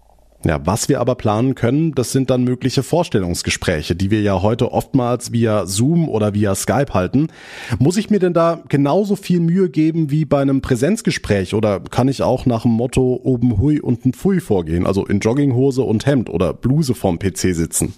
Ja, 0.47 0.65
was 0.65 0.89
wir 0.89 1.01
aber 1.01 1.15
planen 1.15 1.55
können, 1.55 1.95
das 1.95 2.13
sind 2.13 2.31
dann 2.31 2.45
mögliche 2.45 2.83
Vorstellungsgespräche, 2.83 3.95
die 3.95 4.11
wir 4.11 4.23
ja 4.23 4.41
heute 4.41 4.73
oftmals 4.73 5.31
via 5.31 5.67
Zoom 5.67 6.09
oder 6.09 6.33
via 6.33 6.55
Skype 6.55 6.95
halten. 6.95 7.29
Muss 7.79 7.99
ich 7.99 8.09
mir 8.09 8.19
denn 8.19 8.33
da 8.33 8.63
genauso 8.71 9.15
viel 9.15 9.41
Mühe 9.41 9.69
geben 9.69 10.11
wie 10.11 10.25
bei 10.25 10.41
einem 10.41 10.63
Präsenzgespräch 10.63 11.53
oder 11.53 11.81
kann 11.81 12.09
ich 12.09 12.23
auch 12.23 12.47
nach 12.47 12.63
dem 12.63 12.73
Motto 12.73 13.21
oben 13.23 13.59
hui 13.59 13.79
und 13.79 14.07
ein 14.07 14.15
Pfui 14.15 14.41
vorgehen, 14.41 14.87
also 14.87 15.05
in 15.05 15.21
Jogginghose 15.21 15.83
und 15.83 16.07
Hemd 16.07 16.31
oder 16.31 16.55
Bluse 16.55 16.95
vorm 16.95 17.19
PC 17.19 17.55
sitzen? 17.55 17.93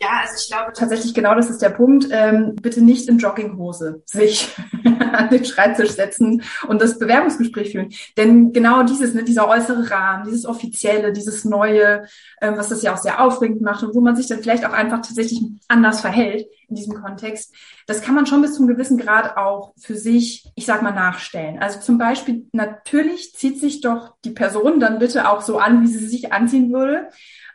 Ja, 0.00 0.20
also 0.22 0.34
ich 0.38 0.48
glaube 0.48 0.72
tatsächlich 0.72 1.14
genau 1.14 1.34
das 1.34 1.48
ist 1.48 1.62
der 1.62 1.70
Punkt. 1.70 2.08
Ähm, 2.10 2.54
bitte 2.56 2.82
nicht 2.82 3.08
in 3.08 3.18
Jogginghose 3.18 4.02
sich 4.04 4.54
an 4.84 5.30
den 5.30 5.44
Schreibtisch 5.44 5.90
setzen 5.90 6.42
und 6.68 6.82
das 6.82 6.98
Bewerbungsgespräch 6.98 7.72
führen. 7.72 7.90
Denn 8.16 8.52
genau 8.52 8.82
dieses, 8.82 9.14
ne, 9.14 9.24
dieser 9.24 9.48
äußere 9.48 9.90
Rahmen, 9.90 10.24
dieses 10.26 10.44
Offizielle, 10.44 11.12
dieses 11.12 11.44
Neue, 11.44 12.06
ähm, 12.40 12.56
was 12.56 12.68
das 12.68 12.82
ja 12.82 12.92
auch 12.92 12.98
sehr 12.98 13.22
aufregend 13.22 13.62
macht 13.62 13.82
und 13.82 13.94
wo 13.94 14.00
man 14.00 14.16
sich 14.16 14.26
dann 14.26 14.40
vielleicht 14.40 14.66
auch 14.66 14.72
einfach 14.72 14.98
tatsächlich 14.98 15.42
anders 15.68 16.00
verhält 16.00 16.46
in 16.68 16.76
diesem 16.76 16.94
Kontext, 16.94 17.54
das 17.86 18.02
kann 18.02 18.14
man 18.14 18.26
schon 18.26 18.42
bis 18.42 18.54
zum 18.54 18.66
gewissen 18.66 18.98
Grad 18.98 19.36
auch 19.36 19.72
für 19.78 19.96
sich, 19.96 20.50
ich 20.56 20.66
sag 20.66 20.82
mal, 20.82 20.92
nachstellen. 20.92 21.58
Also 21.60 21.80
zum 21.80 21.96
Beispiel, 21.96 22.46
natürlich 22.52 23.34
zieht 23.34 23.60
sich 23.60 23.80
doch 23.80 24.14
die 24.24 24.30
Person 24.30 24.80
dann 24.80 24.98
bitte 24.98 25.28
auch 25.28 25.40
so 25.40 25.58
an, 25.58 25.82
wie 25.82 25.86
sie 25.86 26.06
sich 26.06 26.32
anziehen 26.32 26.72
würde 26.72 27.08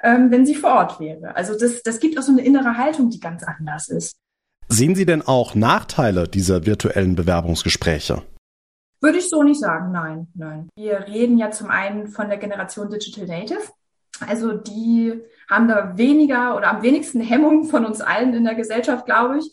ähm, 0.04 0.32
wenn 0.32 0.46
sie 0.46 0.56
vor 0.56 0.72
Ort 0.72 1.00
wäre. 1.00 1.36
Also 1.36 1.58
das, 1.58 1.84
das 1.84 2.00
gibt 2.00 2.18
auch 2.18 2.24
so 2.24 2.32
eine 2.32 2.44
innere 2.44 2.78
Haltung, 2.78 3.10
die 3.10 3.20
ganz 3.20 3.44
anders 3.44 3.90
ist. 3.90 4.16
Sehen 4.68 4.96
Sie 4.96 5.06
denn 5.06 5.22
auch 5.22 5.54
Nachteile 5.54 6.28
dieser 6.28 6.66
virtuellen 6.66 7.16
Bewerbungsgespräche? 7.16 8.24
Würde 9.02 9.18
ich 9.18 9.30
so 9.30 9.44
nicht 9.44 9.60
sagen, 9.60 9.92
nein, 9.92 10.28
nein. 10.34 10.70
Wir 10.76 11.08
reden 11.08 11.38
ja 11.38 11.52
zum 11.52 11.70
einen 11.70 12.08
von 12.08 12.30
der 12.30 12.38
Generation 12.38 12.90
Digital 12.90 13.28
Native. 13.28 13.64
Also 14.26 14.54
die 14.54 15.20
haben 15.50 15.68
da 15.68 15.98
weniger 15.98 16.56
oder 16.56 16.70
am 16.70 16.84
wenigsten 16.84 17.20
Hemmungen 17.20 17.66
von 17.66 17.86
uns 17.86 18.00
allen 18.00 18.34
in 18.34 18.46
der 18.46 18.56
Gesellschaft, 18.56 19.06
glaube 19.06 19.40
ich. 19.40 19.52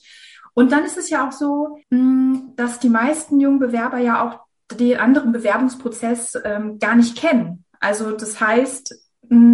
Und 0.54 0.70
dann 0.72 0.84
ist 0.84 0.98
es 0.98 1.10
ja 1.10 1.26
auch 1.26 1.32
so, 1.32 1.78
hm, 1.90 2.52
dass 2.56 2.78
die 2.78 2.88
meisten 2.88 3.40
jungen 3.40 3.58
Bewerber 3.58 3.98
ja 3.98 4.24
auch 4.24 4.40
den 4.76 4.98
anderen 4.98 5.32
Bewerbungsprozess 5.32 6.38
ähm, 6.44 6.78
gar 6.78 6.94
nicht 6.94 7.16
kennen. 7.16 7.64
Also 7.80 8.12
das 8.12 8.40
heißt, 8.40 8.94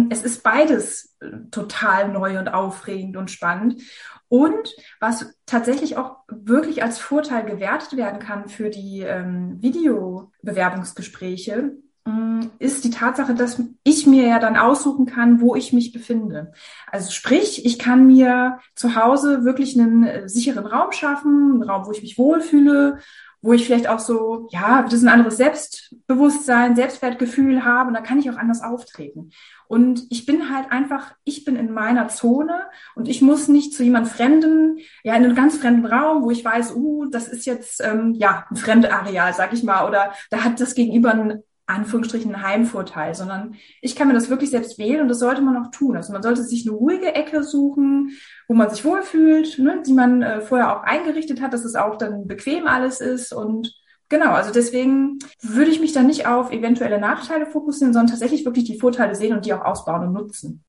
es 0.09 0.23
ist 0.23 0.43
beides 0.43 1.15
äh, 1.19 1.29
total 1.51 2.09
neu 2.09 2.39
und 2.39 2.49
aufregend 2.49 3.17
und 3.17 3.31
spannend. 3.31 3.81
Und 4.27 4.75
was 4.99 5.33
tatsächlich 5.45 5.97
auch 5.97 6.17
wirklich 6.27 6.83
als 6.83 6.97
Vorteil 6.97 7.45
gewertet 7.45 7.95
werden 7.95 8.19
kann 8.19 8.49
für 8.49 8.69
die 8.69 9.01
ähm, 9.01 9.61
Videobewerbungsgespräche, 9.61 11.77
hm, 12.07 12.51
ist 12.59 12.83
die 12.83 12.89
Tatsache, 12.89 13.33
dass 13.33 13.61
ich 13.83 14.07
mir 14.07 14.27
ja 14.27 14.39
dann 14.39 14.57
aussuchen 14.57 15.05
kann, 15.05 15.41
wo 15.41 15.55
ich 15.55 15.73
mich 15.73 15.91
befinde. 15.91 16.53
Also 16.91 17.11
sprich, 17.11 17.65
ich 17.65 17.79
kann 17.79 18.07
mir 18.07 18.59
zu 18.75 18.95
Hause 18.95 19.43
wirklich 19.43 19.79
einen 19.79 20.05
äh, 20.05 20.29
sicheren 20.29 20.65
Raum 20.65 20.91
schaffen, 20.91 21.53
einen 21.53 21.63
Raum, 21.63 21.85
wo 21.85 21.91
ich 21.91 22.01
mich 22.01 22.17
wohlfühle, 22.17 22.99
wo 23.45 23.53
ich 23.53 23.63
vielleicht 23.63 23.87
auch 23.87 23.99
so, 23.99 24.47
ja, 24.49 24.81
das 24.81 24.93
ist 24.93 25.03
ein 25.03 25.09
anderes 25.09 25.37
Selbstbewusstsein, 25.37 26.75
Selbstwertgefühl 26.75 27.63
habe 27.63 27.89
und 27.89 27.93
da 27.93 28.01
kann 28.01 28.17
ich 28.17 28.27
auch 28.31 28.37
anders 28.37 28.63
auftreten. 28.63 29.29
Und 29.67 30.07
ich 30.09 30.25
bin 30.25 30.49
halt 30.49 30.71
einfach, 30.71 31.13
ich 31.25 31.45
bin 31.45 31.55
in 31.55 31.71
meiner 31.71 32.07
Zone 32.07 32.65
und 32.95 33.07
ich 33.07 33.21
muss 33.21 33.47
nicht 33.47 33.75
zu 33.75 33.83
jemand 33.83 34.07
Fremden, 34.07 34.79
ja, 35.03 35.15
in 35.15 35.23
einem 35.23 35.35
ganz 35.35 35.57
fremden 35.57 35.85
Raum, 35.85 36.23
wo 36.23 36.31
ich 36.31 36.43
weiß, 36.43 36.75
uh, 36.75 37.05
das 37.05 37.27
ist 37.27 37.45
jetzt, 37.45 37.81
ähm, 37.81 38.15
ja, 38.15 38.45
ein 38.49 38.55
fremdes 38.55 38.89
Areal, 38.89 39.31
sag 39.35 39.53
ich 39.53 39.61
mal, 39.61 39.87
oder 39.87 40.11
da 40.31 40.43
hat 40.43 40.59
das 40.59 40.73
Gegenüber 40.73 41.11
ein 41.11 41.43
Anführungsstrichen 41.67 42.43
Heimvorteil, 42.43 43.15
sondern 43.15 43.55
ich 43.81 43.95
kann 43.95 44.07
mir 44.07 44.13
das 44.13 44.29
wirklich 44.29 44.51
selbst 44.51 44.77
wählen 44.77 45.01
und 45.01 45.07
das 45.07 45.19
sollte 45.19 45.41
man 45.41 45.57
auch 45.57 45.71
tun. 45.71 45.95
Also 45.95 46.13
man 46.13 46.21
sollte 46.21 46.43
sich 46.43 46.67
eine 46.67 46.75
ruhige 46.75 47.15
Ecke 47.15 47.43
suchen, 47.43 48.11
wo 48.47 48.53
man 48.53 48.69
sich 48.69 48.85
wohlfühlt, 48.85 49.57
ne, 49.57 49.81
die 49.85 49.93
man 49.93 50.21
äh, 50.21 50.41
vorher 50.41 50.75
auch 50.75 50.83
eingerichtet 50.83 51.41
hat, 51.41 51.53
dass 51.53 51.65
es 51.65 51.75
auch 51.75 51.97
dann 51.97 52.27
bequem 52.27 52.67
alles 52.67 53.01
ist 53.01 53.33
und 53.33 53.73
genau, 54.09 54.31
also 54.31 54.51
deswegen 54.51 55.19
würde 55.41 55.71
ich 55.71 55.79
mich 55.79 55.93
dann 55.93 56.07
nicht 56.07 56.27
auf 56.27 56.51
eventuelle 56.51 56.99
Nachteile 56.99 57.47
fokussieren, 57.47 57.93
sondern 57.93 58.11
tatsächlich 58.11 58.45
wirklich 58.45 58.65
die 58.65 58.79
Vorteile 58.79 59.15
sehen 59.15 59.35
und 59.35 59.45
die 59.45 59.53
auch 59.53 59.65
ausbauen 59.65 60.07
und 60.07 60.13
nutzen. 60.13 60.63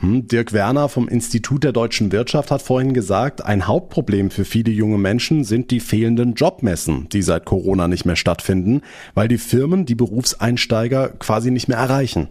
Hm, 0.00 0.26
Dirk 0.26 0.52
Werner 0.52 0.88
vom 0.88 1.08
Institut 1.08 1.64
der 1.64 1.72
deutschen 1.72 2.10
Wirtschaft 2.10 2.50
hat 2.50 2.62
vorhin 2.62 2.94
gesagt, 2.94 3.44
ein 3.44 3.66
Hauptproblem 3.66 4.30
für 4.30 4.44
viele 4.44 4.72
junge 4.72 4.98
Menschen 4.98 5.44
sind 5.44 5.70
die 5.70 5.80
fehlenden 5.80 6.34
Jobmessen, 6.34 7.08
die 7.10 7.22
seit 7.22 7.44
Corona 7.44 7.86
nicht 7.86 8.04
mehr 8.04 8.16
stattfinden, 8.16 8.82
weil 9.14 9.28
die 9.28 9.38
Firmen 9.38 9.86
die 9.86 9.94
Berufseinsteiger 9.94 11.10
quasi 11.18 11.50
nicht 11.50 11.68
mehr 11.68 11.78
erreichen. 11.78 12.28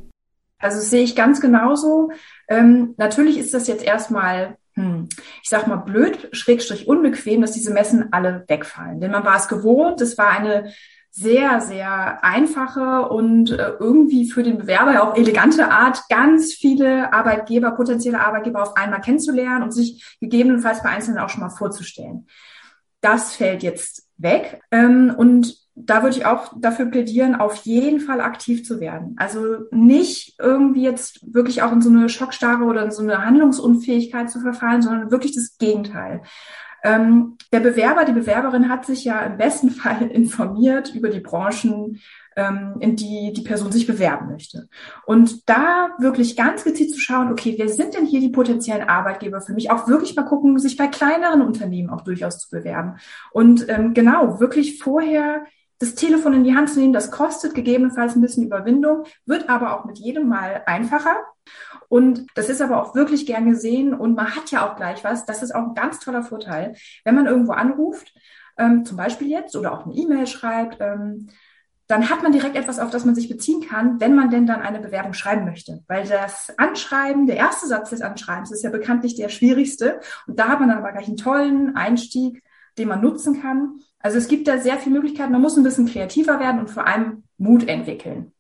Also 0.60 0.78
das 0.78 0.90
sehe 0.90 1.04
ich 1.04 1.16
ganz 1.16 1.42
genauso. 1.42 2.12
Ähm, 2.48 2.94
natürlich 2.98 3.38
ist 3.38 3.54
das 3.54 3.68
jetzt 3.68 3.84
erstmal, 3.84 4.58
hm, 4.76 5.10
ich 5.42 5.50
sag 5.50 5.68
mal 5.68 5.78
blöd, 5.78 6.30
schrägstrich 6.32 6.88
unbequem, 6.88 7.42
dass 7.42 7.52
diese 7.52 7.74
Messen 7.74 8.12
alle 8.12 8.44
wegfallen. 8.48 9.00
Denn 9.00 9.12
man 9.12 9.26
war 9.26 9.38
es 9.38 9.48
gewohnt, 9.48 10.02
es 10.02 10.18
war 10.18 10.30
eine 10.30 10.72
sehr, 11.16 11.62
sehr 11.62 12.24
einfache 12.24 13.08
und 13.08 13.52
äh, 13.52 13.74
irgendwie 13.80 14.30
für 14.32 14.42
den 14.42 14.58
Bewerber 14.58 15.04
auch 15.04 15.16
elegante 15.16 15.70
Art, 15.70 16.02
ganz 16.10 16.54
viele 16.54 17.14
Arbeitgeber, 17.14 17.72
potenzielle 17.72 18.20
Arbeitgeber 18.20 18.64
auf 18.64 18.76
einmal 18.76 19.00
kennenzulernen 19.00 19.62
und 19.62 19.72
sich 19.72 20.18
gegebenenfalls 20.20 20.82
bei 20.82 20.90
Einzelnen 20.90 21.20
auch 21.20 21.30
schon 21.30 21.42
mal 21.42 21.50
vorzustellen. 21.50 22.26
Das 23.02 23.36
fällt 23.36 23.62
jetzt 23.62 24.08
weg. 24.18 24.62
Ähm, 24.72 25.14
und 25.16 25.56
da 25.76 26.02
würde 26.02 26.18
ich 26.18 26.26
auch 26.26 26.54
dafür 26.60 26.88
plädieren, 26.88 27.36
auf 27.36 27.58
jeden 27.58 28.00
Fall 28.00 28.20
aktiv 28.20 28.66
zu 28.66 28.80
werden. 28.80 29.16
Also 29.18 29.66
nicht 29.70 30.36
irgendwie 30.40 30.84
jetzt 30.84 31.32
wirklich 31.32 31.62
auch 31.62 31.72
in 31.72 31.82
so 31.84 31.90
eine 31.90 32.10
Schockstarre 32.10 32.64
oder 32.64 32.86
in 32.86 32.92
so 32.92 33.04
eine 33.04 33.24
Handlungsunfähigkeit 33.24 34.32
zu 34.32 34.40
verfallen, 34.40 34.82
sondern 34.82 35.12
wirklich 35.12 35.36
das 35.36 35.60
Gegenteil. 35.60 36.24
Ähm, 36.84 37.38
der 37.52 37.62
Bewerber, 37.62 38.04
die 38.04 38.12
Bewerberin 38.12 38.70
hat 38.70 38.86
sich 38.86 39.06
ja 39.06 39.22
im 39.22 39.38
besten 39.38 39.70
Fall 39.72 40.08
informiert 40.08 40.94
über 40.94 41.10
die 41.10 41.22
Branchen, 41.22 42.00
ähm, 42.36 42.76
in 42.80 42.96
die 42.96 43.32
die 43.34 43.44
Person 43.44 43.72
sich 43.72 43.88
bewerben 43.88 44.30
möchte. 44.32 44.68
Und 45.06 45.48
da 45.50 45.90
wirklich 46.00 46.36
ganz 46.36 46.64
gezielt 46.64 46.92
zu 46.92 47.00
schauen, 47.00 47.32
okay, 47.32 47.56
wer 47.58 47.70
sind 47.70 47.94
denn 47.94 48.06
hier 48.06 48.20
die 48.20 48.30
potenziellen 48.30 48.88
Arbeitgeber 48.88 49.42
für 49.42 49.54
mich? 49.54 49.72
Auch 49.72 49.88
wirklich 49.88 50.16
mal 50.16 50.24
gucken, 50.24 50.58
sich 50.60 50.78
bei 50.78 50.88
kleineren 50.88 51.42
Unternehmen 51.42 51.90
auch 51.90 52.02
durchaus 52.02 52.40
zu 52.40 52.50
bewerben. 52.50 52.98
Und 53.32 53.68
ähm, 53.70 53.94
genau, 53.94 54.40
wirklich 54.40 54.80
vorher 54.80 55.46
das 55.84 55.96
Telefon 55.96 56.34
in 56.34 56.44
die 56.44 56.56
Hand 56.56 56.70
zu 56.70 56.80
nehmen, 56.80 56.94
das 56.94 57.12
kostet 57.12 57.54
gegebenenfalls 57.54 58.16
ein 58.16 58.22
bisschen 58.22 58.46
Überwindung, 58.46 59.04
wird 59.26 59.50
aber 59.50 59.78
auch 59.78 59.86
mit 59.86 59.98
jedem 59.98 60.28
Mal 60.30 60.64
einfacher. 60.66 61.16
Und 61.90 62.26
das 62.36 62.50
ist 62.50 62.62
aber 62.62 62.82
auch 62.82 62.96
wirklich 62.96 63.26
gern 63.26 63.50
gesehen 63.50 63.94
und 63.94 64.16
man 64.16 64.34
hat 64.36 64.50
ja 64.52 64.68
auch 64.68 64.78
gleich 64.78 65.04
was. 65.04 65.26
Das 65.26 65.44
ist 65.44 65.54
auch 65.54 65.68
ein 65.68 65.76
ganz 65.76 66.00
toller 66.00 66.24
Vorteil, 66.24 66.76
wenn 67.04 67.16
man 67.16 67.26
irgendwo 67.26 67.52
anruft, 67.52 68.14
ähm, 68.58 68.86
zum 68.86 68.98
Beispiel 68.98 69.28
jetzt 69.28 69.56
oder 69.56 69.74
auch 69.74 69.86
eine 69.86 69.94
E-Mail 69.96 70.26
schreibt, 70.28 70.78
ähm, 70.80 71.30
dann 71.88 72.10
hat 72.10 72.24
man 72.24 72.32
direkt 72.32 72.56
etwas, 72.56 72.80
auf 72.80 72.92
das 72.92 73.04
man 73.04 73.14
sich 73.14 73.28
beziehen 73.28 73.62
kann, 73.62 74.00
wenn 74.00 74.16
man 74.16 74.30
denn 74.30 74.48
dann 74.48 74.62
eine 74.62 74.80
Bewerbung 74.80 75.14
schreiben 75.14 75.44
möchte. 75.44 75.84
Weil 75.88 76.08
das 76.08 76.54
Anschreiben, 76.58 77.28
der 77.28 77.36
erste 77.36 77.68
Satz 77.68 77.90
des 77.90 78.02
Anschreibens 78.02 78.52
ist 78.52 78.64
ja 78.64 78.70
bekanntlich 78.70 79.16
der 79.16 79.28
schwierigste. 79.28 80.00
Und 80.26 80.40
da 80.40 80.48
hat 80.48 80.60
man 80.62 80.70
dann 80.70 80.78
aber 80.78 80.94
gleich 80.94 81.08
einen 81.08 81.18
tollen 81.18 81.76
Einstieg, 81.76 82.42
den 82.78 82.88
man 82.88 83.02
nutzen 83.02 83.42
kann. 83.42 83.80
Also 84.00 84.18
es 84.18 84.28
gibt 84.28 84.48
da 84.48 84.58
sehr 84.58 84.78
viele 84.78 84.96
Möglichkeiten. 84.96 85.32
Man 85.32 85.42
muss 85.42 85.58
ein 85.58 85.64
bisschen 85.64 85.88
kreativer 85.88 86.40
werden 86.40 86.60
und 86.60 86.70
vor 86.70 86.88
allem 86.88 87.24
Mut 87.38 87.68
entwickeln. 87.68 88.32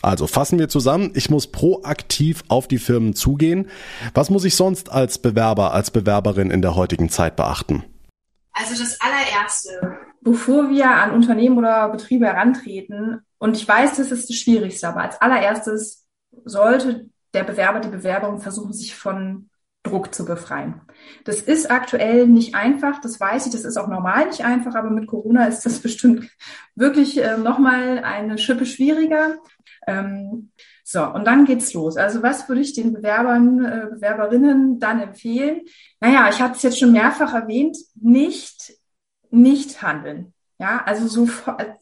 Also 0.00 0.26
fassen 0.26 0.58
wir 0.58 0.68
zusammen, 0.68 1.12
ich 1.14 1.30
muss 1.30 1.46
proaktiv 1.46 2.42
auf 2.48 2.66
die 2.66 2.78
Firmen 2.78 3.14
zugehen. 3.14 3.68
Was 4.14 4.30
muss 4.30 4.44
ich 4.44 4.56
sonst 4.56 4.90
als 4.90 5.18
Bewerber, 5.18 5.72
als 5.72 5.90
Bewerberin 5.90 6.50
in 6.50 6.62
der 6.62 6.74
heutigen 6.74 7.08
Zeit 7.08 7.36
beachten? 7.36 7.84
Also 8.52 8.74
das 8.82 8.98
allererste, 9.00 9.96
bevor 10.20 10.70
wir 10.70 10.90
an 10.90 11.12
Unternehmen 11.12 11.56
oder 11.56 11.88
Betriebe 11.88 12.26
herantreten, 12.26 13.20
und 13.38 13.56
ich 13.56 13.66
weiß, 13.66 13.96
das 13.96 14.12
ist 14.12 14.28
das 14.28 14.36
Schwierigste, 14.36 14.88
aber 14.88 15.02
als 15.02 15.20
allererstes 15.20 16.06
sollte 16.44 17.08
der 17.34 17.44
Bewerber, 17.44 17.80
die 17.80 17.88
Bewerbung 17.88 18.40
versuchen, 18.40 18.72
sich 18.72 18.94
von 18.94 19.50
Druck 19.82 20.14
zu 20.14 20.24
befreien. 20.24 20.80
Das 21.24 21.40
ist 21.40 21.70
aktuell 21.70 22.28
nicht 22.28 22.54
einfach, 22.54 23.00
das 23.00 23.18
weiß 23.18 23.46
ich, 23.46 23.52
das 23.52 23.64
ist 23.64 23.76
auch 23.76 23.88
normal 23.88 24.26
nicht 24.26 24.44
einfach, 24.44 24.74
aber 24.74 24.90
mit 24.90 25.06
Corona 25.06 25.46
ist 25.46 25.66
das 25.66 25.78
bestimmt 25.82 26.30
wirklich 26.74 27.22
äh, 27.22 27.36
nochmal 27.36 27.98
eine 28.04 28.38
Schippe 28.38 28.66
schwieriger. 28.66 29.36
Ähm, 29.86 30.50
so, 30.84 31.04
und 31.04 31.26
dann 31.26 31.44
geht's 31.44 31.74
los. 31.74 31.96
Also 31.96 32.22
was 32.22 32.48
würde 32.48 32.60
ich 32.60 32.74
den 32.74 32.92
Bewerbern, 32.92 33.64
äh, 33.64 33.86
Bewerberinnen 33.90 34.78
dann 34.78 35.00
empfehlen? 35.00 35.62
Naja, 36.00 36.28
ich 36.28 36.40
hatte 36.40 36.56
es 36.56 36.62
jetzt 36.62 36.78
schon 36.78 36.92
mehrfach 36.92 37.34
erwähnt, 37.34 37.76
nicht, 38.00 38.74
nicht 39.30 39.82
handeln. 39.82 40.32
Ja, 40.58 40.82
also 40.84 41.08
so 41.08 41.28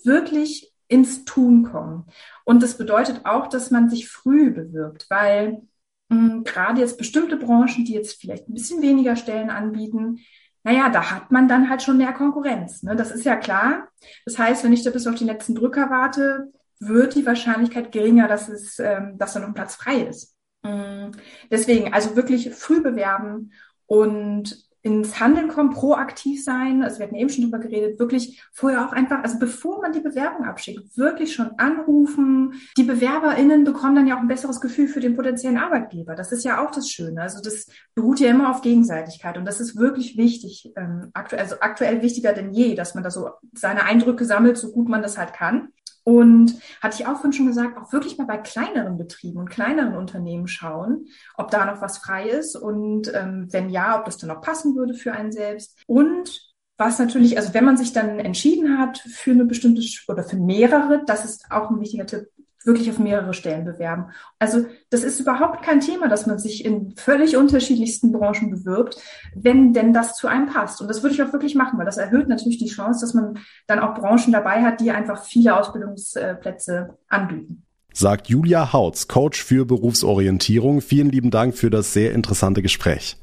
wirklich 0.05 0.73
ins 0.89 1.25
Tun 1.25 1.65
kommen. 1.65 2.07
Und 2.45 2.63
das 2.63 2.77
bedeutet 2.77 3.25
auch, 3.25 3.47
dass 3.47 3.71
man 3.71 3.91
sich 3.91 4.09
früh 4.09 4.51
bewirbt, 4.51 5.07
weil 5.09 5.63
gerade 6.45 6.81
jetzt 6.81 6.99
bestimmte 6.99 7.37
Branchen, 7.37 7.85
die 7.85 7.95
jetzt 7.95 8.21
vielleicht 8.21 8.49
ein 8.49 8.55
bisschen 8.55 8.83
weniger 8.83 9.17
Stellen 9.17 9.51
anbieten, 9.51 10.19
naja, 10.63 10.91
da 10.91 11.11
hat 11.11 11.31
man 11.31 11.49
dann 11.49 11.71
halt 11.71 11.83
schon 11.83 11.97
mehr 11.97 12.13
Konkurrenz. 12.13 12.83
Ne? 12.83 12.95
Das 12.95 13.11
ist 13.11 13.25
ja 13.25 13.37
klar. 13.37 13.89
Das 14.27 14.39
heißt, 14.39 14.63
wenn 14.63 14.73
ich 14.73 14.83
da 14.83 14.91
bis 14.91 15.07
auf 15.07 15.15
die 15.15 15.25
letzten 15.25 15.55
Drücker 15.55 15.89
warte, 15.91 16.53
wird 16.81 17.15
die 17.15 17.25
Wahrscheinlichkeit 17.25 17.93
geringer, 17.93 18.29
dass 18.29 18.49
es, 18.49 18.79
ähm, 18.79 19.17
dass 19.17 19.33
da 19.33 19.41
noch 19.41 19.49
ein 19.49 19.55
Platz 19.55 19.77
frei 19.77 20.03
ist. 20.03 20.37
Mm, 20.63 21.11
deswegen, 21.51 21.93
also 21.95 22.17
wirklich 22.17 22.51
früh 22.55 22.83
bewerben 22.83 23.53
und 23.87 24.70
ins 24.83 25.21
Handeln 25.21 25.49
kommen, 25.49 25.71
proaktiv 25.71 26.43
sein. 26.43 26.83
Also 26.83 26.99
wir 26.99 27.07
hatten 27.07 27.15
eben 27.15 27.29
schon 27.29 27.45
drüber 27.45 27.59
geredet, 27.59 27.99
wirklich 27.99 28.43
vorher 28.53 28.87
auch 28.87 28.93
einfach, 28.93 29.23
also 29.23 29.39
bevor 29.39 29.83
man 29.83 29.93
die 29.93 30.01
Bewerbung 30.01 30.47
abschickt, 30.47 30.97
wirklich 30.97 31.35
schon 31.35 31.51
anrufen. 31.59 32.55
Die 32.77 32.85
BewerberInnen 32.85 33.65
bekommen 33.65 33.95
dann 33.95 34.07
ja 34.07 34.17
auch 34.17 34.21
ein 34.21 34.29
besseres 34.29 34.61
Gefühl 34.61 34.89
für 34.89 35.01
den 35.01 35.17
potenziellen 35.17 35.59
Arbeitgeber. 35.59 36.15
Das 36.15 36.33
ist 36.33 36.45
ja 36.45 36.65
auch 36.65 36.71
das 36.71 36.89
Schöne. 36.89 37.21
Also 37.21 37.43
das 37.43 37.67
beruht 37.95 38.21
ja 38.21 38.31
immer 38.31 38.51
auf 38.51 38.63
Gegenseitigkeit 38.63 39.37
und 39.37 39.45
das 39.45 39.61
ist 39.61 39.77
wirklich 39.77 40.17
wichtig, 40.17 40.73
ähm, 40.77 41.11
aktuell, 41.13 41.43
also 41.43 41.57
aktuell 41.61 42.03
wichtiger 42.03 42.33
denn 42.33 42.53
je, 42.53 42.75
dass 42.75 42.95
man 42.95 43.05
da 43.05 43.11
so 43.11 43.31
seine 43.53 43.85
Eindrücke 43.85 44.25
sammelt, 44.25 44.57
so 44.57 44.73
gut 44.73 44.89
man 44.89 45.03
das 45.03 45.19
halt 45.19 45.35
kann. 45.35 45.69
Und 46.05 46.55
hatte 46.81 46.97
ich 47.01 47.07
auch 47.07 47.15
vorhin 47.15 47.33
schon 47.33 47.47
gesagt, 47.47 47.79
auch 47.79 47.93
wirklich 47.93 48.19
mal 48.19 48.27
bei 48.27 48.39
kleineren 48.39 48.97
Betrieben 48.97 49.39
und 49.39 49.51
kleineren 49.51 49.97
Unternehmen 49.97 50.49
schauen, 50.49 51.07
ob 51.37 51.51
da 51.51 51.67
noch 51.67 51.81
was 51.83 51.99
frei 51.99 52.29
ist 52.29 52.57
und 52.57 53.13
ähm, 53.15 53.49
wenn 53.51 53.69
ja, 53.69 53.99
ob 53.99 54.07
das 54.07 54.19
dann 54.19 54.29
noch 54.29 54.41
passen 54.41 54.77
würde 54.77 54.95
für 54.95 55.13
einen 55.13 55.33
selbst. 55.33 55.79
Und 55.87 56.51
was 56.79 56.99
natürlich, 56.99 57.37
also 57.37 57.53
wenn 57.53 57.67
man 57.67 57.77
sich 57.77 57.93
dann 57.93 58.19
entschieden 58.19 58.79
hat 58.79 58.99
für 58.99 59.33
eine 59.33 59.45
bestimmte 59.45 59.83
oder 60.09 60.25
für 60.25 60.39
mehrere, 60.39 61.05
das 61.05 61.27
ist 61.27 61.51
auch 61.51 61.71
ein 61.71 61.81
wichtiger 61.81 62.07
Tipp, 62.07 62.29
wirklich 62.65 62.91
auf 62.91 62.99
mehrere 62.99 63.33
Stellen 63.33 63.65
bewerben. 63.65 64.07
Also 64.39 64.67
das 64.91 65.03
ist 65.03 65.21
überhaupt 65.21 65.63
kein 65.63 65.81
Thema, 65.81 66.09
dass 66.09 66.27
man 66.27 66.39
sich 66.39 66.65
in 66.65 66.95
völlig 66.97 67.37
unterschiedlichsten 67.37 68.13
Branchen 68.13 68.51
bewirbt, 68.51 68.97
wenn 69.35 69.73
denn 69.73 69.93
das 69.93 70.17
zu 70.17 70.29
einem 70.29 70.47
passt. 70.47 70.81
Und 70.81 70.89
das 70.89 71.03
würde 71.03 71.15
ich 71.15 71.23
auch 71.23 71.33
wirklich 71.33 71.55
machen, 71.55 71.79
weil 71.79 71.87
das 71.87 71.97
erhöht 71.97 72.29
natürlich 72.29 72.59
die 72.59 72.69
Chance, 72.69 73.01
dass 73.01 73.15
man 73.15 73.39
dann 73.67 73.79
auch 73.79 73.95
Branchen 73.95 74.33
dabei 74.33 74.63
hat, 74.63 74.81
die 74.81 74.91
einfach 74.91 75.25
viele 75.25 75.57
Ausbildungsplätze 75.57 76.99
anbieten. 77.09 77.65
Sagt 77.93 78.29
Julia 78.29 78.73
Hautz, 78.73 79.09
Coach 79.09 79.43
für 79.43 79.65
Berufsorientierung. 79.65 80.81
Vielen 80.81 81.11
lieben 81.11 81.31
Dank 81.31 81.57
für 81.57 81.71
das 81.71 81.93
sehr 81.93 82.13
interessante 82.13 82.63
Gespräch. 82.63 83.17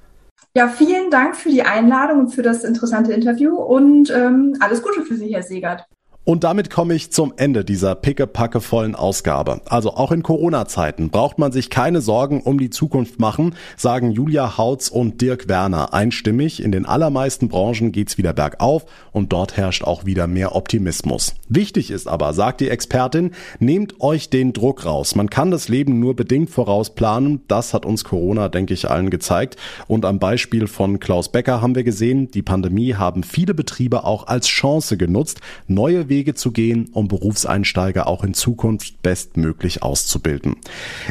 Ja, 0.55 0.67
vielen 0.67 1.11
Dank 1.11 1.35
für 1.35 1.49
die 1.49 1.61
Einladung 1.61 2.21
und 2.21 2.29
für 2.29 2.41
das 2.41 2.63
interessante 2.63 3.13
Interview 3.13 3.55
und 3.55 4.09
ähm, 4.09 4.55
alles 4.59 4.81
Gute 4.81 5.03
für 5.03 5.15
Sie, 5.15 5.33
Herr 5.33 5.43
Segert. 5.43 5.85
Und 6.27 6.43
damit 6.43 6.69
komme 6.69 6.93
ich 6.93 7.09
zum 7.13 7.33
Ende 7.37 7.63
dieser 7.63 7.95
pickepackevollen 7.95 8.95
Ausgabe. 8.95 9.61
Also 9.63 9.93
auch 9.93 10.11
in 10.11 10.23
Corona-Zeiten 10.23 11.09
braucht 11.09 11.39
man 11.39 11.53
sich 11.53 11.69
keine 11.69 12.01
Sorgen 12.01 12.41
um 12.41 12.59
die 12.59 12.69
Zukunft 12.69 13.17
machen, 13.17 13.55
sagen 13.77 14.11
Julia 14.11 14.57
Hautz 14.57 14.89
und 14.89 15.21
Dirk 15.21 15.47
Werner 15.47 15.93
einstimmig. 15.93 16.61
In 16.61 16.73
den 16.73 16.85
allermeisten 16.85 17.47
Branchen 17.47 17.93
geht's 17.93 18.17
wieder 18.17 18.33
bergauf 18.33 18.85
und 19.13 19.31
dort 19.31 19.55
herrscht 19.55 19.85
auch 19.85 20.03
wieder 20.03 20.27
mehr 20.27 20.53
Optimismus. 20.53 21.33
Wichtig 21.47 21.91
ist 21.91 22.09
aber, 22.09 22.33
sagt 22.33 22.59
die 22.59 22.67
Expertin, 22.67 23.31
nehmt 23.59 24.01
euch 24.01 24.29
den 24.29 24.51
Druck 24.51 24.83
raus. 24.83 25.15
Man 25.15 25.29
kann 25.29 25.49
das 25.49 25.69
Leben 25.69 26.01
nur 26.01 26.13
bedingt 26.17 26.49
vorausplanen. 26.49 27.39
Das 27.47 27.73
hat 27.73 27.85
uns 27.85 28.03
Corona, 28.03 28.49
denke 28.49 28.73
ich, 28.73 28.91
allen 28.91 29.11
gezeigt. 29.11 29.55
Und 29.87 30.03
am 30.03 30.19
Beispiel 30.19 30.67
von 30.67 30.99
Klaus 30.99 31.31
Becker 31.31 31.61
haben 31.61 31.75
wir 31.75 31.85
gesehen, 31.85 32.31
die 32.31 32.41
Pandemie 32.41 32.95
haben 32.95 33.23
viele 33.23 33.53
Betriebe 33.53 34.03
auch 34.03 34.27
als 34.27 34.47
Chance 34.47 34.97
genutzt, 34.97 35.39
neue 35.67 36.09
Wege 36.09 36.16
Wege 36.17 36.33
zu 36.33 36.51
gehen, 36.51 36.89
um 36.93 37.07
Berufseinsteiger 37.07 38.07
auch 38.07 38.23
in 38.23 38.33
Zukunft 38.33 39.03
bestmöglich 39.03 39.83
auszubilden. 39.83 40.55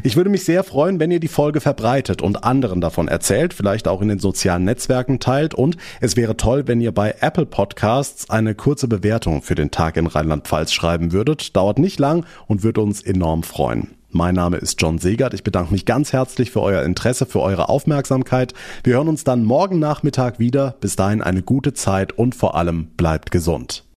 Ich 0.03 0.17
würde 0.17 0.31
mich 0.31 0.45
sehr 0.45 0.65
freuen, 0.65 0.99
wenn 0.99 1.13
ihr 1.13 1.21
die 1.21 1.29
Folge 1.29 1.61
verbreitet 1.61 2.23
und 2.23 2.43
anderen 2.43 2.81
davon 2.81 3.07
erzählt, 3.07 3.55
vielleicht 3.55 3.87
auch 3.87 4.03
in 4.03 4.09
den 4.09 4.19
sozialen 4.19 4.65
Netzwerken 4.65 5.21
teilt 5.21 5.55
und 5.55 5.77
es 6.01 6.17
wäre 6.17 6.37
toll, 6.37 6.67
wenn 6.67 6.81
ihr 6.81 6.91
bei 6.91 7.15
Apple 7.21 7.47
Podcasts 7.47 8.29
eine 8.31 8.57
kurze 8.57 8.89
Bewertung 8.89 9.43
für 9.43 9.55
den 9.55 9.71
Tag 9.71 9.97
in 9.97 10.09
Rheinland-Pfalz 10.09 10.73
schreiben 10.73 11.13
würdet. 11.13 11.55
Dauert 11.55 11.79
nicht 11.79 12.01
lang 12.01 12.27
und 12.49 12.65
würde 12.65 12.81
uns 12.81 13.01
enorm 13.01 13.45
freuen. 13.45 13.91
Mein 14.11 14.35
Name 14.35 14.57
ist 14.57 14.83
John 14.83 14.99
Segert. 14.99 15.35
Ich 15.35 15.45
bedanke 15.45 15.73
mich 15.73 15.85
ganz 15.85 16.13
herzlich 16.13 16.51
für 16.51 16.63
euer 16.63 16.83
Interesse, 16.83 17.27
für 17.27 17.41
eure 17.41 17.69
Aufmerksamkeit. 17.69 18.55
Wir 18.83 18.95
hören 18.95 19.09
uns 19.09 19.23
dann 19.23 19.45
morgen 19.45 19.79
Nachmittag 19.79 20.41
wieder. 20.41 20.75
Bis 20.81 20.97
dahin 20.97 21.23
eine 21.23 21.43
gute 21.43 21.75
Zeit 21.75 22.13
und 22.13 22.35
vor 22.35 22.57
allem 22.57 22.89
bleibt 22.97 23.31
gesund. 23.31 23.87